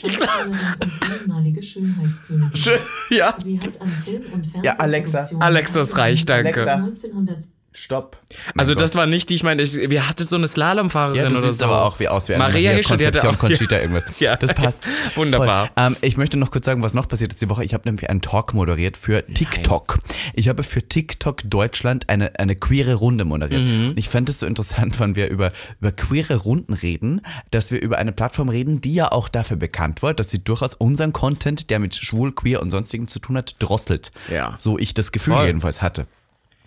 Schauspielerin 0.00 0.58
und 0.82 1.20
ehemalige 1.20 1.62
Schönheitskönigin. 1.62 2.78
Ja. 3.10 3.34
Sie 3.40 3.58
hat 3.58 3.80
an 3.80 3.92
Film- 4.04 4.32
und 4.32 4.46
Ja, 4.64 4.72
Alexa. 4.74 5.12
Fernsehproduktionen 5.24 5.42
Alexa, 5.42 5.78
das 5.78 5.96
reicht, 5.96 6.28
danke. 6.28 6.48
Alexa. 6.48 6.74
1900 6.74 7.44
Stopp. 7.74 8.18
Also 8.56 8.72
Mein 8.72 8.78
das 8.78 8.92
Gott. 8.92 8.98
war 9.00 9.06
nicht 9.06 9.30
die, 9.30 9.34
ich 9.34 9.42
meine, 9.44 9.62
ich, 9.62 9.74
wir 9.90 10.08
hatten 10.08 10.26
so 10.26 10.36
eine 10.36 10.46
Slalomfahrerin 10.46 11.16
Ja, 11.16 11.28
du 11.28 11.36
oder 11.38 11.48
siehst 11.48 11.60
so. 11.60 11.64
aber 11.64 11.84
auch 11.84 11.98
wie 12.00 12.08
aus 12.08 12.28
wie 12.28 12.34
eine 12.34 12.44
Maria 12.44 12.72
Hirschel, 12.72 12.98
die 12.98 13.06
hatte 13.06 13.26
auch- 13.28 13.38
Conchita 13.38 13.78
irgendwas. 13.80 14.04
Ja. 14.20 14.36
Das 14.36 14.52
passt. 14.54 14.84
Wunderbar. 15.14 15.70
Ähm, 15.76 15.96
ich 16.02 16.16
möchte 16.18 16.36
noch 16.36 16.50
kurz 16.50 16.66
sagen, 16.66 16.82
was 16.82 16.92
noch 16.94 17.08
passiert 17.08 17.32
ist 17.32 17.40
die 17.40 17.48
Woche. 17.48 17.64
Ich 17.64 17.72
habe 17.72 17.88
nämlich 17.88 18.10
einen 18.10 18.20
Talk 18.20 18.52
moderiert 18.54 18.96
für 18.96 19.24
TikTok. 19.26 19.98
Ich 20.34 20.48
habe 20.48 20.62
für 20.62 20.82
TikTok 20.86 21.40
Deutschland 21.44 22.08
eine, 22.08 22.38
eine 22.38 22.56
queere 22.56 22.94
Runde 22.94 23.24
moderiert. 23.24 23.62
Mhm. 23.66 23.88
Und 23.90 23.98
ich 23.98 24.08
fand 24.08 24.28
es 24.28 24.40
so 24.40 24.46
interessant, 24.46 25.00
wenn 25.00 25.16
wir 25.16 25.28
über, 25.28 25.50
über 25.80 25.92
queere 25.92 26.36
Runden 26.36 26.74
reden, 26.74 27.22
dass 27.52 27.70
wir 27.72 27.80
über 27.80 27.98
eine 27.98 28.12
Plattform 28.12 28.48
reden, 28.50 28.80
die 28.80 28.94
ja 28.94 29.10
auch 29.12 29.28
dafür 29.28 29.56
bekannt 29.56 30.02
war, 30.02 30.12
dass 30.14 30.30
sie 30.30 30.44
durchaus 30.44 30.74
unseren 30.74 31.12
Content, 31.12 31.70
der 31.70 31.78
mit 31.78 31.94
schwul, 31.94 32.32
queer 32.32 32.60
und 32.60 32.70
sonstigem 32.70 33.08
zu 33.08 33.18
tun 33.18 33.36
hat, 33.38 33.56
drosselt. 33.60 34.12
Ja. 34.30 34.56
So 34.58 34.78
ich 34.78 34.94
das 34.94 35.10
Gefühl 35.12 35.34
Voll. 35.34 35.46
jedenfalls 35.46 35.80
hatte. 35.80 36.06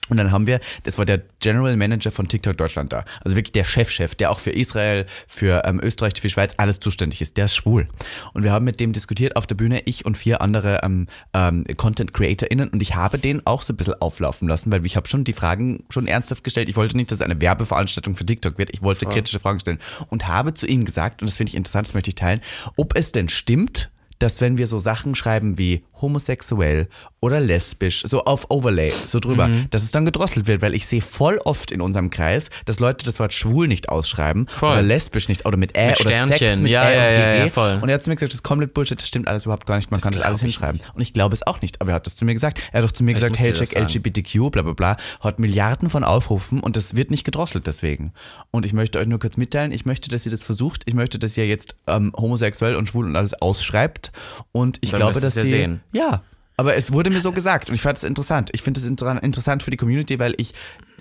Und 0.09 0.17
dann 0.17 0.31
haben 0.31 0.47
wir, 0.47 0.59
das 0.83 0.97
war 0.97 1.05
der 1.05 1.21
General 1.39 1.75
Manager 1.75 2.11
von 2.11 2.27
TikTok 2.27 2.57
Deutschland 2.57 2.93
da. 2.93 3.05
Also 3.23 3.35
wirklich 3.35 3.53
der 3.53 3.63
Chefchef, 3.63 4.15
der 4.15 4.31
auch 4.31 4.39
für 4.39 4.51
Israel, 4.51 5.05
für 5.27 5.63
ähm, 5.65 5.79
Österreich, 5.81 6.13
für 6.15 6.27
die 6.27 6.31
Schweiz 6.31 6.53
alles 6.57 6.79
zuständig 6.79 7.21
ist. 7.21 7.37
Der 7.37 7.45
ist 7.45 7.55
schwul. 7.55 7.87
Und 8.33 8.43
wir 8.43 8.51
haben 8.51 8.65
mit 8.65 8.79
dem 8.79 8.91
diskutiert 8.91 9.35
auf 9.35 9.47
der 9.47 9.55
Bühne, 9.55 9.81
ich 9.85 10.05
und 10.05 10.17
vier 10.17 10.41
andere 10.41 10.81
ähm, 10.83 11.07
ähm, 11.33 11.65
Content 11.77 12.13
CreatorInnen. 12.13 12.69
Und 12.69 12.81
ich 12.81 12.95
habe 12.95 13.17
den 13.19 13.45
auch 13.45 13.61
so 13.61 13.73
ein 13.73 13.77
bisschen 13.77 14.01
auflaufen 14.01 14.47
lassen, 14.47 14.71
weil 14.71 14.85
ich 14.85 14.95
habe 14.95 15.07
schon 15.07 15.23
die 15.23 15.33
Fragen 15.33 15.83
schon 15.89 16.07
ernsthaft 16.07 16.43
gestellt. 16.43 16.69
Ich 16.69 16.75
wollte 16.75 16.95
nicht, 16.97 17.11
dass 17.11 17.19
es 17.19 17.25
eine 17.25 17.41
Werbeveranstaltung 17.41 18.15
für 18.15 18.25
TikTok 18.25 18.57
wird. 18.57 18.69
Ich 18.73 18.81
wollte 18.81 19.05
kritische 19.05 19.39
Fragen 19.39 19.59
stellen. 19.59 19.79
Und 20.09 20.27
habe 20.27 20.53
zu 20.53 20.67
ihm 20.67 20.85
gesagt, 20.85 21.21
und 21.21 21.29
das 21.29 21.37
finde 21.37 21.49
ich 21.49 21.55
interessant, 21.55 21.87
das 21.87 21.93
möchte 21.93 22.09
ich 22.09 22.15
teilen, 22.15 22.41
ob 22.77 22.95
es 22.95 23.11
denn 23.11 23.29
stimmt, 23.29 23.91
dass 24.19 24.41
wenn 24.41 24.57
wir 24.57 24.67
so 24.67 24.79
Sachen 24.79 25.15
schreiben 25.15 25.57
wie 25.57 25.83
homosexuell 26.01 26.87
oder 27.19 27.39
lesbisch, 27.39 28.03
so 28.05 28.23
auf 28.25 28.45
Overlay, 28.49 28.91
so 29.07 29.19
drüber, 29.19 29.47
Mhm. 29.47 29.67
dass 29.71 29.83
es 29.83 29.91
dann 29.91 30.05
gedrosselt 30.05 30.47
wird, 30.47 30.61
weil 30.61 30.75
ich 30.75 30.85
sehe 30.87 31.01
voll 31.01 31.39
oft 31.45 31.71
in 31.71 31.81
unserem 31.81 32.09
Kreis, 32.09 32.49
dass 32.65 32.79
Leute 32.79 33.05
das 33.05 33.19
Wort 33.19 33.33
schwul 33.33 33.67
nicht 33.67 33.89
ausschreiben 33.89 34.47
Voll. 34.47 34.71
oder 34.73 34.81
lesbisch 34.81 35.27
nicht 35.27 35.45
oder 35.45 35.57
mit 35.57 35.75
Ä 35.77 35.89
Mit 35.89 36.01
oder 36.01 36.25
Sex 36.27 36.35
Sternchen. 36.37 36.63
mit 36.63 36.71
Ja, 36.71 36.83
Ä 36.83 36.95
ja, 36.95 37.07
und 37.07 37.13
ja, 37.19 37.33
GG. 37.33 37.39
ja, 37.45 37.47
voll. 37.49 37.79
Und 37.81 37.89
er 37.89 37.95
hat 37.95 38.03
zu 38.03 38.09
mir 38.09 38.15
gesagt, 38.15 38.31
das 38.33 38.37
ist 38.39 38.43
komplett 38.43 38.73
Bullshit, 38.73 38.99
das 38.99 39.07
stimmt 39.07 39.27
alles 39.27 39.45
überhaupt 39.45 39.65
gar 39.65 39.77
nicht, 39.77 39.89
man 39.91 39.99
kann 39.99 40.11
das 40.11 40.21
alles 40.21 40.41
hinschreiben. 40.41 40.81
Und 40.93 41.01
ich 41.01 41.13
glaube 41.13 41.33
es 41.33 41.45
auch 41.47 41.61
nicht, 41.61 41.81
aber 41.81 41.91
er 41.91 41.95
hat 41.95 42.05
das 42.05 42.15
zu 42.15 42.25
mir 42.25 42.33
gesagt. 42.33 42.61
Er 42.71 42.79
hat 42.81 42.87
doch 42.89 42.91
zu 42.93 43.03
mir 43.03 43.13
gesagt, 43.13 43.31
musst 43.31 43.41
du 43.41 43.45
hey, 43.47 43.53
das 43.53 43.69
check. 43.69 43.81
LGBTQ, 43.81 44.51
bla 44.51 44.61
bla 44.61 44.73
bla, 44.73 44.97
hat 45.21 45.39
Milliarden 45.39 45.89
von 45.89 46.03
Aufrufen 46.03 46.59
und 46.59 46.77
das 46.77 46.95
wird 46.95 47.09
nicht 47.11 47.23
gedrosselt 47.23 47.65
deswegen. 47.67 48.13
Und 48.51 48.65
ich 48.65 48.73
möchte 48.73 48.99
euch 48.99 49.07
nur 49.07 49.19
kurz 49.19 49.37
mitteilen, 49.37 49.71
ich 49.71 49.85
möchte, 49.85 50.09
dass 50.09 50.25
ihr 50.25 50.31
das 50.31 50.43
versucht, 50.43 50.83
ich 50.85 50.93
möchte, 50.93 51.17
dass 51.19 51.35
ihr 51.37 51.47
jetzt 51.47 51.75
ähm, 51.87 52.11
homosexuell 52.15 52.75
und 52.75 52.87
schwul 52.89 53.05
und 53.05 53.15
alles 53.15 53.33
ausschreibt 53.33 54.11
und 54.51 54.77
ich 54.81 54.91
Dann 54.91 54.99
glaube, 54.99 55.19
dass 55.19 55.33
die... 55.35 55.41
sehen. 55.41 55.81
Ja, 55.95 56.21
aber 56.57 56.75
es 56.75 56.91
wurde 56.91 57.09
mir 57.09 57.21
so 57.21 57.31
gesagt 57.31 57.69
und 57.69 57.75
ich 57.75 57.81
fand 57.81 57.97
es 57.97 58.03
interessant. 58.03 58.49
Ich 58.53 58.61
finde 58.61 58.81
es 58.81 58.85
inter 58.85 59.23
interessant 59.23 59.63
für 59.63 59.71
die 59.71 59.77
Community, 59.77 60.19
weil 60.19 60.33
ich 60.37 60.53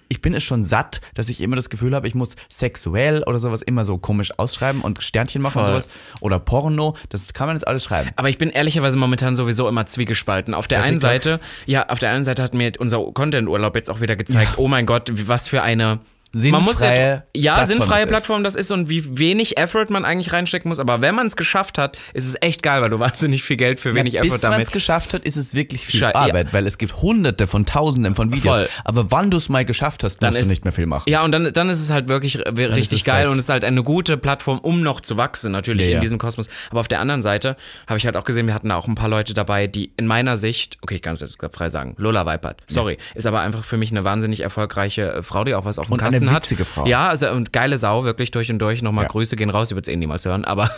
ich 0.08 0.20
bin 0.20 0.34
es 0.34 0.44
schon 0.44 0.62
satt, 0.62 1.00
dass 1.14 1.28
ich 1.30 1.40
immer 1.40 1.56
das 1.56 1.70
Gefühl 1.70 1.94
habe, 1.94 2.06
ich 2.06 2.14
muss 2.14 2.36
sexuell 2.48 3.22
oder 3.24 3.38
sowas 3.38 3.62
immer 3.62 3.84
so 3.84 3.98
komisch 3.98 4.38
ausschreiben 4.38 4.82
und 4.82 5.02
Sternchen 5.02 5.42
machen 5.42 5.58
und 5.60 5.64
Voll. 5.64 5.80
sowas. 5.80 5.88
Oder 6.20 6.38
Porno, 6.38 6.94
das 7.08 7.32
kann 7.32 7.46
man 7.46 7.56
jetzt 7.56 7.66
alles 7.66 7.84
schreiben. 7.84 8.10
Aber 8.16 8.28
ich 8.28 8.38
bin 8.38 8.50
ehrlicherweise 8.50 8.96
momentan 8.96 9.34
sowieso 9.34 9.66
immer 9.66 9.86
zwiegespalten. 9.86 10.54
Auf 10.54 10.68
der 10.68 10.78
Bei 10.78 10.84
einen 10.84 11.00
TikTok? 11.00 11.10
Seite, 11.10 11.40
ja, 11.66 11.88
auf 11.88 11.98
der 11.98 12.10
einen 12.10 12.24
Seite 12.24 12.42
hat 12.42 12.54
mir 12.54 12.72
unser 12.78 12.98
Content-Urlaub 13.12 13.74
jetzt 13.74 13.90
auch 13.90 14.00
wieder 14.00 14.14
gezeigt, 14.14 14.52
oh 14.58 14.68
mein 14.68 14.86
Gott, 14.86 15.10
was 15.26 15.48
für 15.48 15.62
eine 15.62 16.00
sinnfreie 16.34 16.52
man 16.52 16.62
muss 16.64 16.80
ja, 16.80 17.22
ja 17.34 17.54
Plattform 17.54 17.66
sinnfreie. 17.66 18.06
Plattform 18.06 18.44
das 18.44 18.54
ist 18.54 18.70
und 18.70 18.88
wie 18.88 19.18
wenig 19.18 19.56
Effort 19.56 19.86
man 19.90 20.04
eigentlich 20.04 20.32
reinstecken 20.32 20.68
muss. 20.68 20.78
Aber 20.80 21.00
wenn 21.00 21.14
man 21.14 21.26
es 21.26 21.36
geschafft 21.36 21.78
hat, 21.78 21.96
ist 22.12 22.26
es 22.28 22.36
echt 22.42 22.62
geil, 22.62 22.82
weil 22.82 22.90
du 22.90 22.98
wahnsinnig 23.00 23.42
viel 23.44 23.56
Geld 23.56 23.80
für 23.80 23.94
wenig 23.94 24.14
ja, 24.14 24.20
Effort 24.22 24.34
bis 24.34 24.42
man 24.42 24.50
damit. 24.52 24.66
es 24.66 24.72
geschafft 24.72 25.14
hat, 25.14 25.22
ist 25.22 25.36
es 25.36 25.54
wirklich 25.54 25.86
viel 25.86 26.00
Sche- 26.02 26.08
ja. 26.10 26.14
Arbeit, 26.14 26.52
weil 26.52 26.66
es 26.66 26.76
gibt 26.78 27.00
hunderte 27.00 27.46
von 27.46 27.64
tausenden 27.66 28.14
von 28.14 28.32
Videos. 28.32 28.56
Voll. 28.56 28.68
Aber 28.84 29.10
wann 29.10 29.30
du 29.30 29.36
es 29.38 29.48
mal 29.48 29.64
geschafft 29.64 30.04
hast, 30.04 30.20
musst 30.20 30.36
ist- 30.36 30.46
du 30.46 30.50
nicht 30.50 30.64
mehr 30.64 30.72
viel 30.72 30.86
machen. 30.86 31.08
Ja, 31.08 31.22
und 31.24 31.32
dann, 31.32 31.50
dann 31.52 31.70
ist 31.70 31.80
es 31.80 31.90
halt 31.90 32.08
wirklich 32.08 32.38
äh, 32.44 32.48
richtig 32.48 33.04
geil 33.04 33.20
halt- 33.22 33.28
und 33.28 33.38
es 33.38 33.46
ist 33.46 33.48
halt 33.50 33.64
eine 33.64 33.82
gute 33.82 34.16
Plattform, 34.16 34.58
um 34.58 34.82
noch 34.82 35.00
zu 35.00 35.16
wachsen, 35.16 35.52
natürlich 35.52 35.86
Ja, 35.86 35.92
in 35.92 35.94
ja. 35.94 36.00
diesem 36.00 36.18
Kosmos. 36.18 36.48
Aber 36.70 36.80
auf 36.80 36.88
der 36.88 37.00
anderen 37.00 37.22
Seite 37.22 37.56
habe 37.86 37.98
ich 37.98 38.06
halt 38.06 38.16
auch 38.16 38.24
gesehen, 38.24 38.46
wir 38.46 38.54
hatten 38.54 38.68
da 38.68 38.76
auch 38.76 38.86
ein 38.88 38.94
paar 38.96 39.08
Leute 39.08 39.34
dabei, 39.34 39.66
die 39.66 39.92
in 39.96 40.06
meiner 40.06 40.36
Sicht, 40.36 40.78
okay, 40.82 40.96
ich 40.96 41.02
kann 41.02 41.12
es 41.14 41.20
jetzt 41.20 41.38
frei 41.52 41.68
sagen, 41.68 41.94
Lola 41.98 42.26
Weipert, 42.26 42.62
sorry, 42.66 42.98
ist 43.14 43.26
aber 43.26 43.40
einfach 43.40 43.64
für 43.64 43.76
mich 43.76 43.90
eine 43.90 44.04
wahnsinnig 44.04 44.40
erfolgreiche 44.40 45.12
äh, 45.14 45.22
Frau, 45.22 45.44
die 45.44 45.54
auch 45.54 45.64
was 45.64 45.78
auf 45.78 45.86
dem 45.86 45.92
Und 45.92 45.98
eine 46.28 46.38
Kasten 46.38 46.58
hat. 46.58 46.66
Frau. 46.66 46.86
Ja, 46.86 47.08
also 47.08 47.30
und 47.30 47.52
geile 47.52 47.78
Sau, 47.78 48.04
wirklich 48.04 48.30
durch 48.30 48.50
und 48.50 48.58
durch. 48.58 48.82
Nochmal 48.82 49.04
Ja. 49.04 49.08
Grüße 49.08 49.36
gehen 49.36 49.50
raus, 49.50 49.68
die 49.68 49.74
wird 49.74 49.86
es 49.88 49.92
eh 49.92 49.96
niemals 49.96 50.24
hören, 50.24 50.44
aber 50.44 50.70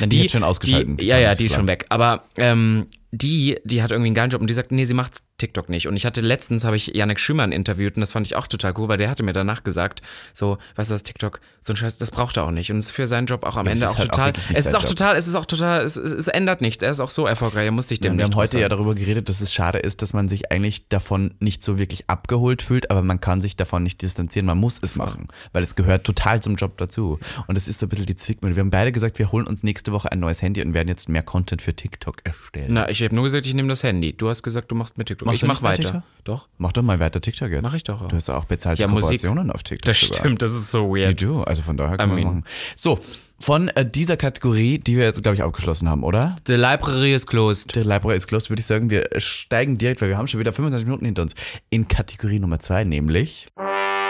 Nein, 0.00 0.10
die 0.10 0.22
hat 0.22 0.30
schon 0.30 0.42
ausgeschaltet, 0.42 1.00
Die, 1.00 1.06
ja, 1.06 1.18
ja, 1.18 1.34
die 1.34 1.46
ist 1.46 1.54
schon 1.54 1.66
weg. 1.66 1.86
Aber 1.88 2.24
ähm, 2.36 2.86
die, 3.12 3.58
die 3.64 3.82
hat 3.82 3.90
irgendwie 3.90 4.08
einen 4.08 4.14
geilen 4.14 4.30
Job 4.30 4.40
und 4.40 4.48
die 4.48 4.54
sagt, 4.54 4.72
nee, 4.72 4.84
sie 4.84 4.94
macht 4.94 5.14
TikTok 5.38 5.68
nicht. 5.68 5.86
Und 5.86 5.96
ich 5.96 6.06
hatte 6.06 6.20
letztens, 6.20 6.64
habe 6.64 6.76
ich 6.76 6.88
Janek 6.88 7.20
Schümann 7.20 7.52
interviewt 7.52 7.96
und 7.96 8.00
das 8.00 8.12
fand 8.12 8.26
ich 8.26 8.36
auch 8.36 8.46
total 8.46 8.74
cool, 8.78 8.88
weil 8.88 8.96
der 8.96 9.10
hatte 9.10 9.22
mir 9.22 9.32
danach 9.32 9.64
gesagt, 9.64 10.02
so, 10.32 10.58
was 10.74 10.88
ist 10.88 10.92
das 10.92 11.02
TikTok, 11.02 11.40
so 11.60 11.72
ein 11.72 11.76
Scheiß, 11.76 11.98
das 11.98 12.10
braucht 12.10 12.36
er 12.36 12.44
auch 12.44 12.50
nicht. 12.50 12.70
Und 12.70 12.78
es 12.78 12.86
ist 12.86 12.90
für 12.92 13.06
seinen 13.06 13.26
Job 13.26 13.44
auch 13.44 13.56
am 13.56 13.66
Ja, 13.66 13.72
es 13.72 13.80
Ende 13.80 13.90
auch 13.90 13.98
halt 13.98 14.10
auch 14.10 14.14
total, 14.14 14.26
wirklich 14.28 14.48
nicht 14.48 14.58
es 14.58 14.66
ist 14.66 14.72
sein 14.72 14.80
auch 14.80 14.84
total, 14.84 15.16
es 15.16 15.26
ist 15.28 15.34
auch 15.34 15.44
total, 15.44 15.84
es, 15.84 15.96
es, 15.96 16.12
es 16.12 16.28
ändert 16.28 16.60
nichts. 16.60 16.82
Er 16.82 16.90
ist 16.90 17.00
auch 17.00 17.10
so 17.10 17.26
erfolgreich, 17.26 17.66
er 17.66 17.72
muss 17.72 17.88
sich 17.88 18.00
dem 18.00 18.12
wir 18.12 18.24
nicht 18.24 18.34
haben 18.34 18.40
heute 18.40 18.58
ja 18.58 18.66
äußern. 18.66 18.78
darüber 18.78 18.94
geredet, 18.94 19.28
dass 19.28 19.40
es 19.40 19.52
schade 19.52 19.78
ist, 19.78 20.02
dass 20.02 20.12
man 20.12 20.28
sich 20.28 20.50
eigentlich 20.50 20.88
davon 20.88 21.34
nicht 21.38 21.62
so 21.62 21.78
wirklich 21.78 22.08
abgeholt 22.08 22.62
fühlt, 22.62 22.90
aber 22.90 23.02
man 23.02 23.20
kann 23.20 23.40
sich 23.40 23.56
davon 23.56 23.82
nicht 23.82 24.02
distanzieren. 24.02 24.46
Man 24.46 24.58
muss 24.58 24.78
es 24.82 24.96
machen, 24.96 25.28
weil 25.52 25.62
es 25.62 25.76
gehört 25.76 26.04
total 26.04 26.42
zum 26.42 26.56
Job 26.56 26.76
dazu. 26.78 27.18
Und 27.46 27.56
es 27.56 27.68
ist 27.68 27.78
so 27.78 27.86
ein 27.86 27.88
bisschen 27.88 28.06
die 28.06 28.16
Zwickmühle. 28.16 28.56
Wir 28.56 28.60
haben 28.60 28.70
beide 28.70 28.92
gesagt, 28.92 29.18
wir 29.18 29.30
holen 29.32 29.46
uns 29.46 29.62
nächste 29.62 29.92
Woche 29.92 30.10
ein 30.10 30.18
neues 30.18 30.42
Handy 30.42 30.62
und 30.62 30.74
werden 30.74 30.88
jetzt 30.88 31.08
mehr 31.08 31.22
Content 31.22 31.62
für 31.62 31.74
TikTok 31.74 32.16
erstellen. 32.24 32.68
Na, 32.70 32.88
ich 33.00 33.04
habe 33.04 33.14
nur 33.14 33.24
gesagt, 33.24 33.46
ich 33.46 33.54
nehme 33.54 33.68
das 33.68 33.82
Handy. 33.82 34.12
Du 34.12 34.28
hast 34.28 34.42
gesagt, 34.42 34.70
du 34.70 34.74
machst 34.74 34.98
mit 34.98 35.08
TikTok. 35.08 35.26
Machst 35.26 35.36
ich 35.36 35.40
du 35.40 35.46
mach 35.46 35.54
nicht 35.54 35.62
mehr 35.62 35.70
weiter. 35.72 35.82
TikTok? 35.82 36.02
Doch. 36.24 36.48
Mach 36.58 36.72
doch 36.72 36.82
mal 36.82 36.98
weiter 37.00 37.20
TikTok 37.20 37.50
jetzt. 37.50 37.62
Mach 37.62 37.74
ich 37.74 37.84
doch 37.84 38.02
auch. 38.02 38.08
Du 38.08 38.16
hast 38.16 38.28
auch 38.30 38.44
bezahlte 38.44 38.82
Ja, 38.82 38.88
Musik. 38.88 39.20
Kooperationen 39.20 39.50
auf 39.50 39.62
TikTok. 39.62 39.86
Das 39.86 40.00
sogar. 40.00 40.18
stimmt, 40.18 40.42
das 40.42 40.52
ist 40.52 40.70
so 40.70 40.94
You 40.96 41.02
weird. 41.04 41.22
do. 41.22 41.42
Also 41.42 41.62
von 41.62 41.76
daher 41.76 41.96
kann 41.96 42.08
I 42.10 42.12
man 42.12 42.16
mean. 42.16 42.26
machen. 42.26 42.44
So, 42.74 42.98
von 43.38 43.68
äh, 43.68 43.84
dieser 43.88 44.16
Kategorie, 44.16 44.78
die 44.78 44.96
wir 44.96 45.04
jetzt, 45.04 45.22
glaube 45.22 45.36
ich, 45.36 45.42
abgeschlossen 45.42 45.88
haben, 45.88 46.02
oder? 46.04 46.36
The 46.46 46.54
library 46.54 47.14
is 47.14 47.26
closed. 47.26 47.76
Der 47.76 47.84
Library 47.84 48.16
ist 48.16 48.26
closed, 48.28 48.48
würde 48.50 48.60
ich 48.60 48.66
sagen, 48.66 48.88
wir 48.90 49.08
steigen 49.18 49.76
direkt, 49.78 50.00
weil 50.00 50.08
wir 50.08 50.16
haben 50.18 50.26
schon 50.28 50.40
wieder 50.40 50.52
25 50.52 50.86
Minuten 50.86 51.04
hinter 51.04 51.22
uns, 51.22 51.34
in 51.70 51.86
Kategorie 51.86 52.38
Nummer 52.38 52.58
zwei, 52.60 52.84
nämlich 52.84 53.48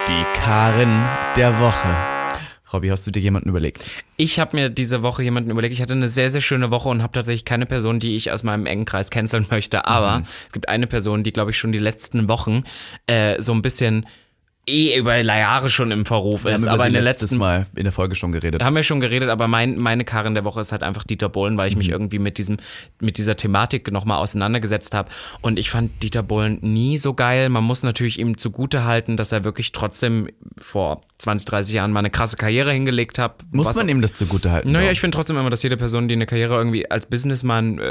die 0.09 0.25
Karen 0.41 1.05
der 1.37 1.59
Woche. 1.59 2.16
Robby, 2.73 2.89
hast 2.89 3.07
du 3.07 3.13
dir 3.13 3.21
jemanden 3.21 3.49
überlegt? 3.49 3.89
Ich 4.17 4.41
habe 4.41 4.57
mir 4.57 4.71
diese 4.71 5.03
Woche 5.03 5.23
jemanden 5.23 5.51
überlegt. 5.51 5.73
Ich 5.73 5.81
hatte 5.81 5.95
eine 5.95 6.09
sehr, 6.09 6.31
sehr 6.31 6.41
schöne 6.41 6.71
Woche 6.73 6.89
und 6.89 7.03
habe 7.03 7.13
tatsächlich 7.13 7.45
keine 7.45 7.65
Person, 7.65 8.01
die 8.01 8.17
ich 8.17 8.33
aus 8.33 8.43
meinem 8.43 8.67
engen 8.67 8.85
Kreis 8.85 9.11
canceln 9.11 9.47
möchte. 9.51 9.87
Aber 9.87 10.25
es 10.47 10.53
gibt 10.53 10.69
eine 10.69 10.87
Person, 10.87 11.23
die, 11.23 11.33
glaube 11.33 11.53
ich, 11.53 11.59
schon 11.59 11.71
die 11.71 11.79
letzten 11.79 12.29
Wochen 12.29 12.65
äh, 13.07 13.41
so 13.41 13.53
ein 13.53 13.63
bisschen 13.63 14.07
eh 14.69 14.97
über 14.99 15.17
Jahre 15.39 15.69
schon 15.69 15.91
im 15.91 16.05
Verruf 16.05 16.45
ist. 16.45 16.63
über 16.63 16.73
aber 16.73 16.87
in 16.87 16.93
letztes 16.93 17.31
letzten 17.31 17.39
Mal 17.39 17.67
in 17.77 17.85
der 17.85 17.93
Folge 17.93 18.15
schon 18.15 18.33
geredet. 18.33 18.63
haben 18.65 18.75
wir 18.75 18.83
schon 18.83 19.01
geredet, 19.01 19.29
aber 19.29 19.49
mein, 19.49 19.79
meine 19.79 20.05
Karin 20.05 20.35
der 20.35 20.45
Woche 20.45 20.61
ist 20.61 20.73
halt 20.73 20.83
einfach 20.83 21.05
Dieter 21.05 21.29
Bohlen, 21.29 21.57
weil 21.57 21.69
ich 21.69 21.77
mich 21.77 21.89
irgendwie 21.89 22.19
mit 22.19 22.39
diesem, 22.39 22.57
mit 23.01 23.19
dieser 23.19 23.37
Thematik 23.37 23.91
nochmal 23.93 24.19
auseinandergesetzt 24.19 24.95
habe. 24.95 25.09
Und 25.41 25.59
ich 25.59 25.71
fand 25.71 26.03
Dieter 26.03 26.23
Bohlen 26.23 26.59
nie 26.63 26.99
so 26.99 27.15
geil. 27.15 27.49
Man 27.49 27.65
muss 27.65 27.83
natürlich 27.83 28.19
ihm 28.19 28.39
zugute 28.39 28.85
halten, 28.85 29.17
dass 29.17 29.33
er 29.33 29.45
wirklich 29.45 29.73
trotzdem 29.73 30.29
vor 30.61 31.03
20, 31.19 31.47
30 31.47 31.75
Jahren 31.75 31.93
mal 31.93 32.01
eine 32.01 32.11
krasse 32.11 32.37
Karriere 32.37 32.73
hingelegt 32.73 33.19
hat. 33.19 33.45
Muss 33.53 33.67
was 33.67 33.77
man 33.77 33.89
ihm 33.89 34.03
das 34.03 34.15
zugute 34.15 34.51
halten? 34.51 34.71
naja, 34.71 34.91
ich 34.91 35.01
finde 35.01 35.17
trotzdem 35.17 35.37
immer, 35.37 35.51
dass 35.51 35.63
jede 35.63 35.77
Person, 35.77 36.09
die 36.09 36.15
eine 36.15 36.27
Karriere 36.27 36.57
irgendwie 36.57 36.91
als 36.91 37.07
Businessman 37.07 37.79
äh, 37.79 37.85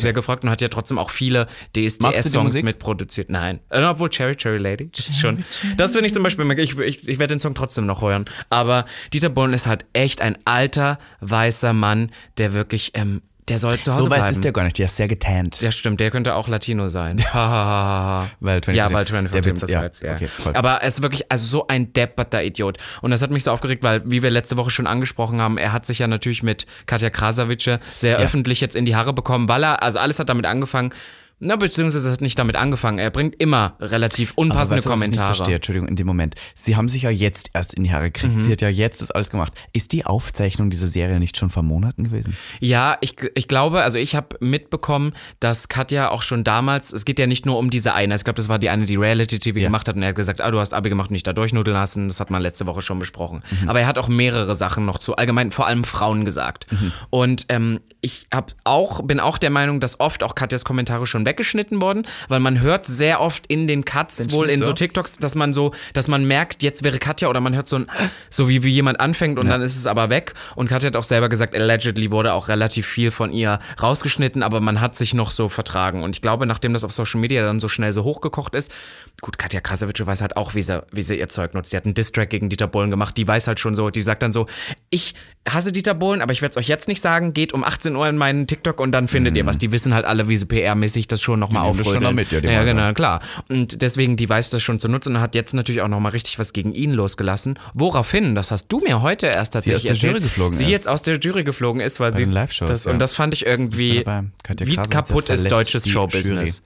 sehr 0.00 0.12
gefragt 0.12 0.44
und 0.44 0.50
hat 0.50 0.60
ja 0.60 0.68
trotzdem 0.68 0.98
auch 0.98 1.10
viele 1.10 1.46
DSDS-Songs 1.76 2.62
mitproduziert. 2.62 3.30
Nein. 3.30 3.60
Äh, 3.70 3.82
obwohl 3.84 4.10
Cherry 4.10 4.36
Cherry 4.36 4.58
Lady. 4.58 4.90
Das 4.94 5.08
ist 5.08 5.20
schon. 5.20 5.44
Das 5.76 5.92
finde 5.92 6.06
ich 6.06 6.09
zum 6.12 6.22
Beispiel, 6.22 6.50
ich, 6.58 6.78
ich, 6.78 7.08
ich 7.08 7.18
werde 7.18 7.34
den 7.34 7.38
Song 7.38 7.54
trotzdem 7.54 7.86
noch 7.86 8.02
hören. 8.02 8.24
Aber 8.48 8.84
Dieter 9.12 9.28
Bohlen 9.28 9.52
ist 9.52 9.66
halt 9.66 9.86
echt 9.92 10.20
ein 10.20 10.38
alter, 10.44 10.98
weißer 11.20 11.72
Mann, 11.72 12.10
der 12.38 12.52
wirklich, 12.52 12.92
ähm, 12.94 13.22
der 13.50 13.58
soll 13.58 13.78
zu 13.80 13.92
Hause 13.92 14.04
so 14.04 14.10
weiß 14.10 14.18
bleiben. 14.18 14.34
ist 14.34 14.44
der 14.44 14.52
gar 14.52 14.62
nicht, 14.62 14.78
der 14.78 14.86
ist 14.86 14.96
sehr 14.96 15.08
getannt. 15.08 15.60
Ja, 15.60 15.72
stimmt, 15.72 15.98
der 15.98 16.10
könnte 16.10 16.34
auch 16.34 16.46
Latino 16.46 16.88
sein. 16.88 17.18
Weil 17.32 18.62
24 18.62 18.74
ja, 18.76 18.92
weil 18.92 19.06
24 19.06 19.32
der 19.32 19.42
Tim, 19.42 19.52
Witz, 19.52 19.60
das 19.60 19.70
ja, 19.70 19.82
jetzt, 19.82 20.02
ja. 20.02 20.14
okay. 20.14 20.28
Aber 20.54 20.74
er 20.74 20.86
ist 20.86 21.02
wirklich, 21.02 21.30
also 21.30 21.46
so 21.46 21.66
ein 21.66 21.92
depperter 21.92 22.44
Idiot. 22.44 22.78
Und 23.02 23.10
das 23.10 23.22
hat 23.22 23.30
mich 23.30 23.42
so 23.42 23.50
aufgeregt, 23.50 23.82
weil, 23.82 24.02
wie 24.08 24.22
wir 24.22 24.30
letzte 24.30 24.56
Woche 24.56 24.70
schon 24.70 24.86
angesprochen 24.86 25.40
haben, 25.40 25.58
er 25.58 25.72
hat 25.72 25.84
sich 25.84 25.98
ja 25.98 26.06
natürlich 26.06 26.42
mit 26.42 26.66
Katja 26.86 27.10
Krasavice 27.10 27.80
sehr 27.90 28.18
öffentlich 28.18 28.60
jetzt 28.60 28.76
in 28.76 28.84
die 28.84 28.94
Haare 28.94 29.12
bekommen, 29.12 29.48
weil 29.48 29.64
er, 29.64 29.82
also 29.82 29.98
alles 29.98 30.20
hat 30.20 30.28
damit 30.28 30.46
angefangen, 30.46 30.92
na, 31.40 31.56
beziehungsweise 31.56 32.08
es 32.08 32.14
hat 32.14 32.20
nicht 32.20 32.38
damit 32.38 32.56
angefangen. 32.56 32.98
Er 32.98 33.10
bringt 33.10 33.40
immer 33.40 33.74
relativ 33.80 34.32
Aber 34.32 34.42
unpassende 34.42 34.76
weißt 34.78 34.86
du, 34.86 34.90
was 34.90 34.96
Ich 35.00 35.04
Kommentare. 35.06 35.34
verstehe, 35.34 35.54
Entschuldigung, 35.56 35.88
in 35.88 35.96
dem 35.96 36.06
Moment. 36.06 36.34
Sie 36.54 36.76
haben 36.76 36.88
sich 36.88 37.02
ja 37.02 37.10
jetzt 37.10 37.50
erst 37.54 37.74
in 37.74 37.82
die 37.84 37.92
Haare 37.92 38.10
gekriegt. 38.10 38.36
Mhm. 38.36 38.40
Sie 38.40 38.52
hat 38.52 38.60
ja 38.60 38.68
jetzt 38.68 39.02
das 39.02 39.10
alles 39.10 39.30
gemacht. 39.30 39.52
Ist 39.72 39.92
die 39.92 40.04
Aufzeichnung 40.06 40.70
dieser 40.70 40.86
Serie 40.86 41.18
nicht 41.18 41.36
schon 41.36 41.50
vor 41.50 41.62
Monaten 41.62 42.04
gewesen? 42.04 42.36
Ja, 42.60 42.96
ich, 43.00 43.16
ich 43.34 43.48
glaube, 43.48 43.82
also 43.82 43.98
ich 43.98 44.14
habe 44.14 44.36
mitbekommen, 44.40 45.12
dass 45.40 45.68
Katja 45.68 46.10
auch 46.10 46.22
schon 46.22 46.44
damals, 46.44 46.92
es 46.92 47.04
geht 47.04 47.18
ja 47.18 47.26
nicht 47.26 47.46
nur 47.46 47.58
um 47.58 47.70
diese 47.70 47.94
eine, 47.94 48.14
ich 48.14 48.24
glaube, 48.24 48.36
das 48.36 48.48
war 48.48 48.58
die 48.58 48.68
eine, 48.68 48.84
die 48.84 48.96
Reality-TV 48.96 49.58
gemacht 49.60 49.88
hat 49.88 49.96
und 49.96 50.02
er 50.02 50.10
hat 50.10 50.16
gesagt, 50.16 50.40
ah, 50.40 50.50
du 50.50 50.60
hast 50.60 50.74
Abi 50.74 50.88
gemacht 50.90 51.08
und 51.10 51.14
nicht 51.14 51.26
da 51.26 51.32
durchnudeln 51.32 51.74
lassen, 51.74 52.08
das 52.08 52.20
hat 52.20 52.30
man 52.30 52.42
letzte 52.42 52.66
Woche 52.66 52.82
schon 52.82 52.98
besprochen. 52.98 53.42
Aber 53.66 53.80
er 53.80 53.86
hat 53.86 53.98
auch 53.98 54.08
mehrere 54.08 54.54
Sachen 54.54 54.84
noch 54.84 54.98
zu 54.98 55.16
allgemein, 55.16 55.50
vor 55.50 55.66
allem 55.66 55.84
Frauen 55.84 56.24
gesagt. 56.24 56.66
Und 57.08 57.46
ähm, 57.48 57.80
ich 58.02 58.26
hab 58.32 58.54
auch, 58.64 59.02
bin 59.02 59.20
auch 59.20 59.38
der 59.38 59.50
Meinung, 59.50 59.80
dass 59.80 60.00
oft 60.00 60.22
auch 60.22 60.34
Katjas 60.34 60.64
Kommentare 60.64 61.06
schon 61.06 61.24
weggeschnitten 61.30 61.80
wurden, 61.80 62.06
weil 62.28 62.40
man 62.40 62.60
hört 62.60 62.86
sehr 62.86 63.20
oft 63.20 63.46
in 63.46 63.66
den 63.66 63.84
Cuts, 63.84 64.32
wohl 64.32 64.48
in 64.48 64.56
Schnitt 64.56 64.64
so 64.64 64.70
so? 64.70 64.74
TikToks, 64.74 65.18
dass 65.18 65.34
man 65.34 65.52
so, 65.52 65.72
dass 65.92 66.08
man 66.08 66.24
merkt, 66.26 66.62
jetzt 66.62 66.82
wäre 66.82 66.98
Katja 66.98 67.28
oder 67.28 67.40
man 67.40 67.54
hört 67.54 67.68
so 67.68 67.76
ein, 67.76 67.86
so 68.28 68.48
wie, 68.48 68.62
wie 68.62 68.70
jemand 68.70 69.00
anfängt 69.00 69.38
und 69.38 69.48
dann 69.48 69.62
ist 69.62 69.76
es 69.76 69.86
aber 69.86 70.10
weg. 70.10 70.34
Und 70.56 70.68
Katja 70.68 70.88
hat 70.88 70.96
auch 70.96 71.04
selber 71.04 71.28
gesagt, 71.28 71.54
allegedly 71.54 72.10
wurde 72.10 72.32
auch 72.32 72.48
relativ 72.48 72.86
viel 72.86 73.10
von 73.10 73.32
ihr 73.32 73.60
rausgeschnitten, 73.80 74.42
aber 74.42 74.60
man 74.60 74.80
hat 74.80 74.96
sich 74.96 75.14
noch 75.14 75.30
so 75.30 75.48
vertragen. 75.48 76.02
Und 76.02 76.16
ich 76.16 76.22
glaube, 76.22 76.46
nachdem 76.46 76.72
das 76.72 76.84
auf 76.84 76.92
Social 76.92 77.20
Media 77.20 77.42
dann 77.42 77.60
so 77.60 77.68
schnell 77.68 77.92
so 77.92 78.04
hochgekocht 78.04 78.54
ist, 78.54 78.72
gut, 79.20 79.38
Katja 79.38 79.60
Krasavitsche 79.60 80.06
weiß 80.06 80.20
halt 80.20 80.36
auch, 80.36 80.54
wie 80.54 80.62
sie, 80.62 80.82
wie 80.92 81.02
sie 81.02 81.18
ihr 81.18 81.28
Zeug 81.28 81.54
nutzt. 81.54 81.70
Sie 81.70 81.76
hat 81.76 81.84
einen 81.84 81.94
Distrack 81.94 82.30
gegen 82.30 82.48
Dieter 82.48 82.66
Bohlen 82.66 82.90
gemacht, 82.90 83.16
die 83.16 83.26
weiß 83.26 83.46
halt 83.46 83.60
schon 83.60 83.74
so, 83.74 83.90
die 83.90 84.02
sagt 84.02 84.22
dann 84.22 84.32
so, 84.32 84.46
ich 84.90 85.14
hasse 85.48 85.72
Dieter 85.72 85.94
Bohlen, 85.94 86.22
aber 86.22 86.32
ich 86.32 86.42
werde 86.42 86.50
es 86.50 86.56
euch 86.56 86.68
jetzt 86.68 86.88
nicht 86.88 87.00
sagen, 87.00 87.32
geht 87.32 87.52
um 87.52 87.64
18 87.64 87.96
Uhr 87.96 88.08
in 88.08 88.16
meinen 88.16 88.46
TikTok 88.46 88.80
und 88.80 88.92
dann 88.92 89.08
findet 89.08 89.36
ihr 89.36 89.46
was. 89.46 89.58
Die 89.58 89.72
wissen 89.72 89.94
halt 89.94 90.04
alle, 90.04 90.28
wie 90.28 90.36
sie 90.36 90.46
PR-mäßig 90.46 91.08
das 91.08 91.19
schon 91.22 91.40
nochmal 91.40 91.66
das 91.68 91.76
schon 91.76 91.86
aufrödeln. 91.86 92.02
noch 92.02 92.12
mit, 92.12 92.32
ja, 92.32 92.40
ja, 92.50 92.64
genau, 92.64 92.92
klar. 92.92 93.20
Und 93.48 93.82
deswegen, 93.82 94.16
die 94.16 94.28
weiß 94.28 94.50
das 94.50 94.62
schon 94.62 94.78
zu 94.80 94.88
nutzen 94.88 95.16
und 95.16 95.20
hat 95.22 95.34
jetzt 95.34 95.54
natürlich 95.54 95.82
auch 95.82 95.88
nochmal 95.88 96.12
richtig 96.12 96.38
was 96.38 96.52
gegen 96.52 96.72
ihn 96.72 96.92
losgelassen. 96.92 97.58
Woraufhin, 97.74 98.34
das 98.34 98.50
hast 98.50 98.68
du 98.68 98.80
mir 98.80 99.02
heute 99.02 99.26
erst 99.26 99.54
tatsächlich 99.54 99.76
aus 99.76 99.82
der 99.82 99.90
erzählt, 99.90 100.12
Jury 100.12 100.22
geflogen 100.22 100.58
sie 100.58 100.64
ist. 100.64 100.70
jetzt 100.70 100.88
aus 100.88 101.02
der 101.02 101.18
Jury 101.18 101.44
geflogen 101.44 101.80
ist, 101.80 102.00
weil 102.00 102.14
sie 102.14 102.26
das, 102.26 102.84
ja. 102.84 102.92
und 102.92 102.98
das 102.98 103.14
fand 103.14 103.34
ich 103.34 103.46
irgendwie, 103.46 103.98
Ich 104.00 104.66
wie 104.66 104.76
kaputt 104.76 105.28
ist 105.28 105.50
deutsches 105.50 105.88
Showbusiness. 105.88 106.62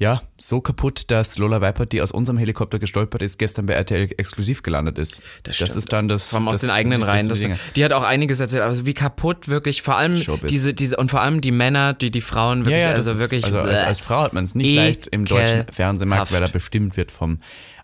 Ja, 0.00 0.22
so 0.38 0.62
kaputt, 0.62 1.10
dass 1.10 1.36
Lola 1.36 1.60
Weipert, 1.60 1.92
die 1.92 2.00
aus 2.00 2.10
unserem 2.10 2.38
Helikopter 2.38 2.78
gestolpert 2.78 3.20
ist, 3.20 3.38
gestern 3.38 3.66
bei 3.66 3.74
RTL 3.74 4.08
exklusiv 4.16 4.62
gelandet 4.62 4.96
ist. 4.96 5.20
Das 5.42 5.58
Das 5.58 5.76
ist 5.76 5.92
dann 5.92 6.08
das. 6.08 6.30
Vor 6.30 6.38
allem 6.38 6.48
aus 6.48 6.54
das, 6.54 6.62
den 6.62 6.70
eigenen 6.70 7.02
das 7.02 7.10
Reihen. 7.10 7.28
Das, 7.28 7.40
die 7.76 7.84
hat 7.84 7.92
auch 7.92 8.02
einiges 8.02 8.40
erzählt. 8.40 8.62
Also 8.62 8.86
wie 8.86 8.94
kaputt 8.94 9.48
wirklich, 9.48 9.82
vor 9.82 9.96
allem 9.98 10.16
Showbiz. 10.16 10.50
diese, 10.50 10.72
diese, 10.72 10.96
und 10.96 11.10
vor 11.10 11.20
allem 11.20 11.42
die 11.42 11.50
Männer, 11.50 11.92
die 11.92 12.10
die 12.10 12.22
Frauen 12.22 12.60
wirklich, 12.60 12.80
Ja, 12.80 12.94
das 12.94 13.08
also 13.08 13.20
wirklich. 13.20 13.44
also 13.44 13.58
als, 13.58 13.68
bleh. 13.68 13.86
Als 13.90 14.00
Frau 14.00 14.22
hat 14.22 14.32
man 14.32 14.44
es 14.44 14.54
nicht 14.54 14.74
leicht 14.74 15.06
im 15.08 15.24
deutschen. 15.24 15.66
Fernsehmarkt, 15.70 16.32
weil 16.32 16.42
er 16.42 16.48
bestimmt 16.48 16.96
wird 16.96 17.10
vom 17.10 17.40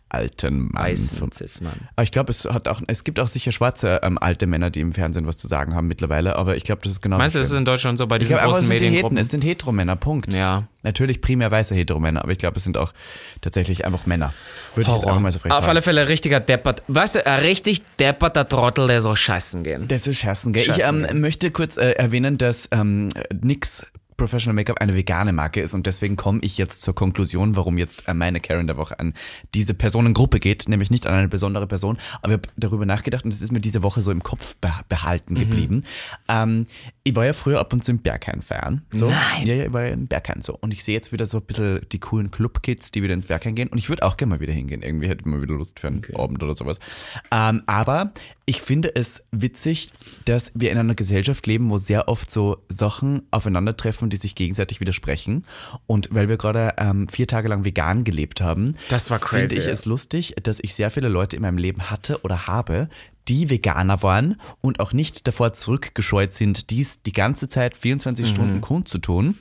alten 0.08 0.68
Mann. 0.70 0.84
weißen 0.84 1.32
Cis-Mann. 1.32 1.88
aber 1.96 2.04
ich 2.04 2.12
glaube, 2.12 2.30
es 2.30 2.44
hat 2.44 2.68
auch, 2.68 2.80
es 2.86 3.02
gibt 3.02 3.18
auch 3.18 3.26
sicher 3.28 3.50
schwarze 3.50 4.00
ähm, 4.02 4.18
alte 4.18 4.46
Männer, 4.46 4.70
die 4.70 4.80
im 4.80 4.92
Fernsehen 4.92 5.26
was 5.26 5.36
zu 5.36 5.48
sagen 5.48 5.74
haben 5.74 5.88
mittlerweile, 5.88 6.36
aber 6.36 6.56
ich 6.56 6.62
glaube, 6.62 6.82
das 6.82 6.92
ist 6.92 7.02
genau 7.02 7.18
Meinst 7.18 7.34
du, 7.34 7.40
das 7.40 7.50
ist 7.50 7.56
in 7.56 7.64
Deutschland 7.64 7.98
so 7.98 8.06
bei 8.06 8.18
diesen 8.18 8.36
es 8.36 8.42
großen 8.42 8.62
sind, 8.62 8.80
die 8.80 8.84
Mediengruppen? 8.84 9.18
es 9.18 9.30
sind 9.30 9.42
Heteromänner, 9.42 9.96
Punkt. 9.96 10.32
Ja. 10.32 10.68
Natürlich 10.82 11.20
primär 11.20 11.50
weiße 11.50 11.74
Heteromänner, 11.74 12.22
aber 12.22 12.32
ich 12.32 12.38
glaube, 12.38 12.58
es 12.58 12.64
sind 12.64 12.76
auch 12.76 12.92
tatsächlich 13.40 13.84
einfach 13.84 14.06
Männer. 14.06 14.32
Würde 14.74 14.90
ich 14.90 14.96
jetzt 14.96 15.06
einfach 15.06 15.20
mal 15.20 15.32
so 15.32 15.40
frech 15.40 15.50
Auf 15.50 15.58
sagen. 15.58 15.70
alle 15.70 15.82
Fälle 15.82 16.08
richtiger 16.08 16.38
Deppert. 16.38 16.82
Weißt 16.86 17.16
du, 17.16 17.26
ein 17.26 17.40
richtig 17.40 17.82
depperter 17.98 18.48
Trottel, 18.48 18.86
der 18.86 19.00
soll 19.00 19.16
scheißen 19.16 19.64
gehen. 19.64 19.88
Das 19.88 20.06
ist 20.06 20.18
Scherzen, 20.18 20.52
gell? 20.52 20.62
Ich 20.62 20.86
ähm, 20.86 21.04
möchte 21.14 21.50
kurz 21.50 21.76
äh, 21.76 21.92
erwähnen, 21.92 22.38
dass 22.38 22.68
ähm, 22.70 23.08
nix 23.42 23.86
Professional 24.16 24.54
Make-up 24.54 24.80
eine 24.80 24.94
vegane 24.94 25.32
Marke 25.32 25.60
ist 25.60 25.74
und 25.74 25.86
deswegen 25.86 26.16
komme 26.16 26.40
ich 26.42 26.58
jetzt 26.58 26.82
zur 26.82 26.94
Konklusion, 26.94 27.56
warum 27.56 27.78
jetzt 27.78 28.04
meine 28.12 28.40
Karen 28.40 28.66
der 28.66 28.76
Woche 28.76 28.98
an 28.98 29.14
diese 29.54 29.74
Personengruppe 29.74 30.40
geht, 30.40 30.68
nämlich 30.68 30.90
nicht 30.90 31.06
an 31.06 31.14
eine 31.14 31.28
besondere 31.28 31.66
Person, 31.66 31.98
aber 32.22 32.32
ich 32.34 32.38
habe 32.38 32.48
darüber 32.56 32.86
nachgedacht 32.86 33.24
und 33.24 33.32
es 33.34 33.42
ist 33.42 33.52
mir 33.52 33.60
diese 33.60 33.82
Woche 33.82 34.00
so 34.00 34.10
im 34.10 34.22
Kopf 34.22 34.56
behalten 34.88 35.34
Mhm. 35.34 35.38
geblieben. 35.38 35.82
Ähm, 36.28 36.66
ich 37.04 37.14
war 37.14 37.24
ja 37.26 37.32
früher 37.32 37.60
ab 37.60 37.72
und 37.72 37.84
zu 37.84 37.92
im 37.92 37.98
Berghain 37.98 38.42
feiern. 38.42 38.82
So. 38.92 39.08
Nein. 39.10 39.46
Ja, 39.46 39.54
ja, 39.54 39.66
ich 39.66 39.72
war 39.72 39.82
ja 39.84 39.92
im 39.92 40.06
Berghain 40.08 40.42
so. 40.42 40.56
Und 40.58 40.72
ich 40.72 40.82
sehe 40.82 40.94
jetzt 40.94 41.12
wieder 41.12 41.26
so 41.26 41.38
ein 41.38 41.44
bisschen 41.44 41.80
die 41.92 42.00
coolen 42.00 42.30
Clubkids, 42.30 42.90
die 42.90 43.02
wieder 43.02 43.14
ins 43.14 43.26
Berghain 43.26 43.54
gehen. 43.54 43.68
Und 43.68 43.78
ich 43.78 43.88
würde 43.88 44.02
auch 44.02 44.16
gerne 44.16 44.34
mal 44.34 44.40
wieder 44.40 44.52
hingehen. 44.52 44.82
Irgendwie 44.82 45.08
hätte 45.08 45.20
ich 45.20 45.26
mal 45.26 45.40
wieder 45.40 45.54
Lust 45.54 45.78
für 45.78 45.86
einen 45.88 46.02
Abend 46.16 46.42
oder 46.42 46.54
sowas. 46.56 46.78
Ähm, 47.30 47.62
aber 47.66 48.12
ich 48.48 48.62
finde 48.62 48.94
es 48.94 49.24
witzig, 49.32 49.90
dass 50.24 50.52
wir 50.54 50.70
in 50.70 50.78
einer 50.78 50.94
Gesellschaft 50.94 51.46
leben, 51.48 51.68
wo 51.68 51.78
sehr 51.78 52.06
oft 52.06 52.30
so 52.30 52.58
Sachen 52.68 53.22
aufeinandertreffen, 53.32 54.08
die 54.08 54.16
sich 54.16 54.36
gegenseitig 54.36 54.80
widersprechen. 54.80 55.44
Und 55.88 56.08
weil 56.12 56.28
wir 56.28 56.36
gerade 56.36 56.74
ähm, 56.78 57.08
vier 57.08 57.26
Tage 57.26 57.48
lang 57.48 57.64
vegan 57.64 58.04
gelebt 58.04 58.40
haben, 58.40 58.74
Das 58.88 59.10
war 59.10 59.18
crazy, 59.18 59.48
finde 59.48 59.58
ich 59.58 59.66
es 59.66 59.84
lustig, 59.84 60.34
dass 60.42 60.60
ich 60.60 60.74
sehr 60.74 60.92
viele 60.92 61.08
Leute 61.08 61.34
in 61.34 61.42
meinem 61.42 61.58
Leben 61.58 61.90
hatte 61.90 62.20
oder 62.22 62.46
habe, 62.46 62.88
die 63.26 63.50
Veganer 63.50 64.04
waren 64.04 64.40
und 64.60 64.78
auch 64.78 64.92
nicht 64.92 65.26
davor 65.26 65.52
zurückgescheut 65.52 66.32
sind, 66.32 66.70
dies 66.70 67.02
die 67.02 67.12
ganze 67.12 67.48
Zeit 67.48 67.74
Mhm. 67.74 67.80
24 67.80 68.28
Stunden 68.28 68.60
kundzutun. 68.60 69.36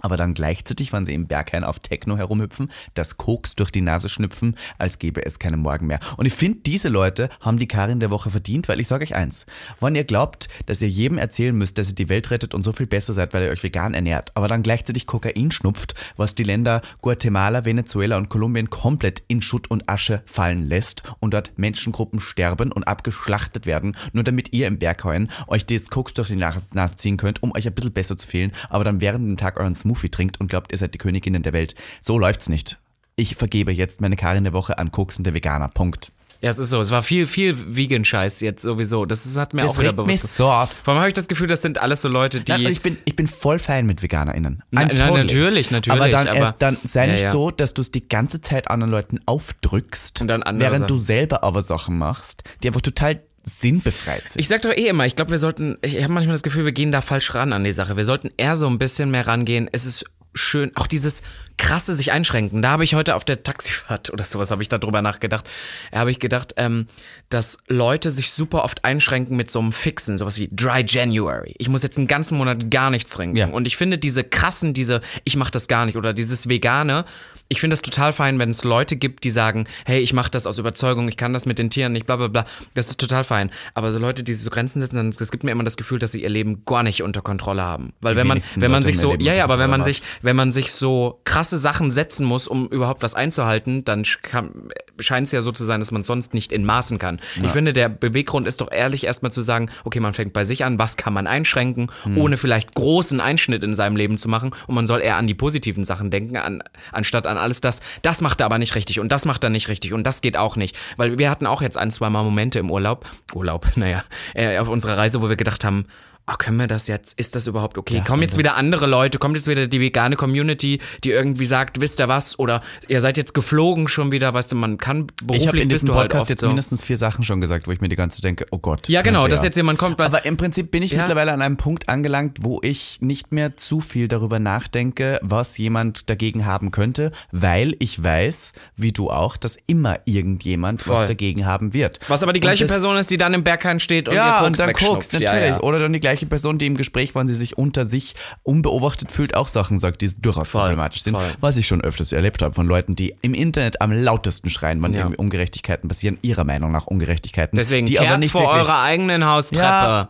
Aber 0.00 0.16
dann 0.16 0.34
gleichzeitig, 0.34 0.92
wenn 0.92 1.06
sie 1.06 1.14
im 1.14 1.26
Berghain 1.26 1.64
auf 1.64 1.78
Techno 1.78 2.16
herumhüpfen, 2.16 2.70
das 2.94 3.16
Koks 3.16 3.56
durch 3.56 3.70
die 3.70 3.80
Nase 3.80 4.08
schnüpfen, 4.08 4.54
als 4.78 4.98
gäbe 4.98 5.24
es 5.24 5.38
keinen 5.38 5.60
Morgen 5.60 5.86
mehr. 5.86 6.00
Und 6.16 6.26
ich 6.26 6.34
finde, 6.34 6.60
diese 6.60 6.88
Leute 6.88 7.28
haben 7.40 7.58
die 7.58 7.68
Karin 7.68 8.00
der 8.00 8.10
Woche 8.10 8.30
verdient, 8.30 8.68
weil 8.68 8.80
ich 8.80 8.88
sage 8.88 9.04
euch 9.04 9.14
eins, 9.14 9.46
wenn 9.80 9.94
ihr 9.94 10.04
glaubt, 10.04 10.48
dass 10.66 10.82
ihr 10.82 10.88
jedem 10.88 11.18
erzählen 11.18 11.56
müsst, 11.56 11.78
dass 11.78 11.90
ihr 11.90 11.94
die 11.94 12.08
Welt 12.08 12.30
rettet 12.30 12.54
und 12.54 12.62
so 12.62 12.72
viel 12.72 12.86
besser 12.86 13.12
seid, 13.12 13.34
weil 13.34 13.44
ihr 13.44 13.50
euch 13.50 13.62
vegan 13.62 13.94
ernährt, 13.94 14.32
aber 14.34 14.48
dann 14.48 14.62
gleichzeitig 14.62 15.06
Kokain 15.06 15.50
schnupft, 15.50 15.94
was 16.16 16.34
die 16.34 16.44
Länder 16.44 16.80
Guatemala, 17.00 17.64
Venezuela 17.64 18.16
und 18.16 18.28
Kolumbien 18.28 18.70
komplett 18.70 19.22
in 19.28 19.42
Schutt 19.42 19.70
und 19.70 19.88
Asche 19.88 20.22
fallen 20.26 20.66
lässt 20.66 21.02
und 21.20 21.34
dort 21.34 21.58
Menschengruppen 21.58 22.20
sterben 22.20 22.72
und 22.72 22.84
abgeschlachtet 22.84 23.66
werden, 23.66 23.96
nur 24.12 24.24
damit 24.24 24.52
ihr 24.52 24.66
im 24.66 24.78
Berghain 24.78 25.28
euch 25.46 25.66
das 25.66 25.90
Koks 25.90 26.14
durch 26.14 26.28
die 26.28 26.36
Nase 26.36 26.62
ziehen 26.96 27.16
könnt, 27.16 27.42
um 27.42 27.54
euch 27.54 27.66
ein 27.66 27.74
bisschen 27.74 27.92
besser 27.92 28.16
zu 28.16 28.26
fühlen, 28.26 28.52
aber 28.68 28.84
dann 28.84 29.00
während 29.00 29.24
dem 29.24 29.36
Tag 29.36 29.58
euren 29.58 29.74
Smoothie 29.74 29.87
trinkt 29.94 30.40
und 30.40 30.48
glaubt, 30.48 30.72
ihr 30.72 30.78
seid 30.78 30.94
die 30.94 30.98
Königinnen 30.98 31.42
der 31.42 31.52
Welt. 31.52 31.74
So 32.00 32.18
läuft's 32.18 32.48
nicht. 32.48 32.78
Ich 33.16 33.34
vergebe 33.36 33.72
jetzt 33.72 34.00
meine 34.00 34.16
Karin 34.16 34.44
der 34.44 34.52
Woche 34.52 34.78
an 34.78 34.92
koksende 34.92 35.34
Veganer. 35.34 35.68
Punkt. 35.68 36.12
Ja, 36.40 36.50
es 36.50 36.60
ist 36.60 36.70
so. 36.70 36.80
Es 36.80 36.92
war 36.92 37.02
viel, 37.02 37.26
viel 37.26 37.56
Vegan-Scheiß 37.74 38.40
jetzt 38.42 38.62
sowieso. 38.62 39.04
Das 39.04 39.26
ist, 39.26 39.36
hat 39.36 39.54
mir 39.54 39.62
Das 39.62 39.72
auch 39.72 39.78
wieder 39.80 39.88
regt 39.88 40.06
mich 40.06 40.20
bewusst. 40.20 40.36
so 40.36 40.46
auf. 40.46 40.70
Vor 40.70 40.92
allem 40.94 41.00
habe 41.00 41.08
ich 41.08 41.14
das 41.14 41.26
Gefühl, 41.26 41.48
das 41.48 41.62
sind 41.62 41.78
alles 41.78 42.00
so 42.00 42.08
Leute, 42.08 42.42
die. 42.42 42.52
Nein, 42.52 42.66
ich 42.68 42.80
bin, 42.80 42.96
ich 43.06 43.16
bin 43.16 43.26
voll 43.26 43.58
fein 43.58 43.86
mit 43.86 44.02
VeganerInnen. 44.04 44.62
Nein, 44.70 44.86
nein, 44.96 45.14
natürlich, 45.14 45.72
natürlich, 45.72 46.00
Aber 46.00 46.08
dann, 46.08 46.28
äh, 46.28 46.30
aber- 46.40 46.54
dann 46.60 46.76
sei 46.84 47.06
Ja, 47.06 47.12
nicht 47.12 47.22
ja. 47.22 47.28
so, 47.30 47.50
dass 47.50 47.74
du 47.74 47.82
es 47.82 47.90
die 47.90 48.06
ganze 48.08 48.40
Zeit 48.40 48.70
anderen 48.70 48.92
Leuten 48.92 49.18
aufdrückst, 49.26 50.20
während 50.28 50.88
du 50.88 50.94
Sachen. 50.94 51.06
selber 51.06 51.42
aber 51.42 51.62
Sachen 51.62 51.98
machst, 51.98 52.44
die 52.62 52.68
einfach 52.68 52.82
total 52.82 53.20
sinnbefreit 53.48 54.30
sind. 54.30 54.40
Ich 54.40 54.48
sag 54.48 54.62
doch 54.62 54.70
eh 54.70 54.88
immer, 54.88 55.06
ich 55.06 55.16
glaube, 55.16 55.30
wir 55.30 55.38
sollten, 55.38 55.78
ich 55.82 56.02
habe 56.02 56.12
manchmal 56.12 56.34
das 56.34 56.42
Gefühl, 56.42 56.64
wir 56.64 56.72
gehen 56.72 56.92
da 56.92 57.00
falsch 57.00 57.34
ran 57.34 57.52
an 57.52 57.64
die 57.64 57.72
Sache. 57.72 57.96
Wir 57.96 58.04
sollten 58.04 58.30
eher 58.36 58.56
so 58.56 58.68
ein 58.68 58.78
bisschen 58.78 59.10
mehr 59.10 59.26
rangehen. 59.26 59.68
Es 59.72 59.86
ist 59.86 60.04
schön, 60.34 60.72
auch 60.76 60.86
dieses 60.86 61.22
krasse 61.58 61.94
sich 61.94 62.12
einschränken. 62.12 62.62
Da 62.62 62.70
habe 62.70 62.84
ich 62.84 62.94
heute 62.94 63.14
auf 63.14 63.24
der 63.24 63.42
Taxifahrt 63.42 64.10
oder 64.10 64.24
sowas 64.24 64.50
habe 64.50 64.62
ich 64.62 64.68
darüber 64.68 65.02
nachgedacht. 65.02 65.48
Da 65.92 65.98
habe 65.98 66.10
ich 66.10 66.18
gedacht, 66.18 66.54
ähm, 66.56 66.86
dass 67.28 67.58
Leute 67.68 68.10
sich 68.10 68.30
super 68.30 68.64
oft 68.64 68.84
einschränken 68.84 69.36
mit 69.36 69.50
so 69.50 69.58
einem 69.58 69.72
Fixen, 69.72 70.16
sowas 70.16 70.38
wie 70.38 70.48
Dry 70.50 70.84
January. 70.86 71.54
Ich 71.58 71.68
muss 71.68 71.82
jetzt 71.82 71.98
einen 71.98 72.06
ganzen 72.06 72.38
Monat 72.38 72.70
gar 72.70 72.90
nichts 72.90 73.10
trinken. 73.10 73.36
Ja. 73.36 73.48
Und 73.48 73.66
ich 73.66 73.76
finde 73.76 73.98
diese 73.98 74.24
krassen, 74.24 74.72
diese 74.72 75.02
ich 75.24 75.36
mache 75.36 75.50
das 75.50 75.68
gar 75.68 75.84
nicht 75.84 75.96
oder 75.96 76.14
dieses 76.14 76.48
Vegane, 76.48 77.04
ich 77.50 77.60
finde 77.60 77.72
das 77.74 77.82
total 77.82 78.12
fein, 78.12 78.38
wenn 78.38 78.50
es 78.50 78.62
Leute 78.62 78.96
gibt, 78.96 79.24
die 79.24 79.30
sagen, 79.30 79.66
hey, 79.86 80.00
ich 80.00 80.12
mache 80.12 80.30
das 80.30 80.46
aus 80.46 80.58
Überzeugung, 80.58 81.08
ich 81.08 81.16
kann 81.16 81.32
das 81.32 81.46
mit 81.46 81.58
den 81.58 81.70
Tieren 81.70 81.92
nicht, 81.92 82.04
bla 82.04 82.16
bla 82.16 82.28
bla. 82.28 82.44
Das 82.74 82.90
ist 82.90 83.00
total 83.00 83.24
fein. 83.24 83.50
Aber 83.72 83.90
so 83.90 83.98
Leute, 83.98 84.22
die 84.22 84.34
sich 84.34 84.44
so 84.44 84.50
Grenzen 84.50 84.80
setzen, 84.80 84.96
dann, 84.96 85.10
das 85.12 85.30
gibt 85.30 85.44
mir 85.44 85.52
immer 85.52 85.64
das 85.64 85.78
Gefühl, 85.78 85.98
dass 85.98 86.12
sie 86.12 86.22
ihr 86.22 86.28
Leben 86.28 86.64
gar 86.66 86.82
nicht 86.82 87.02
unter 87.02 87.22
Kontrolle 87.22 87.62
haben. 87.62 87.94
Weil 88.00 88.16
wenn 88.16 88.26
man, 88.26 88.42
wenn 88.56 88.70
man 88.70 88.82
sich 88.82 88.98
so, 88.98 89.14
ja, 89.14 89.32
ja, 89.32 89.44
aber 89.44 89.58
wenn 89.58 89.70
man 89.70 89.82
sich, 89.82 90.02
wenn 90.20 90.36
man 90.36 90.52
sich 90.52 90.72
so 90.72 91.20
krasse 91.48 91.58
Sachen 91.58 91.90
setzen 91.90 92.26
muss, 92.26 92.46
um 92.46 92.68
überhaupt 92.68 93.02
was 93.02 93.14
einzuhalten, 93.14 93.82
dann 93.82 94.04
scheint 94.04 95.26
es 95.26 95.32
ja 95.32 95.40
so 95.40 95.50
zu 95.50 95.64
sein, 95.64 95.80
dass 95.80 95.90
man 95.92 96.02
sonst 96.02 96.34
nicht 96.34 96.52
in 96.52 96.66
Maßen 96.66 96.98
kann. 96.98 97.20
Ich 97.42 97.50
finde, 97.52 97.72
der 97.72 97.88
Beweggrund 97.88 98.46
ist 98.46 98.60
doch 98.60 98.70
ehrlich 98.70 99.04
erstmal 99.04 99.32
zu 99.32 99.40
sagen, 99.40 99.70
okay, 99.84 100.00
man 100.00 100.12
fängt 100.12 100.34
bei 100.34 100.44
sich 100.44 100.64
an, 100.64 100.78
was 100.78 100.98
kann 100.98 101.14
man 101.14 101.26
einschränken, 101.26 101.90
Hm. 102.02 102.18
ohne 102.18 102.36
vielleicht 102.36 102.74
großen 102.74 103.20
Einschnitt 103.20 103.64
in 103.64 103.74
seinem 103.74 103.96
Leben 103.96 104.18
zu 104.18 104.28
machen 104.28 104.50
und 104.66 104.74
man 104.74 104.86
soll 104.86 105.00
eher 105.00 105.16
an 105.16 105.26
die 105.26 105.34
positiven 105.34 105.84
Sachen 105.84 106.10
denken, 106.10 106.36
an, 106.36 106.62
anstatt 106.92 107.26
an 107.26 107.38
alles 107.38 107.62
das, 107.62 107.80
das 108.02 108.20
macht 108.20 108.40
er 108.40 108.46
aber 108.46 108.58
nicht 108.58 108.74
richtig 108.74 109.00
und 109.00 109.10
das 109.10 109.24
macht 109.24 109.42
er 109.42 109.50
nicht 109.50 109.68
richtig 109.68 109.94
und 109.94 110.04
das 110.04 110.20
geht 110.20 110.36
auch 110.36 110.56
nicht. 110.56 110.76
Weil 110.98 111.18
wir 111.18 111.30
hatten 111.30 111.46
auch 111.46 111.62
jetzt 111.62 111.78
ein, 111.78 111.90
zwei 111.90 112.10
Mal 112.10 112.24
Momente 112.24 112.58
im 112.58 112.70
Urlaub, 112.70 113.06
Urlaub, 113.34 113.68
naja, 113.76 114.04
äh, 114.34 114.58
auf 114.58 114.68
unserer 114.68 114.98
Reise, 114.98 115.22
wo 115.22 115.30
wir 115.30 115.36
gedacht 115.36 115.64
haben, 115.64 115.86
oh, 116.28 116.34
können 116.38 116.58
wir 116.58 116.66
das 116.66 116.86
jetzt, 116.88 117.18
ist 117.18 117.34
das 117.34 117.46
überhaupt 117.46 117.78
okay? 117.78 118.02
kommen 118.06 118.22
jetzt 118.22 118.38
wieder 118.38 118.56
andere 118.56 118.86
Leute, 118.86 119.18
kommt 119.18 119.36
jetzt 119.36 119.46
wieder 119.48 119.66
die 119.66 119.80
vegane 119.80 120.16
Community, 120.16 120.80
die 121.04 121.10
irgendwie 121.10 121.46
sagt, 121.46 121.80
wisst 121.80 122.00
ihr 122.00 122.08
was? 122.08 122.38
Oder 122.38 122.62
ihr 122.88 123.00
seid 123.00 123.16
jetzt 123.16 123.34
geflogen 123.34 123.88
schon 123.88 124.12
wieder, 124.12 124.34
weißt 124.34 124.52
du, 124.52 124.56
man 124.56 124.78
kann 124.78 125.06
beruflich 125.22 125.42
Ich 125.42 125.48
habe 125.48 125.60
in 125.60 125.68
diesem 125.68 125.94
halt 125.94 126.10
Podcast 126.10 126.22
oft 126.22 126.30
jetzt 126.30 126.40
so. 126.40 126.46
mindestens 126.48 126.84
vier 126.84 126.96
Sachen 126.96 127.24
schon 127.24 127.40
gesagt, 127.40 127.66
wo 127.66 127.72
ich 127.72 127.80
mir 127.80 127.88
die 127.88 127.96
ganze 127.96 128.16
Zeit 128.16 128.24
denke, 128.24 128.46
oh 128.50 128.58
Gott. 128.58 128.88
Ja, 128.88 129.02
genau, 129.02 129.26
dass 129.26 129.42
jetzt 129.42 129.56
jemand 129.56 129.78
kommt, 129.78 130.00
Aber 130.00 130.24
im 130.24 130.36
Prinzip 130.36 130.70
bin 130.70 130.82
ich 130.82 130.92
Ja. 130.92 130.98
mittlerweile 130.98 131.32
an 131.32 131.42
einem 131.42 131.56
Punkt 131.56 131.88
angelangt, 131.88 132.38
wo 132.42 132.60
ich 132.62 132.98
nicht 133.00 133.32
mehr 133.32 133.56
zu 133.56 133.80
viel 133.80 134.08
darüber 134.08 134.38
nachdenke, 134.38 135.18
was 135.22 135.58
jemand 135.58 136.08
dagegen 136.10 136.46
haben 136.46 136.70
könnte, 136.70 137.10
weil 137.32 137.74
ich 137.78 138.02
weiß, 138.02 138.52
wie 138.76 138.92
du 138.92 139.10
auch, 139.10 139.36
dass 139.36 139.56
immer 139.66 139.98
irgendjemand 140.04 140.82
Voll. 140.82 140.96
was 140.96 141.06
dagegen 141.06 141.46
haben 141.46 141.72
wird. 141.72 142.00
Was 142.08 142.22
aber 142.22 142.32
die 142.32 142.40
gleiche 142.40 142.66
Person 142.66 142.96
ist, 142.96 143.10
die 143.10 143.16
dann 143.16 143.34
im 143.34 143.44
Berghain 143.44 143.80
steht 143.80 144.08
und 144.08 144.14
ja, 144.14 144.26
ihr 144.26 144.32
Koks 144.38 144.46
und 144.46 144.58
dann 144.58 144.72
guckst, 144.72 145.12
natürlich. 145.12 145.32
Ja, 145.32 145.46
ja. 145.46 145.60
Oder 145.60 145.78
dann 145.78 145.92
die 145.92 146.00
gleiche 146.00 146.17
Person, 146.26 146.58
die 146.58 146.66
im 146.66 146.76
Gespräch, 146.76 147.14
wenn 147.14 147.26
sie 147.28 147.34
sich 147.34 147.58
unter 147.58 147.86
sich 147.86 148.14
unbeobachtet 148.42 149.12
fühlt, 149.12 149.34
auch 149.34 149.48
Sachen 149.48 149.78
sagt, 149.78 150.02
die 150.02 150.08
durchaus 150.20 150.48
Voll, 150.48 150.62
problematisch 150.62 151.02
sind. 151.02 151.14
voll. 151.16 151.26
Was 151.40 151.56
ich 151.56 151.66
schon 151.66 151.80
öfters 151.80 152.12
erlebt 152.12 152.42
habe 152.42 152.54
von 152.54 152.66
Leuten, 152.66 152.96
die 152.96 153.14
im 153.22 153.34
Internet 153.34 153.80
am 153.80 153.92
lautesten 153.92 154.50
schreien, 154.50 154.82
wenn 154.82 154.92
Ja. 154.94 155.00
irgendwie 155.00 155.18
Ungerechtigkeiten 155.18 155.88
passieren, 155.88 156.18
ihrer 156.22 156.44
Meinung 156.44 156.72
nach 156.72 156.86
Ungerechtigkeiten. 156.86 157.56
Deswegen 157.56 157.86
die 157.86 157.98
aber 158.00 158.18
nicht 158.18 158.32
vor 158.32 158.48
eurer 158.48 158.82
eigenen 158.82 159.24
Haustreppe. 159.26 159.62
Ja. 159.64 160.08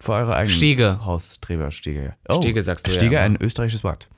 vor 0.00 0.14
eurer 0.16 0.34
eigenen 0.36 0.54
Stiege. 0.56 1.04
Haustreber, 1.04 1.70
Stiege. 1.72 2.02
ja. 2.04 2.12
Oh, 2.28 2.40
Stiege 2.40 2.62
sagst 2.62 2.86
du 2.86 2.90
ja 2.92 2.96
Stiege, 2.96 3.16
immer. 3.16 3.24
ein 3.24 3.36
österreichisches 3.40 3.82
Wort. 3.84 4.08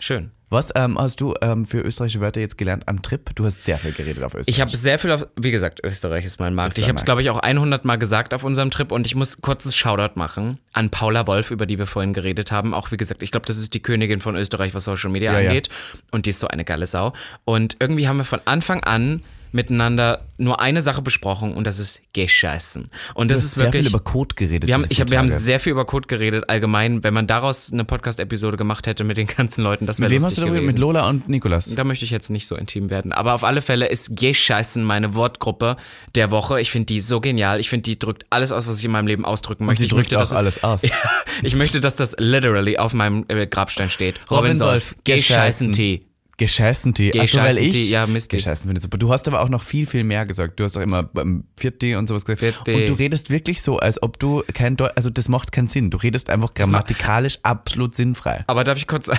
Schön. 0.00 0.30
Was 0.52 0.70
ähm, 0.74 0.98
hast 0.98 1.20
du 1.20 1.34
ähm, 1.42 1.64
für 1.64 1.80
österreichische 1.80 2.20
Wörter 2.20 2.40
jetzt 2.40 2.58
gelernt 2.58 2.88
am 2.88 3.02
Trip? 3.02 3.30
Du 3.36 3.44
hast 3.44 3.64
sehr 3.64 3.78
viel 3.78 3.92
geredet 3.92 4.24
auf 4.24 4.34
Österreich. 4.34 4.48
Ich 4.56 4.60
habe 4.60 4.76
sehr 4.76 4.98
viel 4.98 5.12
auf, 5.12 5.28
wie 5.36 5.52
gesagt, 5.52 5.78
Österreich 5.84 6.24
ist 6.24 6.40
mein 6.40 6.54
Markt. 6.56 6.76
Ich 6.76 6.84
habe 6.88 6.96
es, 6.96 7.02
Österreich. 7.02 7.04
glaube 7.04 7.22
ich, 7.22 7.30
auch 7.30 7.38
100 7.38 7.84
Mal 7.84 7.96
gesagt 7.98 8.34
auf 8.34 8.42
unserem 8.42 8.72
Trip 8.72 8.90
und 8.90 9.06
ich 9.06 9.14
muss 9.14 9.40
kurzes 9.42 9.76
Shoutout 9.76 10.18
machen 10.18 10.58
an 10.72 10.90
Paula 10.90 11.28
Wolf, 11.28 11.52
über 11.52 11.66
die 11.66 11.78
wir 11.78 11.86
vorhin 11.86 12.14
geredet 12.14 12.50
haben. 12.50 12.74
Auch 12.74 12.90
wie 12.90 12.96
gesagt, 12.96 13.22
ich 13.22 13.30
glaube, 13.30 13.46
das 13.46 13.58
ist 13.58 13.74
die 13.74 13.80
Königin 13.80 14.18
von 14.18 14.34
Österreich, 14.34 14.74
was 14.74 14.84
Social 14.84 15.10
Media 15.10 15.32
Ja, 15.34 15.38
ja. 15.38 15.50
angeht. 15.50 15.68
Und 16.10 16.26
die 16.26 16.30
ist 16.30 16.40
so 16.40 16.48
eine 16.48 16.64
geile 16.64 16.86
Sau. 16.86 17.12
Und 17.44 17.76
irgendwie 17.78 18.08
haben 18.08 18.16
wir 18.16 18.24
von 18.24 18.40
Anfang 18.44 18.82
an 18.82 19.22
miteinander 19.52 20.26
nur 20.38 20.60
eine 20.60 20.80
Sache 20.80 21.02
besprochen 21.02 21.54
und 21.54 21.66
das 21.66 21.78
ist 21.78 22.00
Gescheißen. 22.12 22.90
Und 23.14 23.30
das 23.30 23.44
ist 23.44 23.52
sehr 23.52 23.66
wirklich. 23.66 23.86
viel 23.86 23.90
über 23.90 24.00
Code 24.00 24.34
geredet. 24.34 24.66
Wir 24.66 24.74
haben, 24.74 24.86
ich 24.88 25.00
hab, 25.00 25.10
wir 25.10 25.18
haben 25.18 25.28
sehr 25.28 25.60
viel 25.60 25.72
über 25.72 25.84
Code 25.84 26.06
geredet, 26.08 26.48
allgemein. 26.48 27.04
Wenn 27.04 27.12
man 27.14 27.26
daraus 27.26 27.72
eine 27.72 27.84
Podcast-Episode 27.84 28.56
gemacht 28.56 28.86
hätte 28.86 29.04
mit 29.04 29.16
den 29.16 29.26
ganzen 29.26 29.62
Leuten, 29.62 29.86
das 29.86 30.00
wäre 30.00 30.08
Mit 30.08 30.16
wem 30.18 30.22
lustig 30.22 30.30
hast 30.30 30.36
du 30.38 30.40
darüber? 30.42 30.56
gewesen. 30.56 30.74
Mit 30.74 30.78
Lola 30.78 31.08
und 31.08 31.28
Nikolas. 31.28 31.74
Da 31.74 31.84
möchte 31.84 32.04
ich 32.04 32.10
jetzt 32.10 32.30
nicht 32.30 32.46
so 32.46 32.56
intim 32.56 32.90
werden. 32.90 33.12
Aber 33.12 33.34
auf 33.34 33.44
alle 33.44 33.62
Fälle 33.62 33.86
ist 33.86 34.16
Gescheißen 34.16 34.82
meine 34.82 35.14
Wortgruppe 35.14 35.76
der 36.14 36.30
Woche. 36.30 36.60
Ich 36.60 36.70
finde 36.70 36.86
die 36.86 37.00
so 37.00 37.20
genial. 37.20 37.60
Ich 37.60 37.68
finde, 37.68 37.82
die 37.82 37.98
drückt 37.98 38.24
alles 38.30 38.52
aus, 38.52 38.66
was 38.66 38.78
ich 38.78 38.84
in 38.84 38.90
meinem 38.90 39.06
Leben 39.06 39.24
ausdrücken 39.24 39.66
möchte. 39.66 39.82
sie 39.82 39.86
ich 39.86 39.92
drückt 39.92 40.12
möchte, 40.12 40.22
auch 40.22 40.36
alles 40.36 40.62
aus. 40.64 40.82
Ich 41.42 41.54
möchte, 41.54 41.80
dass 41.80 41.96
das 41.96 42.16
literally 42.18 42.76
auf 42.78 42.92
meinem 42.92 43.24
äh, 43.28 43.46
Grabstein 43.46 43.88
steht. 43.88 44.16
Robin, 44.30 44.36
Robin 44.36 44.56
Solf, 44.56 44.84
Solf, 44.88 44.94
Gescheißen-Tee. 45.04 46.02
Gescheißen-Tee. 46.40 47.12
Also, 47.12 47.36
weil 47.36 47.48
Gescheißen-Tee, 47.48 47.82
ich 47.82 47.90
ja, 47.90 48.06
Mist. 48.06 48.30
Gescheißen 48.30 48.62
finde 48.66 48.78
ich 48.78 48.82
super. 48.82 48.96
Du 48.96 49.12
hast 49.12 49.28
aber 49.28 49.42
auch 49.42 49.50
noch 49.50 49.62
viel, 49.62 49.84
viel 49.84 50.04
mehr 50.04 50.24
gesagt. 50.24 50.58
Du 50.58 50.64
hast 50.64 50.74
auch 50.74 50.80
immer 50.80 51.02
beim 51.02 51.44
Viertee 51.58 51.96
und 51.96 52.08
sowas 52.08 52.24
gesagt. 52.24 52.40
Viertee. 52.40 52.74
Und 52.74 52.88
du 52.88 52.94
redest 52.94 53.28
wirklich 53.28 53.60
so, 53.60 53.78
als 53.78 54.02
ob 54.02 54.18
du 54.18 54.42
kein 54.54 54.76
Deutsch, 54.76 54.92
also 54.96 55.10
das 55.10 55.28
macht 55.28 55.52
keinen 55.52 55.68
Sinn. 55.68 55.90
Du 55.90 55.98
redest 55.98 56.30
einfach 56.30 56.54
grammatikalisch 56.54 57.38
absolut 57.42 57.94
sinnfrei. 57.94 58.44
Aber 58.46 58.64
darf 58.64 58.78
ich 58.78 58.86
kurz. 58.86 59.10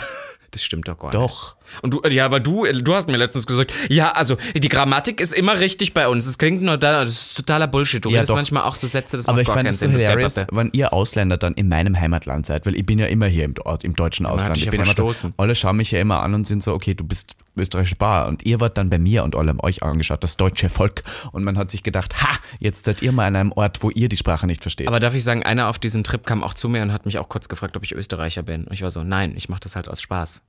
Das 0.53 0.63
stimmt 0.63 0.85
doch 0.89 0.99
gar 0.99 1.07
nicht. 1.07 1.15
Doch. 1.15 1.55
Und 1.81 1.93
du, 1.93 2.01
ja, 2.09 2.25
aber 2.25 2.41
du, 2.41 2.65
du 2.65 2.93
hast 2.93 3.07
mir 3.07 3.15
letztens 3.15 3.47
gesagt, 3.47 3.71
ja, 3.87 4.11
also 4.11 4.35
die 4.53 4.67
Grammatik 4.67 5.21
ist 5.21 5.33
immer 5.33 5.61
richtig 5.61 5.93
bei 5.93 6.09
uns. 6.09 6.25
Es 6.27 6.37
klingt 6.37 6.61
nur 6.61 6.77
da, 6.77 7.05
das 7.05 7.13
ist 7.13 7.37
totaler 7.37 7.67
Bullshit. 7.67 8.03
Du 8.03 8.09
Ja, 8.09 8.15
redest 8.17 8.31
doch. 8.31 8.35
manchmal 8.35 8.63
auch 8.63 8.75
so 8.75 8.85
Sätze, 8.85 9.15
das 9.15 9.27
Aber 9.27 9.35
macht 9.35 9.41
ich 9.43 9.47
gar 9.47 9.55
fand 9.55 9.67
keinen 9.67 9.73
es 9.75 9.79
so 9.79 9.85
Sinn. 9.85 9.93
du 9.95 9.99
hilarious, 10.01 10.33
Depperte. 10.33 10.55
wenn 10.57 10.69
ihr 10.73 10.91
Ausländer 10.91 11.37
dann 11.37 11.53
in 11.53 11.69
meinem 11.69 11.97
Heimatland 11.97 12.45
seid, 12.45 12.65
weil 12.65 12.75
ich 12.75 12.85
bin 12.85 12.99
ja 12.99 13.05
immer 13.05 13.27
hier 13.27 13.45
im, 13.45 13.55
im 13.83 13.95
deutschen 13.95 14.25
Ausland. 14.25 14.57
Ich 14.57 14.65
ja 14.65 14.71
bin 14.71 14.81
immer 14.81 14.85
so, 14.93 15.05
verstoßen. 15.05 15.33
alle 15.37 15.55
schauen 15.55 15.77
mich 15.77 15.91
ja 15.91 16.01
immer 16.01 16.21
an 16.21 16.33
und 16.33 16.45
sind 16.45 16.61
so, 16.63 16.73
okay, 16.73 16.95
du 16.95 17.05
bist 17.05 17.35
österreichische 17.55 17.95
Bar 17.95 18.27
und 18.27 18.43
ihr 18.43 18.59
wart 18.59 18.77
dann 18.77 18.89
bei 18.89 18.99
mir 18.99 19.23
und 19.23 19.35
allem 19.35 19.59
euch 19.61 19.83
angeschaut, 19.83 20.23
das 20.23 20.37
deutsche 20.37 20.69
Volk. 20.69 21.03
Und 21.31 21.43
man 21.43 21.57
hat 21.57 21.69
sich 21.69 21.83
gedacht, 21.83 22.21
ha, 22.21 22.35
jetzt 22.59 22.85
seid 22.85 23.01
ihr 23.01 23.11
mal 23.11 23.25
an 23.25 23.35
einem 23.35 23.51
Ort, 23.51 23.83
wo 23.83 23.89
ihr 23.89 24.09
die 24.09 24.17
Sprache 24.17 24.47
nicht 24.47 24.61
versteht. 24.61 24.87
Aber 24.87 24.99
darf 24.99 25.13
ich 25.13 25.23
sagen, 25.23 25.43
einer 25.43 25.67
auf 25.67 25.79
diesem 25.79 26.03
Trip 26.03 26.25
kam 26.25 26.43
auch 26.43 26.53
zu 26.53 26.69
mir 26.69 26.81
und 26.81 26.91
hat 26.91 27.05
mich 27.05 27.17
auch 27.17 27.29
kurz 27.29 27.49
gefragt, 27.49 27.75
ob 27.77 27.83
ich 27.83 27.93
Österreicher 27.93 28.43
bin. 28.43 28.65
Und 28.65 28.73
ich 28.73 28.81
war 28.81 28.91
so, 28.91 29.03
nein, 29.03 29.33
ich 29.35 29.49
mache 29.49 29.61
das 29.61 29.75
halt 29.75 29.87
aus 29.87 30.01
Spaß. 30.01 30.41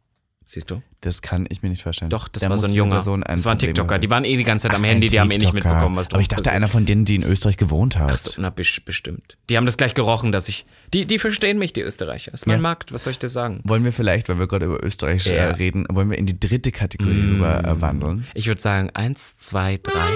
Siehst 0.44 0.70
du? 0.70 0.82
das 1.00 1.20
kann 1.22 1.46
ich 1.48 1.62
mir 1.62 1.68
nicht 1.68 1.82
vorstellen. 1.82 2.10
Doch, 2.10 2.28
das 2.28 2.42
Da 2.42 2.50
war 2.50 2.56
so 2.58 2.66
ein 2.66 2.72
Junger. 2.72 2.96
Person 2.96 3.22
Das 3.22 3.44
war 3.44 3.52
ein 3.52 3.58
Problem 3.58 3.74
TikToker. 3.74 3.94
haben. 3.94 4.00
Die 4.02 4.10
waren 4.10 4.24
eh 4.24 4.36
die 4.36 4.44
ganze 4.44 4.68
Zeit 4.68 4.76
am 4.76 4.82
Ach, 4.84 4.88
Handy, 4.88 5.06
ein 5.06 5.10
die 5.10 5.20
haben 5.20 5.30
eh 5.32 5.38
nicht 5.38 5.46
TikToker. 5.50 5.68
mitbekommen, 5.68 5.96
was 5.96 6.08
du 6.08 6.14
Aber 6.14 6.22
ich 6.22 6.28
dachte, 6.28 6.50
einer 6.52 6.68
von 6.68 6.84
denen, 6.86 7.04
die 7.04 7.16
in 7.16 7.22
Österreich 7.24 7.56
gewohnt 7.56 7.96
hat. 7.98 8.10
Ach 8.12 8.16
so, 8.18 8.30
na, 8.40 8.48
bes- 8.50 8.80
bestimmt. 8.84 9.36
Die 9.50 9.56
haben 9.56 9.66
das 9.66 9.76
gleich 9.76 9.94
gerochen, 9.94 10.30
dass 10.30 10.48
ich. 10.48 10.64
Die, 10.94 11.04
die 11.06 11.18
verstehen 11.18 11.58
mich, 11.58 11.72
die 11.72 11.80
Österreicher. 11.80 12.32
Ist 12.34 12.46
mein 12.46 12.56
Ja. 12.56 12.62
Markt, 12.62 12.92
was 12.92 13.02
soll 13.04 13.12
ich 13.12 13.18
dir 13.18 13.28
sagen? 13.28 13.60
Wollen 13.64 13.84
wir 13.84 13.92
vielleicht, 13.92 14.28
weil 14.28 14.38
wir 14.38 14.46
gerade 14.46 14.66
über 14.66 14.82
Österreich 14.84 15.26
äh, 15.26 15.36
Ja. 15.36 15.50
Mm. 15.52 15.54
reden, 15.54 15.86
wollen 15.90 16.10
wir 16.10 16.18
in 16.18 16.26
die 16.26 16.38
dritte 16.38 16.70
Kategorie 16.70 17.20
rüber 17.32 17.64
äh, 17.64 17.80
wandeln? 17.80 18.26
Ich 18.34 18.46
würde 18.46 18.60
sagen, 18.60 18.90
eins, 18.94 19.36
zwei, 19.38 19.78
drei. 19.82 20.10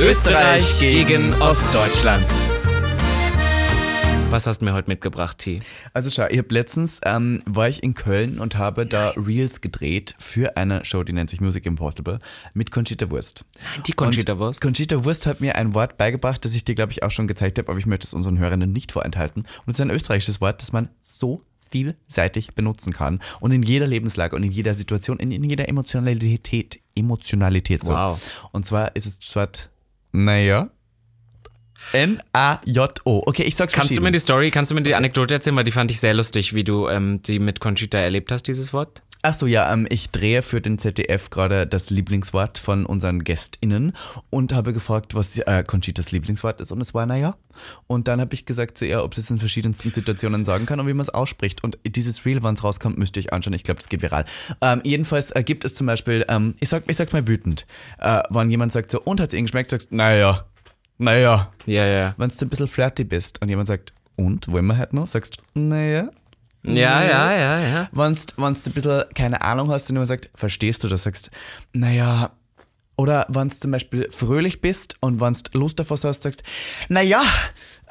Österreich 0.00 0.80
gegen 0.80 1.32
Ostdeutschland. 1.40 2.26
Was 4.32 4.46
hast 4.46 4.60
du 4.60 4.64
mir 4.64 4.72
heute 4.72 4.88
mitgebracht, 4.88 5.36
T? 5.36 5.60
Also 5.92 6.08
schau, 6.08 6.24
ich 6.26 6.38
habe 6.38 6.54
letztens 6.54 7.00
ähm, 7.04 7.42
war 7.44 7.68
ich 7.68 7.82
in 7.82 7.92
Köln 7.92 8.40
und 8.40 8.56
habe 8.56 8.86
da 8.86 9.10
Reels 9.10 9.60
gedreht 9.60 10.14
für 10.18 10.56
eine 10.56 10.86
Show, 10.86 11.02
die 11.02 11.12
nennt 11.12 11.28
sich 11.28 11.42
Music 11.42 11.66
Impossible 11.66 12.18
mit 12.54 12.70
Conchita 12.70 13.10
Wurst. 13.10 13.44
Die 13.86 13.92
Conchita 13.92 14.38
Wurst. 14.38 14.62
Conchita 14.62 15.04
Wurst 15.04 15.26
hat 15.26 15.42
mir 15.42 15.56
ein 15.56 15.74
Wort 15.74 15.98
beigebracht, 15.98 16.42
das 16.46 16.54
ich 16.54 16.64
dir, 16.64 16.74
glaube 16.74 16.92
ich, 16.92 17.02
auch 17.02 17.10
schon 17.10 17.26
gezeigt 17.26 17.58
habe, 17.58 17.68
aber 17.68 17.78
ich 17.78 17.84
möchte 17.84 18.06
es 18.06 18.14
unseren 18.14 18.38
Hörern 18.38 18.60
nicht 18.72 18.92
vorenthalten. 18.92 19.42
Und 19.42 19.72
es 19.74 19.74
ist 19.74 19.82
ein 19.82 19.90
österreichisches 19.90 20.40
Wort, 20.40 20.62
das 20.62 20.72
man 20.72 20.88
so 21.02 21.42
vielseitig 21.68 22.54
benutzen 22.54 22.94
kann 22.94 23.20
und 23.40 23.52
in 23.52 23.62
jeder 23.62 23.86
Lebenslage 23.86 24.34
und 24.34 24.44
in 24.44 24.50
jeder 24.50 24.74
Situation, 24.74 25.18
in, 25.18 25.30
in 25.30 25.44
jeder 25.44 25.68
Emotionalität, 25.68 26.80
Emotionalität 26.94 27.84
so. 27.84 27.92
Wow. 27.92 28.48
Und 28.52 28.64
zwar 28.64 28.96
ist 28.96 29.04
es 29.04 29.18
das 29.18 29.36
Wort, 29.36 29.68
naja, 30.10 30.70
N-A-J-O. 31.92 33.22
Okay, 33.26 33.42
ich 33.42 33.56
sag's 33.56 33.72
Kannst 33.72 33.96
du 33.96 34.00
mir 34.00 34.12
die 34.12 34.18
Story, 34.18 34.50
kannst 34.50 34.70
du 34.70 34.74
mir 34.74 34.82
die 34.82 34.94
Anekdote 34.94 35.34
erzählen, 35.34 35.56
weil 35.56 35.64
die 35.64 35.72
fand 35.72 35.90
ich 35.90 36.00
sehr 36.00 36.14
lustig, 36.14 36.54
wie 36.54 36.64
du 36.64 36.88
ähm, 36.88 37.22
die 37.22 37.38
mit 37.38 37.60
Conchita 37.60 37.98
erlebt 37.98 38.32
hast, 38.32 38.44
dieses 38.44 38.72
Wort? 38.72 39.02
Ach 39.24 39.34
so, 39.34 39.46
ja, 39.46 39.72
ähm, 39.72 39.86
ich 39.88 40.10
drehe 40.10 40.42
für 40.42 40.60
den 40.60 40.78
ZDF 40.78 41.30
gerade 41.30 41.64
das 41.64 41.90
Lieblingswort 41.90 42.58
von 42.58 42.84
unseren 42.84 43.22
GästInnen 43.22 43.92
und 44.30 44.52
habe 44.52 44.72
gefragt, 44.72 45.14
was 45.14 45.38
äh, 45.38 45.62
Conchitas 45.64 46.10
Lieblingswort 46.10 46.60
ist 46.60 46.72
und 46.72 46.80
es 46.80 46.92
war 46.92 47.06
naja. 47.06 47.36
Und 47.86 48.08
dann 48.08 48.20
habe 48.20 48.34
ich 48.34 48.46
gesagt 48.46 48.78
zu 48.78 48.84
ihr, 48.84 49.04
ob 49.04 49.14
sie 49.14 49.20
es 49.20 49.30
in 49.30 49.38
verschiedensten 49.38 49.92
Situationen 49.92 50.44
sagen 50.44 50.66
kann 50.66 50.80
und 50.80 50.88
wie 50.88 50.92
man 50.92 51.02
es 51.02 51.08
ausspricht. 51.08 51.62
Und 51.62 51.78
dieses 51.84 52.26
Reel, 52.26 52.42
wann 52.42 52.54
es 52.54 52.64
rauskommt, 52.64 52.98
müsst 52.98 53.16
ihr 53.16 53.20
euch 53.20 53.32
anschauen. 53.32 53.52
Ich 53.52 53.62
glaube, 53.62 53.78
das 53.78 53.88
geht 53.88 54.02
viral. 54.02 54.24
Ähm, 54.60 54.80
jedenfalls 54.82 55.30
äh, 55.30 55.44
gibt 55.44 55.64
es 55.64 55.76
zum 55.76 55.86
Beispiel, 55.86 56.24
ähm, 56.28 56.54
ich, 56.58 56.68
sag, 56.68 56.82
ich 56.88 56.96
sag's 56.96 57.12
mal 57.12 57.28
wütend, 57.28 57.64
äh, 58.00 58.22
wenn 58.28 58.50
jemand 58.50 58.72
sagt 58.72 58.90
so, 58.90 59.00
und 59.00 59.20
hat's 59.20 59.34
ihnen 59.34 59.44
geschmeckt, 59.44 59.70
sagst 59.70 59.92
naja, 59.92 60.46
naja. 61.02 61.52
Ja, 61.66 61.86
ja. 61.86 62.14
Wenn 62.16 62.28
du 62.28 62.44
ein 62.44 62.48
bisschen 62.48 62.68
flirty 62.68 63.04
bist 63.04 63.40
und 63.42 63.48
jemand 63.48 63.68
sagt, 63.68 63.92
und, 64.16 64.50
wollen 64.50 64.66
wir 64.66 64.76
halt 64.76 64.92
noch, 64.92 65.06
sagst 65.06 65.38
naja. 65.54 66.08
Ja, 66.64 67.02
ja, 67.02 67.32
ja, 67.32 67.58
ja. 67.58 67.88
Wenn 67.90 68.14
du 68.14 68.44
ein 68.44 68.54
bisschen 68.54 69.04
keine 69.14 69.42
Ahnung 69.42 69.70
hast 69.70 69.90
und 69.90 69.96
jemand 69.96 70.08
sagt, 70.08 70.30
verstehst 70.34 70.84
du 70.84 70.88
das, 70.88 71.02
sagst, 71.02 71.30
naja, 71.72 72.30
oder 72.96 73.26
wenn 73.28 73.48
du 73.48 73.54
zum 73.56 73.72
Beispiel 73.72 74.08
fröhlich 74.10 74.60
bist 74.60 74.96
und 75.00 75.20
wenn 75.20 75.32
du 75.32 75.58
Lust 75.58 75.80
auf 75.80 75.90
was 75.90 76.04
hast, 76.04 76.22
sagst, 76.22 76.42
naja, 76.88 77.22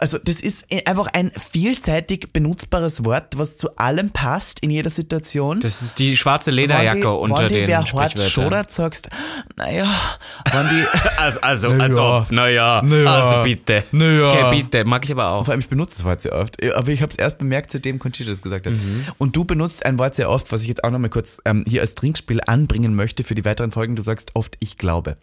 also 0.01 0.17
das 0.17 0.41
ist 0.41 0.65
einfach 0.85 1.07
ein 1.13 1.31
vielseitig 1.31 2.33
benutzbares 2.33 3.05
Wort, 3.05 3.37
was 3.37 3.57
zu 3.57 3.75
allem 3.75 4.09
passt 4.09 4.59
in 4.61 4.71
jeder 4.71 4.89
Situation. 4.89 5.59
Das 5.59 5.81
ist 5.81 5.99
die 5.99 6.17
schwarze 6.17 6.49
Lederjacke 6.49 7.01
die, 7.01 7.05
unter 7.05 7.47
die 7.47 7.55
den 7.55 7.67
wer 7.67 7.85
hart 7.85 8.19
schodert, 8.19 8.71
sagst, 8.71 9.09
naja, 9.55 9.87
wenn 10.51 10.69
die, 10.69 10.85
Also, 11.17 11.39
also, 11.41 11.69
Na 11.69 11.83
also, 11.83 12.01
ja. 12.01 12.25
naja, 12.31 12.81
Na 12.83 12.95
ja. 12.95 13.21
also 13.21 13.43
bitte. 13.43 13.83
Na 13.91 14.05
ja. 14.05 14.29
Okay, 14.29 14.61
bitte, 14.61 14.85
mag 14.85 15.05
ich 15.05 15.11
aber 15.11 15.29
auch. 15.29 15.45
Vor 15.45 15.51
allem, 15.51 15.61
ich 15.61 15.69
benutze 15.69 15.97
das 15.97 16.05
Wort 16.05 16.21
sehr 16.21 16.33
oft. 16.33 16.61
Aber 16.73 16.87
ich 16.89 17.01
habe 17.01 17.11
es 17.11 17.15
erst 17.15 17.37
bemerkt, 17.37 17.71
seitdem 17.71 17.99
Conchita 17.99 18.29
das 18.31 18.41
gesagt 18.41 18.65
hat. 18.65 18.73
Und 19.19 19.35
du 19.35 19.45
benutzt 19.45 19.85
ein 19.85 19.99
Wort 19.99 20.15
sehr 20.15 20.29
oft, 20.29 20.51
was 20.51 20.63
ich 20.63 20.67
jetzt 20.67 20.83
auch 20.83 20.89
nochmal 20.89 21.09
kurz 21.11 21.41
ähm, 21.45 21.63
hier 21.67 21.81
als 21.81 21.95
Trinkspiel 21.95 22.41
anbringen 22.45 22.95
möchte 22.95 23.23
für 23.23 23.35
die 23.35 23.45
weiteren 23.45 23.71
Folgen. 23.71 23.95
Du 23.95 24.01
sagst 24.01 24.31
oft, 24.33 24.55
ich 24.59 24.77
glaube. 24.77 25.17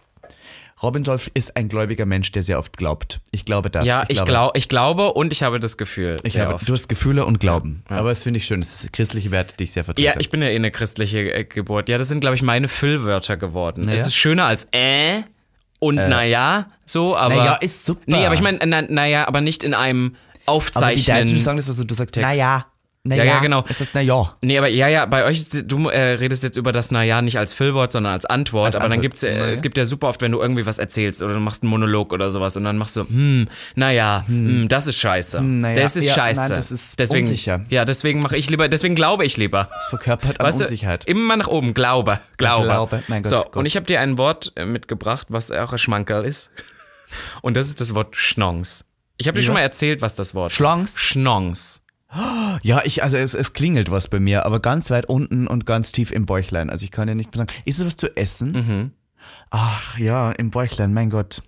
Robin 0.82 1.04
Solf 1.04 1.30
ist 1.34 1.56
ein 1.56 1.68
gläubiger 1.68 2.06
Mensch, 2.06 2.30
der 2.32 2.42
sehr 2.42 2.58
oft 2.58 2.76
glaubt. 2.76 3.20
Ich 3.32 3.44
glaube 3.44 3.68
das. 3.70 3.84
Ja, 3.84 4.04
ich, 4.08 4.24
glaub, 4.24 4.56
ich 4.56 4.68
glaube 4.68 5.12
und 5.12 5.32
ich 5.32 5.42
habe 5.42 5.58
das 5.58 5.76
Gefühl. 5.76 6.18
Ich 6.22 6.38
habe, 6.38 6.54
oft. 6.54 6.68
du 6.68 6.72
hast 6.72 6.88
Gefühle 6.88 7.26
und 7.26 7.40
Glauben. 7.40 7.82
Aber 7.88 8.10
das 8.10 8.22
finde 8.22 8.38
ich 8.38 8.46
schön. 8.46 8.60
Das 8.60 8.84
ist 8.84 8.92
christliche 8.92 9.30
Werte, 9.30 9.56
die 9.56 9.64
ich 9.64 9.72
sehr 9.72 9.84
vertrete. 9.84 10.06
Ja, 10.06 10.14
ich 10.20 10.30
bin 10.30 10.40
ja 10.40 10.48
eh 10.48 10.56
eine 10.56 10.70
christliche 10.70 11.34
äh, 11.34 11.44
Geburt. 11.44 11.88
Ja, 11.88 11.98
das 11.98 12.08
sind, 12.08 12.20
glaube 12.20 12.36
ich, 12.36 12.42
meine 12.42 12.68
Füllwörter 12.68 13.36
geworden. 13.36 13.84
Naja. 13.86 13.94
Es 13.94 14.06
ist 14.06 14.14
schöner 14.14 14.44
als 14.44 14.68
äh 14.72 15.22
und 15.80 15.96
naja, 15.96 16.70
so, 16.84 17.16
aber. 17.16 17.36
Naja, 17.36 17.54
ist 17.54 17.84
super. 17.84 18.02
Nee, 18.06 18.26
aber 18.26 18.34
ich 18.34 18.40
meine, 18.40 18.58
na, 18.64 18.82
naja, 18.82 19.28
aber 19.28 19.40
nicht 19.40 19.62
in 19.62 19.74
einem 19.74 20.16
aber 20.46 20.58
die 20.58 20.72
Deutschen 20.74 21.14
Aufzeichnen. 21.14 21.38
sagen 21.38 21.56
das, 21.58 21.68
also 21.68 21.84
du 21.84 21.94
sagst, 21.94 22.14
Text. 22.14 22.28
naja, 22.28 22.66
naja. 23.08 23.24
Ja, 23.24 23.34
ja, 23.34 23.38
genau. 23.40 23.64
Es 23.68 23.80
ist 23.80 23.94
naja. 23.94 24.34
Nee, 24.40 24.58
aber 24.58 24.68
ja, 24.68 24.88
ja, 24.88 25.06
bei 25.06 25.24
euch, 25.24 25.38
ist, 25.38 25.70
du 25.70 25.88
äh, 25.88 26.12
redest 26.12 26.42
jetzt 26.42 26.56
über 26.56 26.72
das 26.72 26.90
Naja 26.90 27.20
nicht 27.22 27.38
als 27.38 27.54
Füllwort, 27.54 27.90
sondern 27.92 28.12
als 28.12 28.24
Antwort. 28.26 28.66
Als 28.66 28.76
aber 28.76 28.84
dann 28.84 28.92
Antwort. 28.92 29.02
gibt's, 29.02 29.22
äh, 29.22 29.34
Naja. 29.38 29.52
es 29.52 29.62
gibt 29.62 29.76
ja 29.78 29.84
super 29.84 30.08
oft, 30.08 30.20
wenn 30.20 30.32
du 30.32 30.40
irgendwie 30.40 30.66
was 30.66 30.78
erzählst 30.78 31.22
oder 31.22 31.34
du 31.34 31.40
machst 31.40 31.62
einen 31.62 31.70
Monolog 31.70 32.12
oder 32.12 32.30
sowas 32.30 32.56
und 32.56 32.64
dann 32.64 32.76
machst 32.78 32.96
du, 32.96 33.00
hm, 33.08 33.48
naja, 33.74 34.24
hm, 34.26 34.68
das 34.68 34.86
ist 34.86 34.98
scheiße. 34.98 35.40
naja, 35.42 35.74
das 35.80 35.96
ist 35.96 36.04
ja, 36.06 36.14
scheiße. 36.14 36.40
nein, 36.40 36.50
das 36.50 36.70
ist 36.70 36.98
deswegen, 36.98 37.26
unsicher. 37.26 37.64
Ja, 37.70 37.84
deswegen 37.84 38.20
mache 38.20 38.36
ich 38.36 38.48
lieber, 38.50 38.68
deswegen 38.68 38.94
glaube 38.94 39.24
ich 39.24 39.36
lieber. 39.36 39.68
Das 39.74 39.88
verkörpert 39.88 40.40
an 40.40 40.46
Weißt 40.46 40.60
Unsicherheit. 40.60 41.06
Du, 41.06 41.10
immer 41.10 41.36
nach 41.36 41.48
oben, 41.48 41.74
Glaube, 41.74 42.20
Glaube. 42.36 42.64
Glaube, 42.66 43.02
mein 43.08 43.22
Gott, 43.22 43.30
So, 43.30 43.36
Gott. 43.38 43.56
und 43.56 43.66
ich 43.66 43.76
habe 43.76 43.86
dir 43.86 44.00
ein 44.00 44.18
Wort 44.18 44.52
äh, 44.56 44.64
mitgebracht, 44.66 45.28
was 45.30 45.50
auch 45.50 45.72
ein 45.72 45.78
Schmankerl 45.78 46.24
ist. 46.24 46.50
Und 47.42 47.56
das 47.56 47.68
ist 47.68 47.80
das 47.80 47.94
Wort 47.94 48.16
Schnons. 48.16 48.84
Ich 49.16 49.26
habe 49.28 49.38
dir 49.38 49.44
schon 49.44 49.54
mal 49.54 49.60
erzählt, 49.62 50.02
was 50.02 50.14
das 50.14 50.34
Wort 50.34 50.52
Schlons? 50.52 50.98
Schnons. 51.00 51.82
Ja, 52.62 52.82
ich, 52.84 53.02
also 53.02 53.16
es, 53.16 53.34
es 53.34 53.52
klingelt 53.52 53.90
was 53.90 54.08
bei 54.08 54.18
mir, 54.18 54.46
aber 54.46 54.60
ganz 54.60 54.90
weit 54.90 55.06
unten 55.06 55.46
und 55.46 55.66
ganz 55.66 55.92
tief 55.92 56.10
im 56.10 56.26
Bäuchlein. 56.26 56.70
Also 56.70 56.84
ich 56.84 56.90
kann 56.90 57.06
ja 57.08 57.14
nicht 57.14 57.30
mehr 57.34 57.46
sagen. 57.46 57.60
Ist 57.64 57.78
es 57.80 57.86
was 57.86 57.96
zu 57.96 58.16
essen? 58.16 58.52
Mhm. 58.52 58.90
Ach 59.50 59.98
ja, 59.98 60.32
im 60.32 60.50
Bäuchlein, 60.50 60.94
mein 60.94 61.10
Gott. 61.10 61.42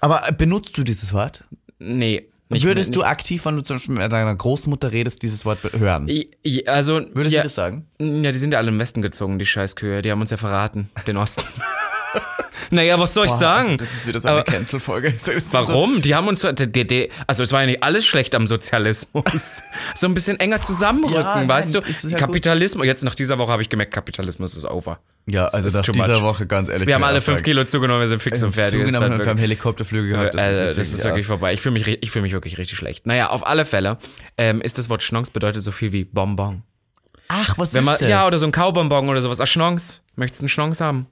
Aber 0.00 0.22
benutzt 0.32 0.76
du 0.78 0.82
dieses 0.82 1.12
Wort? 1.12 1.44
Nee. 1.78 2.28
Nicht, 2.50 2.64
Würdest 2.64 2.90
nicht, 2.90 2.96
du 2.96 3.04
aktiv, 3.04 3.44
wenn 3.46 3.56
du 3.56 3.62
zum 3.62 3.76
Beispiel 3.76 3.94
mit 3.96 4.12
deiner 4.12 4.34
Großmutter 4.36 4.92
redest, 4.92 5.22
dieses 5.22 5.44
Wort 5.44 5.60
hören? 5.72 6.08
I- 6.08 6.30
Also, 6.68 7.00
Würdest 7.14 7.34
ja, 7.34 7.40
du 7.42 7.46
das 7.48 7.54
sagen? 7.54 7.86
Ja, 7.98 8.30
die 8.32 8.38
sind 8.38 8.52
ja 8.52 8.58
alle 8.58 8.68
im 8.68 8.78
Westen 8.78 9.00
gezogen, 9.02 9.38
die 9.38 9.46
Scheißkühe. 9.46 10.02
Die 10.02 10.10
haben 10.10 10.20
uns 10.20 10.30
ja 10.30 10.36
verraten, 10.36 10.90
den 11.06 11.16
Osten. 11.16 11.44
naja, 12.70 12.98
was 12.98 13.14
soll 13.14 13.26
ich 13.26 13.32
sagen? 13.32 13.70
Also 13.70 13.76
das 13.78 13.92
ist 13.92 14.06
wieder 14.06 14.20
so 14.20 14.28
eine 14.28 14.44
Cancel-Folge. 14.44 15.14
Warum? 15.50 16.00
Die 16.00 16.14
haben 16.14 16.28
uns, 16.28 16.46
die, 16.58 16.86
die, 16.86 17.10
also 17.26 17.42
es 17.42 17.52
war 17.52 17.60
ja 17.60 17.66
nicht 17.66 17.82
alles 17.82 18.06
schlecht 18.06 18.34
am 18.34 18.46
Sozialismus. 18.46 19.62
so 19.94 20.06
ein 20.06 20.14
bisschen 20.14 20.38
enger 20.40 20.60
zusammenrücken, 20.60 21.16
Ja, 21.16 21.36
nein, 21.36 21.48
weißt 21.48 21.74
du? 21.74 21.80
ist 21.80 22.04
ja 22.04 22.16
Kapitalismus, 22.16 22.86
jetzt 22.86 23.04
nach 23.04 23.14
dieser 23.14 23.38
Woche 23.38 23.52
habe 23.52 23.62
ich 23.62 23.68
gemerkt, 23.68 23.92
Kapitalismus 23.92 24.56
ist 24.56 24.64
over. 24.66 24.98
Ja, 25.26 25.46
also 25.46 25.68
ist 25.68 25.74
nach 25.74 25.82
dieser 25.82 26.20
much. 26.20 26.22
Woche, 26.22 26.46
ganz 26.46 26.68
ehrlich. 26.68 26.86
Wir 26.86 26.94
haben 26.96 27.04
alle 27.04 27.20
fünf. 27.20 27.42
Kilo 27.42 27.64
zugenommen, 27.64 28.00
wir 28.00 28.08
sind 28.08 28.22
fix 28.22 28.42
und 28.42 28.52
fertig. 28.52 28.80
Das 28.80 28.88
ist 28.88 28.94
Zugenommen 28.94 29.18
und 29.18 29.24
wir 29.24 29.30
haben 29.30 29.38
Helikopterflüge 29.38 30.08
gehabt. 30.08 30.34
äh, 30.34 30.64
jetzt 30.66 30.78
das 30.78 30.92
ist 30.92 30.98
ja. 30.98 31.10
wirklich 31.10 31.26
vorbei. 31.26 31.54
Ich 31.54 31.60
fühle 31.60 31.72
mich, 31.72 31.86
ich 31.88 32.10
fühl 32.10 32.22
mich 32.22 32.32
wirklich 32.32 32.58
richtig 32.58 32.76
schlecht. 32.76 33.06
Naja, 33.06 33.30
auf 33.30 33.46
alle 33.46 33.64
Fälle 33.64 33.98
ähm, 34.36 34.60
ist 34.60 34.76
das 34.78 34.90
Wort 34.90 35.02
Schnons 35.02 35.30
bedeutet 35.30 35.62
so 35.62 35.72
viel 35.72 35.92
wie 35.92 36.04
Bonbon. 36.04 36.62
Ach, 37.28 37.56
was 37.56 37.72
Wenn 37.72 37.84
man, 37.84 37.94
ist 37.94 38.02
das? 38.02 38.08
ja, 38.08 38.26
oder 38.26 38.38
so 38.38 38.46
ein 38.46 38.52
Kaubonbon 38.52 39.08
oder 39.08 39.22
sowas. 39.22 39.40
Ah, 39.40 39.46
Schnons. 39.46 40.04
Möchtest 40.14 40.42
du 40.42 40.44
einen 40.44 40.48
Schnons 40.50 40.80
haben? 40.80 41.06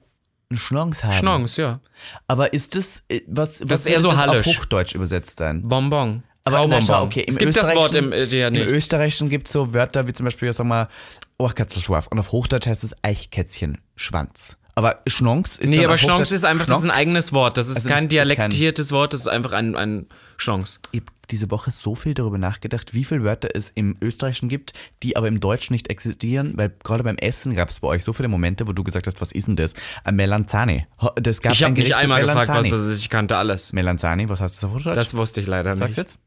Ein 0.53 0.57
Schnons 0.57 1.03
haben. 1.03 1.13
Schnons, 1.13 1.57
ja. 1.57 1.79
Aber 2.27 2.53
ist 2.53 2.75
das, 2.75 3.01
äh, 3.09 3.21
was, 3.27 3.59
was 3.61 3.79
ist 3.79 3.87
eher 3.87 3.99
so 3.99 4.11
das 4.11 4.29
auf 4.29 4.45
Hochdeutsch 4.45 4.95
übersetzt 4.95 5.39
sein? 5.39 5.67
Bonbon. 5.67 6.23
Aber 6.45 6.67
na, 6.67 6.81
schau, 6.81 7.03
okay, 7.03 7.21
im 7.21 7.29
es 7.29 7.37
gibt 7.37 7.55
das 7.55 7.73
Wort 7.73 7.95
im, 7.95 8.11
äh, 8.11 8.25
ja, 8.25 8.49
Im. 8.49 8.55
Österreichischen 8.55 9.29
gibt 9.29 9.47
es 9.47 9.53
so 9.53 9.73
Wörter 9.73 10.07
wie 10.07 10.13
zum 10.13 10.25
Beispiel, 10.25 10.51
sag 10.51 10.65
mal, 10.65 10.89
Ohrkatzelschwarf. 11.37 12.07
Und 12.07 12.19
auf 12.19 12.31
Hochdeutsch 12.31 12.67
heißt 12.67 12.83
es 12.83 12.93
Eichkätzchen, 13.01 13.79
Schwanz. 13.95 14.57
Aber 14.75 15.01
Schnons 15.05 15.57
ist 15.57 15.69
Nee, 15.69 15.85
aber 15.85 15.95
Hochdeutsch- 15.95 16.31
ist 16.33 16.45
einfach, 16.45 16.65
das 16.65 16.79
ist 16.79 16.83
ein 16.85 16.91
eigenes 16.91 17.31
Wort. 17.31 17.57
Das 17.57 17.67
ist 17.67 17.75
Also 17.77 17.89
kein 17.89 18.07
das 18.09 18.23
ist 18.25 18.35
kein- 18.35 18.49
dialektiertes 18.49 18.91
Wort, 18.91 19.13
das 19.13 19.19
ist 19.21 19.27
einfach 19.27 19.51
ein, 19.51 19.75
ein 19.75 20.07
Schnons. 20.37 20.79
Ich 20.91 21.01
habe 21.01 21.11
diese 21.29 21.51
Woche 21.51 21.69
so 21.69 21.93
viel 21.95 22.15
darüber 22.15 22.37
nachgedacht, 22.39 22.93
wie 22.95 23.03
viele 23.05 23.23
Wörter 23.23 23.49
es 23.53 23.71
im 23.75 23.95
Österreichischen 24.01 24.49
gibt, 24.49 24.73
die 25.03 25.15
aber 25.15 25.27
im 25.27 25.39
Deutschen 25.39 25.73
nicht 25.73 25.89
existieren, 25.89 26.53
weil 26.57 26.73
gerade 26.83 27.03
beim 27.03 27.17
Essen 27.17 27.53
gab 27.55 27.69
es 27.69 27.79
bei 27.81 27.87
euch 27.87 28.03
so 28.03 28.13
viele 28.13 28.29
Momente, 28.29 28.67
wo 28.67 28.73
du 28.73 28.83
gesagt 28.83 29.05
hast, 29.05 29.21
was 29.21 29.31
ist 29.31 29.47
denn 29.47 29.55
das? 29.55 29.73
Ein 30.03 30.15
Melanzane. 30.15 30.87
Ho- 31.01 31.11
Das 31.15 31.41
gab 31.41 31.53
Ich 31.53 31.63
habe 31.63 31.73
mich 31.79 31.95
einmal 31.95 32.21
gefragt, 32.21 32.49
was 32.49 32.55
Melanzane. 32.65 32.81
das 32.81 32.91
ist. 32.91 32.99
Ich 33.01 33.09
kannte 33.11 33.37
alles. 33.37 33.73
Melanzane, 33.73 34.27
was 34.27 34.41
heißt 34.41 34.55
das 34.57 34.63
auf 34.63 34.73
Hochdeutsch? 34.73 34.97
Das 34.97 35.13
wusste 35.13 35.39
ich 35.39 35.45
leider 35.47 35.75
Sag's 35.75 35.89
nicht. 35.89 35.97
jetzt? 35.97 36.17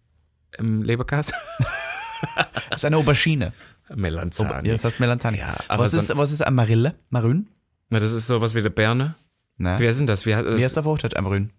Im 0.59 0.83
Leberkas? 0.83 1.33
Das 2.71 2.79
ist 2.79 2.85
eine 2.87 2.97
Aubergine. 2.97 3.53
Melanzani. 3.95 4.67
Ja, 4.69 4.75
das 4.75 4.85
heißt 4.85 5.01
Melanzane. 5.01 5.39
Ja, 5.39 5.57
was, 5.69 5.93
so 5.93 5.99
ist, 6.01 6.17
was 6.17 6.33
ist 6.33 6.41
ein 6.45 6.55
Marille? 6.55 6.95
Marün? 7.11 7.49
Na, 7.89 7.99
das 7.99 8.13
ist 8.13 8.27
sowas 8.27 8.55
wie 8.55 8.59
eine 8.61 8.71
Birne. 8.71 9.15
Na, 9.59 9.79
Wer 9.79 9.93
sind 9.93 10.09
das? 10.09 10.27
Wie, 10.27 10.31
wie 10.31 10.63
heißt 10.63 10.77
auf 10.79 10.85
Hochdeutsch 10.85 11.17
ein 11.17 11.25
Marün? 11.25 11.51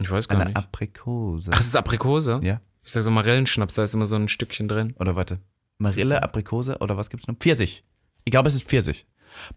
ich 0.00 0.10
weiß 0.10 0.28
gar 0.28 0.36
Eine 0.40 0.46
nicht. 0.50 0.56
Aprikose. 0.56 1.50
Ach, 1.52 1.56
das 1.58 1.66
ist 1.66 1.76
Aprikose? 1.76 2.40
Ja. 2.42 2.60
Ich 2.84 2.92
sag 2.92 3.02
so 3.02 3.10
Marillenschnaps, 3.10 3.74
da 3.74 3.82
ist 3.84 3.94
immer 3.94 4.06
so 4.06 4.16
ein 4.16 4.28
Stückchen 4.28 4.68
drin. 4.68 4.92
Oder 4.98 5.16
warte. 5.16 5.38
Marille, 5.78 6.22
Aprikose 6.22 6.78
oder 6.78 6.96
was 6.96 7.10
gibt's 7.10 7.26
noch? 7.26 7.36
Pfirsich. 7.36 7.84
Ich 8.24 8.30
glaube, 8.30 8.48
es 8.48 8.54
ist 8.54 8.68
Pfirsich. 8.68 9.06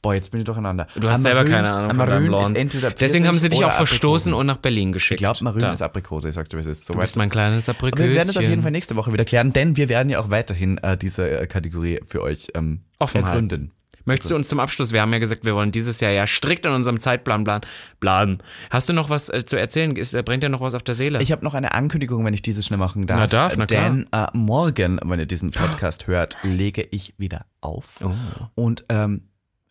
Boah, 0.02 0.16
jetzt 0.16 0.32
bin 0.32 0.40
ich 0.40 0.46
durcheinander. 0.46 0.88
Du 0.96 1.08
hast 1.08 1.22
selber 1.22 1.46
keine 1.46 1.70
Ahnung 1.72 1.96
von 1.96 2.10
deinem 2.10 2.28
Lawn. 2.32 2.56
Deswegen 2.56 3.28
haben 3.28 3.38
sie 3.38 3.50
dich 3.50 3.60
auch 3.64 3.68
oder 3.68 3.76
verstoßen 3.78 4.32
Aprikose. 4.34 4.36
und 4.40 4.46
nach 4.48 4.58
Berlin 4.58 4.92
geschickt. 4.92 5.20
Ich 5.20 5.24
glaube, 5.24 5.44
Marün 5.44 5.60
Da. 5.60 5.72
ist 5.72 5.84
Aprikose, 5.84 6.30
ich 6.30 6.36
sag's 6.36 6.50
dir, 6.50 6.58
es 6.58 6.66
ist. 6.66 6.86
So 6.88 6.94
Du 6.94 7.00
bist 7.00 7.16
mein 7.16 7.30
kleines 7.30 7.70
Apriköschen. 7.70 8.10
wir 8.10 8.16
werden 8.16 8.28
das 8.28 8.38
auf 8.38 8.44
jeden 8.44 8.64
Fall 8.64 8.72
nächste 8.72 8.96
Woche 8.96 9.14
wieder 9.14 9.26
klären, 9.26 9.54
denn 9.54 9.76
wir 9.78 9.88
werden 9.88 10.10
ja 10.10 10.20
auch 10.20 10.32
weiterhin 10.32 10.80
äh, 10.80 10.98
diese 10.98 11.30
äh, 11.30 11.46
Kategorie 11.48 12.00
für 12.08 12.24
euch 12.24 12.48
ähm, 12.56 12.82
ergründen. 13.00 13.72
Möchtest 14.08 14.32
du 14.32 14.36
uns 14.36 14.48
zum 14.48 14.60
Abschluss, 14.60 14.94
wir 14.94 15.02
haben 15.02 15.12
ja 15.12 15.20
gesagt, 15.20 15.44
wir 15.46 15.54
wollen 15.54 15.72
dieses 15.72 16.00
Jahr 16.00 16.12
ja 16.12 16.26
strikt 16.26 16.66
in 16.66 16.72
unserem 16.72 17.00
Zeitplan 17.00 17.44
plan, 17.44 17.62
planen. 18.00 18.38
Hast 18.70 18.88
du 18.90 18.94
noch 18.94 19.10
was 19.10 19.30
äh, 19.30 19.44
zu 19.46 19.60
erzählen? 19.60 19.96
Ist, 19.96 20.14
äh, 20.14 20.24
brennt 20.24 20.44
dir 20.44 20.50
noch 20.50 20.62
was 20.62 20.76
auf 20.76 20.84
der 20.84 20.96
Seele? 20.96 21.22
Ich 21.22 21.32
habe 21.32 21.44
noch 21.44 21.54
eine 21.54 21.74
Ankündigung, 21.74 22.24
wenn 22.26 22.34
ich 22.34 22.42
dieses 22.42 22.66
schnell 22.66 22.80
machen 22.80 23.06
darf. 23.06 23.20
Na 23.20 23.28
darf, 23.28 23.58
na 23.58 23.66
klar. 23.66 23.84
Denn 23.84 24.08
äh, 24.14 24.28
morgen, 24.34 25.00
wenn 25.06 25.20
ihr 25.20 25.26
diesen 25.26 25.52
Podcast 25.52 26.08
hört, 26.08 26.38
lege 26.44 26.88
ich 26.90 27.14
wieder 27.18 27.46
auf. 27.62 28.00
Oh. 28.02 28.12
Und 28.56 28.86
ähm, 28.90 29.24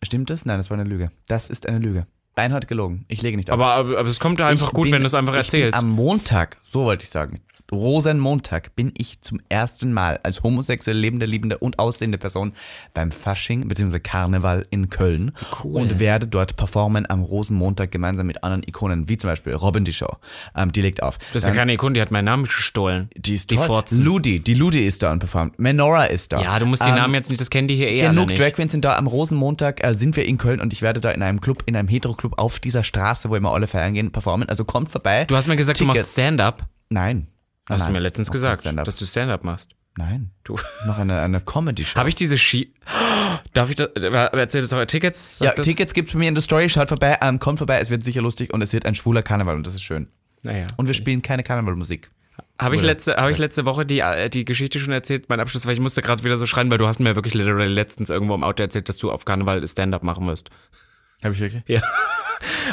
stimmt 0.03 0.29
das? 0.29 0.45
Nein, 0.45 0.57
das 0.57 0.69
war 0.69 0.77
eine 0.79 0.87
Lüge. 0.87 1.09
Das 1.27 1.49
ist 1.49 1.67
eine 1.67 1.79
Lüge. 1.79 2.05
Beinhard 2.35 2.67
gelogen. 2.67 3.05
Ich 3.07 3.23
lege 3.23 3.35
nicht 3.37 3.49
auf. 3.49 3.55
aber, 3.55 3.73
aber, 3.73 3.97
aber 3.97 4.07
es 4.09 4.19
kommt 4.19 4.39
da 4.39 4.47
einfach 4.47 4.67
Ich 4.67 4.73
gut, 4.73 4.83
bin- 4.83 4.93
wenn 4.93 5.01
du 5.01 5.07
es 5.07 5.15
einfach 5.15 5.33
erzählst. 5.33 5.79
Am 5.79 5.89
Montag, 5.89 6.57
so 6.61 6.83
wollte 6.83 7.03
ich 7.03 7.09
sagen, 7.09 7.41
Rosenmontag, 7.71 8.75
bin 8.75 8.93
ich 8.97 9.21
zum 9.21 9.39
ersten 9.49 9.93
Mal 9.93 10.19
als 10.23 10.43
homosexuell 10.43 10.97
lebende, 10.97 11.25
liebende 11.25 11.57
und 11.57 11.79
aussehende 11.79 12.17
Person 12.17 12.53
beim 12.93 13.11
Fasching 13.11 13.67
bzw. 13.67 13.99
Karneval 13.99 14.65
in 14.69 14.89
Köln 14.89 15.31
und 15.63 15.99
werde 15.99 16.27
dort 16.27 16.55
performen 16.55 17.09
am 17.09 17.21
Rosenmontag 17.21 17.91
gemeinsam 17.91 18.27
mit 18.27 18.43
anderen 18.43 18.63
Ikonen, 18.63 19.09
wie 19.09 19.17
zum 19.17 19.29
Beispiel 19.29 19.53
Robin 19.53 19.83
die 19.83 19.93
Show. 19.93 20.09
Ähm, 20.55 20.71
die 20.71 20.81
legt 20.81 21.03
auf. 21.03 21.17
Das 21.33 21.43
ist 21.43 21.47
ja 21.47 21.53
keine 21.53 21.73
Ikone, 21.73 21.93
die 21.93 22.01
hat 22.01 22.11
meinen 22.11 22.25
Namen 22.25 22.45
gestohlen. 22.45 23.09
Die 23.15 23.33
ist 23.33 23.51
die. 23.51 23.57
Forzen. 23.57 24.03
Ludi, 24.03 24.39
die 24.39 24.53
Ludi 24.53 24.85
ist 24.85 25.03
da 25.03 25.11
und 25.11 25.19
performt. 25.19 25.59
Menora 25.59 26.05
ist 26.05 26.31
da. 26.31 26.41
Ja, 26.41 26.59
du 26.59 26.65
musst 26.65 26.85
die 26.85 26.89
Ähm, 26.89 26.95
Namen 26.95 27.13
jetzt 27.15 27.29
nicht, 27.29 27.41
das 27.41 27.49
kennen 27.49 27.67
die 27.67 27.75
hier 27.75 27.89
eh 27.89 28.05
alle 28.05 28.21
Genug. 28.21 28.35
Drag 28.35 28.53
Queens 28.53 28.71
sind 28.71 28.85
da. 28.85 28.95
Am 28.95 29.07
Rosenmontag 29.07 29.83
äh, 29.83 29.93
sind 29.93 30.15
wir 30.15 30.25
in 30.25 30.37
Köln 30.37 30.61
und 30.61 30.73
ich 30.73 30.81
werde 30.81 30.99
da 30.99 31.11
in 31.11 31.21
einem 31.21 31.41
Club, 31.41 31.63
in 31.65 31.75
einem 31.75 31.87
Hetero-Club 31.87 32.39
auf 32.39 32.59
dieser 32.59 32.83
Straße, 32.83 33.29
wo 33.29 33.35
immer 33.35 33.51
alle 33.51 33.67
feiern 33.67 33.93
gehen, 33.93 34.11
performen. 34.11 34.47
Also 34.47 34.63
kommt 34.63 34.89
vorbei. 34.89 35.25
Du 35.25 35.35
hast 35.35 35.47
mir 35.47 35.55
gesagt, 35.57 35.79
du 35.79 35.85
machst 35.85 35.97
Tickets. 35.97 36.13
Stand-up. 36.13 36.67
Nein. 36.89 37.27
Hast 37.69 37.81
Nein, 37.81 37.87
du 37.87 37.93
mir 37.93 37.99
letztens 37.99 38.31
gesagt, 38.31 38.65
dass 38.65 38.95
du 38.95 39.05
Stand-up 39.05 39.43
machst. 39.43 39.71
Nein. 39.97 40.31
Du. 40.43 40.57
Mache 40.85 41.01
eine, 41.01 41.21
eine 41.21 41.41
Comedy-Show. 41.41 41.99
Habe 41.99 42.09
ich 42.09 42.15
diese 42.15 42.37
Ski... 42.37 42.73
Darf 43.53 43.69
ich 43.69 43.75
das... 43.75 43.89
Erzähl 43.95 44.61
das 44.61 44.69
doch. 44.69 44.85
Tickets? 44.85 45.39
Ja, 45.39 45.53
das? 45.53 45.65
Tickets 45.65 45.93
gibt's 45.93 46.13
bei 46.13 46.19
mir 46.19 46.29
in 46.29 46.35
der 46.35 46.43
Story. 46.43 46.69
Schaut 46.69 46.89
vorbei, 46.89 47.17
ähm, 47.21 47.39
kommt 47.39 47.57
vorbei. 47.57 47.79
Es 47.79 47.89
wird 47.89 48.03
sicher 48.03 48.21
lustig 48.21 48.53
und 48.53 48.61
es 48.61 48.73
wird 48.73 48.85
ein 48.85 48.95
schwuler 48.95 49.23
Karneval 49.23 49.55
und 49.55 49.65
das 49.65 49.73
ist 49.73 49.81
schön. 49.81 50.07
Naja. 50.43 50.65
Und 50.77 50.87
wir 50.87 50.93
spielen 50.93 51.23
keine 51.23 51.43
Karnevalmusik. 51.43 52.11
Habe 52.59 52.75
ich, 52.75 52.81
letzte, 52.81 53.15
hab 53.15 53.29
ich 53.29 53.37
letzte 53.37 53.65
Woche 53.65 53.85
die, 53.85 53.99
äh, 53.99 54.29
die 54.29 54.45
Geschichte 54.45 54.79
schon 54.79 54.93
erzählt, 54.93 55.29
mein 55.29 55.39
Abschluss, 55.39 55.65
weil 55.65 55.73
ich 55.73 55.79
musste 55.79 56.01
gerade 56.01 56.23
wieder 56.23 56.37
so 56.37 56.45
schreien, 56.45 56.71
weil 56.71 56.77
du 56.77 56.87
hast 56.87 56.99
mir 56.99 57.15
wirklich 57.15 57.35
literally 57.35 57.71
letztens 57.71 58.09
irgendwo 58.09 58.33
im 58.33 58.43
Auto 58.43 58.63
erzählt, 58.63 58.89
dass 58.89 58.97
du 58.97 59.11
auf 59.11 59.25
Karneval 59.25 59.67
Stand-up 59.67 60.03
machen 60.03 60.25
wirst. 60.27 60.49
Habe 61.23 61.33
ich 61.33 61.39
wirklich? 61.39 61.63
Ja. 61.67 61.81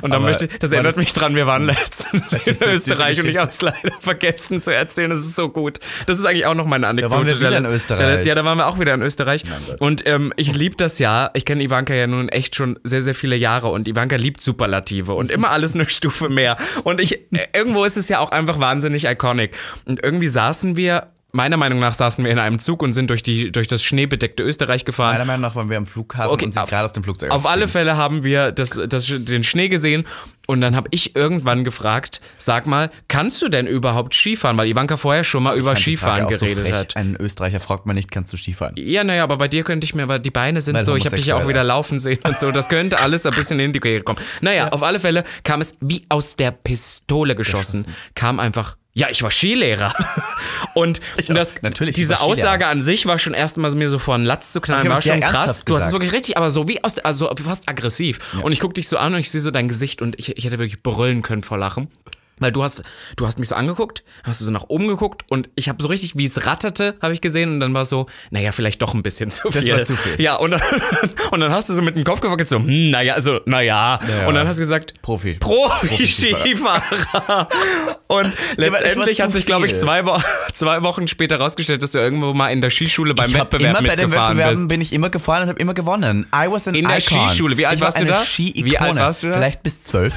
Und 0.03 0.11
dann 0.11 0.21
Aber 0.21 0.27
möchte 0.27 0.45
ich, 0.47 0.59
das 0.59 0.73
erinnert 0.73 0.93
das- 0.93 0.97
mich 0.99 1.13
dran, 1.15 1.35
wir 1.37 1.47
waren 1.47 1.65
letztens 1.67 2.33
in 2.33 2.69
Österreich 2.69 3.19
und 3.21 3.27
ich 3.29 3.39
habe 3.39 3.51
es 3.51 3.63
leider 3.63 3.93
vergessen 4.01 4.61
zu 4.61 4.71
erzählen. 4.73 5.09
Das 5.09 5.21
ist 5.21 5.35
so 5.35 5.49
gut. 5.49 5.81
Das 6.07 6.19
ist 6.19 6.25
eigentlich 6.27 6.45
auch 6.47 6.55
noch 6.55 6.67
meine 6.67 6.87
Anekdote. 6.87 7.15
waren 7.15 7.27
wir 7.27 7.37
wieder 7.39 7.51
Der- 7.51 7.59
in 7.61 7.65
Österreich. 7.67 8.25
Ja, 8.27 8.35
da 8.35 8.45
waren 8.45 8.59
wir 8.59 8.67
auch 8.67 8.79
wieder 8.79 8.93
in 8.95 9.03
Österreich. 9.03 9.43
Und 9.79 10.07
ähm, 10.07 10.33
ich 10.37 10.55
liebe 10.55 10.77
das 10.77 10.99
ja. 10.99 11.31
Ich 11.35 11.45
kenne 11.45 11.63
Ivanka 11.65 11.95
ja 11.95 12.07
nun 12.07 12.29
echt 12.29 12.55
schon 12.57 12.79
sehr, 12.85 13.03
sehr 13.03 13.15
viele 13.15 13.37
Jahre 13.37 13.69
und 13.69 13.89
Ivanka 13.89 14.17
liebt 14.17 14.41
Superlative 14.43 15.15
und 15.15 15.31
immer 15.31 15.51
alles 15.51 15.75
eine 15.75 15.89
Stufe 15.89 16.29
mehr. 16.29 16.57
Und 16.83 17.01
ich, 17.01 17.15
äh, 17.33 17.47
irgendwo 17.55 17.85
ist 17.85 17.97
es 17.97 18.09
ja 18.09 18.19
auch 18.19 18.31
einfach 18.33 18.59
wahnsinnig 18.61 19.07
iconic. 19.07 19.57
Und 19.87 20.03
irgendwie 20.05 20.29
saßen 20.29 20.77
wir, 20.77 21.14
meiner 21.35 21.57
Meinung 21.57 21.81
nach 21.81 21.95
saßen 21.95 22.25
wir 22.25 22.31
in 22.31 22.39
einem 22.39 22.61
Zug 22.61 22.83
und 22.83 22.93
sind 22.93 23.11
durch, 23.11 23.23
die, 23.23 23.51
durch 23.51 23.67
das 23.67 23.83
schneebedeckte 23.83 24.43
Österreich 24.43 24.85
gefahren. 24.85 25.15
Meiner 25.15 25.25
Meinung 25.25 25.43
nach 25.43 25.57
waren 25.57 25.69
wir 25.69 25.77
am 25.77 25.87
Flughafen 25.87 26.31
Okay, 26.31 26.47
und 26.47 26.55
sind 26.55 26.69
gerade 26.69 26.85
aus 26.85 26.93
dem 26.93 27.03
Flugzeug 27.03 27.33
Auf 27.33 27.45
alle. 27.45 27.67
Fälle 27.67 27.97
haben 27.97 28.23
wir 28.23 28.53
das, 28.53 28.81
das, 28.89 29.07
den 29.07 29.43
Schnee 29.43 29.69
gesehen 29.69 30.05
und 30.47 30.61
dann 30.61 30.77
habe 30.77 30.89
ich 30.93 31.17
irgendwann 31.17 31.65
gefragt, 31.65 32.21
sag 32.39 32.67
mal, 32.67 32.91
kannst 33.09 33.43
du 33.43 33.49
denn 33.49 33.67
überhaupt 33.67 34.15
Skifahren? 34.15 34.57
Weil 34.57 34.69
Ivanka 34.69 34.97
vorher 34.97 35.25
schon 35.25 35.43
mal 35.43 35.57
über 35.57 35.75
die 35.75 35.97
Frage 35.97 36.23
Skifahren 36.27 36.37
so 36.37 36.45
geredet 36.45 36.63
frech. 36.63 36.75
hat. 36.75 36.97
Ein 36.97 37.17
Österreicher 37.19 37.59
fragt 37.61 37.87
man 37.87 37.97
nicht, 37.97 38.11
kannst 38.13 38.33
du 38.33 38.37
Skifahren? 38.37 38.75
Ja, 38.77 39.03
naja, 39.03 39.25
aber 39.25 39.37
bei 39.39 39.49
dir 39.49 39.65
könnte 39.65 39.87
ich 39.87 39.95
mir, 39.95 40.07
weil 40.07 40.21
die 40.21 40.31
Beine 40.31 40.61
sind 40.61 40.77
Weil 40.77 40.85
so, 40.85 40.95
ich 40.95 41.07
habe 41.07 41.17
dich 41.17 41.27
ja 41.27 41.37
auch 41.37 41.49
wieder 41.49 41.65
laufen 41.65 41.99
sehen 41.99 42.21
und 42.29 42.39
so, 42.39 42.53
das 42.53 42.69
könnte 42.69 43.01
alles 43.01 43.27
ein 43.27 43.35
bisschen 43.35 43.59
in 43.59 43.73
die 43.73 43.81
Quere 43.81 44.03
kommen. 44.03 44.21
Naja, 44.41 44.69
auf 44.69 44.83
alle 44.83 45.01
Fälle 45.01 45.25
kam 45.43 45.61
es 45.61 45.77
wie 45.81 46.05
aus 46.11 46.37
der 46.37 46.53
Pistole 46.53 47.35
geschossen, 47.35 47.87
kam 48.15 48.39
einfach, 48.39 48.77
ja, 48.97 49.09
ich 49.11 49.23
war 49.25 49.31
Skilehrer. 49.31 49.93
und 50.75 51.01
das, 51.29 51.55
diese. 51.97 52.21
Aussage 52.21 52.67
an 52.69 52.81
sich 52.81 53.07
war 53.07 53.19
schon 53.19 53.35
erstmal 53.35 53.75
mir 53.75 53.89
so 53.89 53.99
vor 53.99 54.17
den 54.17 54.25
Latz 54.25 54.53
zu 54.53 54.61
knallen, 54.61 54.89
war 54.89 55.03
schon 55.03 55.21
krass. 55.21 55.65
Du 55.65 55.75
hast 55.75 55.87
es 55.87 55.93
wirklich 55.93 56.13
richtig, 56.13 56.37
aber 56.37 56.51
so 56.51 56.69
wie 56.69 56.83
aus, 56.85 56.99
also 56.99 57.33
fast 57.45 57.69
aggressiv. 57.69 58.21
Und 58.43 58.53
ich 58.53 58.61
guck 58.61 58.73
dich 58.75 58.89
so 58.89 58.97
an 58.97 59.15
und 59.15 59.21
ich 59.21 59.31
sehe 59.31 59.41
so 59.41 59.51
dein 59.51 59.67
Gesicht 59.67 60.01
und 60.01 60.17
ich, 60.19 60.37
ich 60.37 60.45
hätte 60.45 60.59
wirklich 60.59 60.83
brüllen 60.83 61.23
können 61.23 61.43
vor 61.43 61.59
Lachen. 61.59 61.91
Weil 62.39 62.53
du 62.53 62.63
hast, 62.65 62.83
du 63.17 63.27
hast 63.27 63.39
mich 63.39 63.49
so 63.49 63.55
angeguckt, 63.55 64.03
hast 64.25 64.41
du 64.41 64.45
so 64.45 64.51
nach 64.51 64.65
oben 64.69 64.89
geguckt 64.89 65.23
und 65.29 65.49
ich 65.55 65.69
habe 65.69 65.83
so 65.83 65.89
richtig, 65.89 66.17
wie 66.17 66.25
es 66.25 66.47
ratterte, 66.47 66.97
habe 67.01 67.15
ich 67.15 67.21
gesehen 67.21 67.53
und 67.53 67.61
dann 67.61 67.75
war 67.75 67.83
es 67.83 67.91
so, 67.91 68.07
naja, 68.31 68.53
vielleicht 68.53 68.83
doch 68.83 68.95
ein 68.95 69.03
bisschen 69.03 69.31
zu 69.31 69.49
Das 69.51 69.65
viel. 69.65 69.77
war 69.77 69.85
zu 69.85 69.97
viel. 69.97 70.21
Ja, 70.21 70.37
und 70.37 70.51
dann, 70.51 70.61
und 71.31 71.41
dann 71.41 71.53
hast 71.53 71.69
du 71.69 71.75
so 71.75 71.83
mit 71.83 71.95
dem 71.95 72.05
Kopf 72.05 72.21
gewackelt, 72.21 72.49
so, 72.49 72.59
hm, 72.59 72.91
naja, 72.91 73.15
also, 73.15 73.41
naja. 73.47 74.01
Ja. 74.19 74.27
Und 74.27 74.35
dann 74.35 74.49
hast 74.49 74.57
du 74.57 74.63
gesagt, 74.63 74.95
Profi. 75.03 75.35
Profi-Skifahrer. 75.35 77.49
und 78.09 78.33
letztendlich 78.57 79.21
hat 79.21 79.33
sich, 79.33 79.47
glaube 79.47 79.67
ich, 79.67 79.77
zwei, 79.77 80.03
zwei 80.53 80.83
Wochen 80.83 81.07
später 81.09 81.37
rausgestellt, 81.39 81.83
dass 81.83 81.93
du 81.93 81.99
irgendwo 81.99 82.33
mal 82.35 82.51
in 82.51 82.61
der 82.61 82.71
Skischule 82.71 83.15
beim 83.15 83.31
Ich 83.31 83.35
Wettbewerb 83.35 83.79
immer 83.79 83.89
bei 83.89 83.97
den 83.97 84.11
Wettbewerben 84.11 84.57
bist. 84.57 84.69
bin 84.69 84.81
ich 84.81 84.93
immer 84.93 85.11
gefahren 85.11 85.43
und 85.45 85.49
habe 85.51 85.61
immer 85.61 85.75
gewonnen. 85.75 86.27
I 86.35 86.51
was 86.51 86.67
an 86.67 86.75
In 86.75 86.87
der 86.89 86.99
icon. 86.99 87.29
Skischule. 87.29 87.57
Wie 87.57 87.67
alt 87.67 87.77
ich 87.77 87.81
war 87.81 87.89
warst 87.89 88.01
du 88.01 88.07
da? 88.07 88.23
Wie 88.37 88.79
alt 88.79 88.97
warst 88.97 89.23
du 89.23 89.29
da? 89.29 89.35
Vielleicht 89.35 89.63
bis 89.63 89.83
zwölf. 89.83 90.15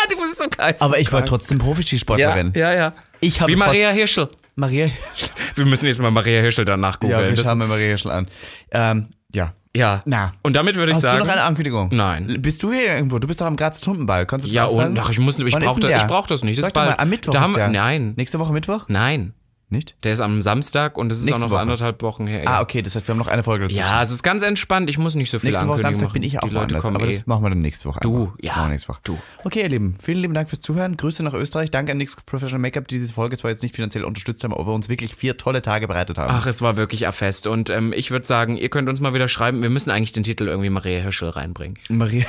Du 0.10 0.16
bist 0.16 0.38
so 0.38 0.44
geil. 0.48 0.74
Aber 0.80 0.98
ich 0.98 1.12
war 1.12 1.24
trotzdem 1.24 1.58
Profi-Skisportlerin. 1.58 2.52
Ja, 2.54 2.72
ja, 2.72 2.78
ja. 2.78 2.92
Ich 3.20 3.40
habe 3.40 3.52
Wie 3.52 3.56
Maria 3.56 3.90
Hirschel. 3.90 4.28
Maria. 4.56 4.88
Wir 5.54 5.64
müssen 5.66 5.86
jetzt 5.86 6.00
mal 6.00 6.10
Maria 6.10 6.40
Hirschel 6.40 6.64
danach 6.64 6.94
Ja, 6.94 7.08
googeln. 7.08 7.28
wir 7.30 7.36
Das- 7.36 7.46
schauen 7.46 7.58
mal 7.58 7.68
Maria 7.68 7.86
Hirschel 7.88 8.10
an. 8.10 8.26
Ähm, 8.72 9.08
ja. 9.32 9.52
ja. 9.74 10.02
Na. 10.04 10.32
Und 10.42 10.54
damit 10.56 10.76
würde 10.76 10.90
ich 10.90 10.96
Hast 10.96 11.02
sagen. 11.02 11.18
du 11.20 11.24
noch 11.26 11.32
eine 11.32 11.42
Ankündigung? 11.42 11.88
Nein. 11.92 12.36
Bist 12.40 12.62
du 12.62 12.72
hier 12.72 12.94
irgendwo? 12.94 13.18
Du 13.18 13.26
bist 13.28 13.40
doch 13.40 13.46
am 13.46 13.56
Graz 13.56 13.80
Tundenball. 13.80 14.26
Kannst 14.26 14.46
du 14.46 14.48
das 14.48 14.54
ja, 14.54 14.66
auch 14.66 14.74
sagen? 14.74 14.90
und 14.92 14.98
ach, 14.98 15.10
ich 15.10 15.18
muss, 15.18 15.38
ich 15.38 15.54
brauche 15.54 15.80
das, 15.80 16.06
brauch 16.06 16.26
das 16.26 16.42
nicht. 16.44 16.58
Das 16.58 16.66
Sag 16.66 16.74
doch 16.74 16.82
mal, 16.82 16.88
bald. 16.88 17.00
am 17.00 17.08
Mittwoch 17.08 17.32
da 17.32 17.40
haben, 17.40 17.52
der. 17.52 17.68
Nein, 17.68 18.14
Nächste 18.16 18.38
Woche 18.38 18.52
Mittwoch? 18.52 18.84
nein. 18.88 19.34
Nicht? 19.72 19.94
Der 20.02 20.12
ist 20.12 20.20
am 20.20 20.40
Samstag 20.42 20.98
und 20.98 21.12
es 21.12 21.18
ist 21.20 21.26
Nächste 21.26 21.36
auch 21.44 21.46
noch 21.46 21.50
Woche. 21.52 21.60
anderthalb 21.60 22.02
Wochen 22.02 22.26
her. 22.26 22.42
Ah, 22.46 22.60
okay, 22.60 22.82
das 22.82 22.96
heißt, 22.96 23.06
wir 23.06 23.12
haben 23.12 23.18
noch 23.18 23.28
eine 23.28 23.44
Folge 23.44 23.66
dazwischen. 23.66 23.80
Ja, 23.88 23.98
also 23.98 24.10
es 24.10 24.16
ist 24.16 24.22
ganz 24.24 24.42
entspannt. 24.42 24.90
Ich 24.90 24.98
muss 24.98 25.14
nicht 25.14 25.30
so 25.30 25.38
viel 25.38 25.50
Nächste 25.50 25.68
Woche 25.68 25.80
Samstag 25.80 26.08
machen. 26.08 26.12
bin 26.14 26.22
ich 26.24 26.32
ja 26.32 26.42
auch 26.42 26.48
Die 26.48 26.54
Leute 26.54 26.74
woanders, 26.74 26.82
kommen 26.82 26.96
aber 26.96 27.06
eh. 27.06 27.12
das 27.12 27.26
machen 27.28 27.44
wir 27.44 27.50
dann 27.50 27.60
nächste 27.60 27.88
Woche. 27.88 28.00
Du, 28.00 28.22
einfach. 28.24 28.34
ja, 28.42 28.52
Machen 28.52 28.64
wir 28.64 28.68
nächste 28.70 28.88
Woche. 28.88 29.00
du. 29.04 29.18
Okay, 29.44 29.62
ihr 29.62 29.68
Lieben, 29.68 29.94
vielen 30.02 30.18
lieben 30.18 30.34
Dank 30.34 30.48
fürs 30.48 30.60
Zuhören. 30.60 30.96
Grüße 30.96 31.22
nach 31.22 31.34
Österreich. 31.34 31.70
Danke 31.70 31.92
an 31.92 31.98
Nix 31.98 32.16
Professional 32.16 32.60
Make-up, 32.60 32.88
die 32.88 32.98
diese 32.98 33.12
Folge 33.12 33.36
zwar 33.36 33.52
jetzt 33.52 33.62
nicht 33.62 33.76
finanziell 33.76 34.02
unterstützt 34.04 34.42
haben, 34.42 34.52
aber 34.52 34.74
uns 34.74 34.88
wirklich 34.88 35.14
vier 35.14 35.36
tolle 35.36 35.62
Tage 35.62 35.86
bereitet 35.86 36.18
haben. 36.18 36.34
Ach, 36.34 36.46
es 36.48 36.62
war 36.62 36.76
wirklich 36.76 37.06
ein 37.06 37.12
Fest. 37.12 37.46
Und 37.46 37.70
ähm, 37.70 37.92
ich 37.92 38.10
würde 38.10 38.26
sagen, 38.26 38.56
ihr 38.56 38.70
könnt 38.70 38.88
uns 38.88 39.00
mal 39.00 39.14
wieder 39.14 39.28
schreiben. 39.28 39.62
Wir 39.62 39.70
müssen 39.70 39.90
eigentlich 39.90 40.10
den 40.12 40.24
Titel 40.24 40.48
irgendwie 40.48 40.70
Maria 40.70 41.00
Hirschel 41.00 41.28
reinbringen. 41.28 41.78
Maria 41.88 42.26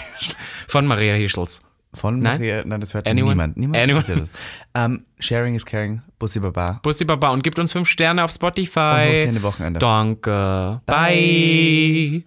Von 0.67 0.85
Maria 0.85 1.15
Hirschels. 1.15 1.63
Von 1.93 2.19
Nein? 2.19 2.37
Maria, 2.39 2.63
nein, 2.65 2.79
das 2.79 2.93
hört 2.93 3.07
Anyone? 3.07 3.31
niemand. 3.33 3.57
Niemand 3.57 3.77
Anyone? 3.81 4.03
das. 4.03 4.29
Ähm, 4.73 5.05
sharing 5.19 5.55
is 5.55 5.65
caring. 5.65 6.01
Bussi 6.19 6.39
Baba. 6.39 6.79
Bussi 6.83 7.03
Baba 7.05 7.29
und 7.31 7.43
gebt 7.43 7.59
uns 7.59 7.71
fünf 7.71 7.89
Sterne 7.89 8.23
auf 8.23 8.31
Spotify. 8.31 9.19
Und 9.21 9.27
eine 9.27 9.43
Wochenende. 9.43 9.79
Danke. 9.79 10.81
Bye. 10.85 12.23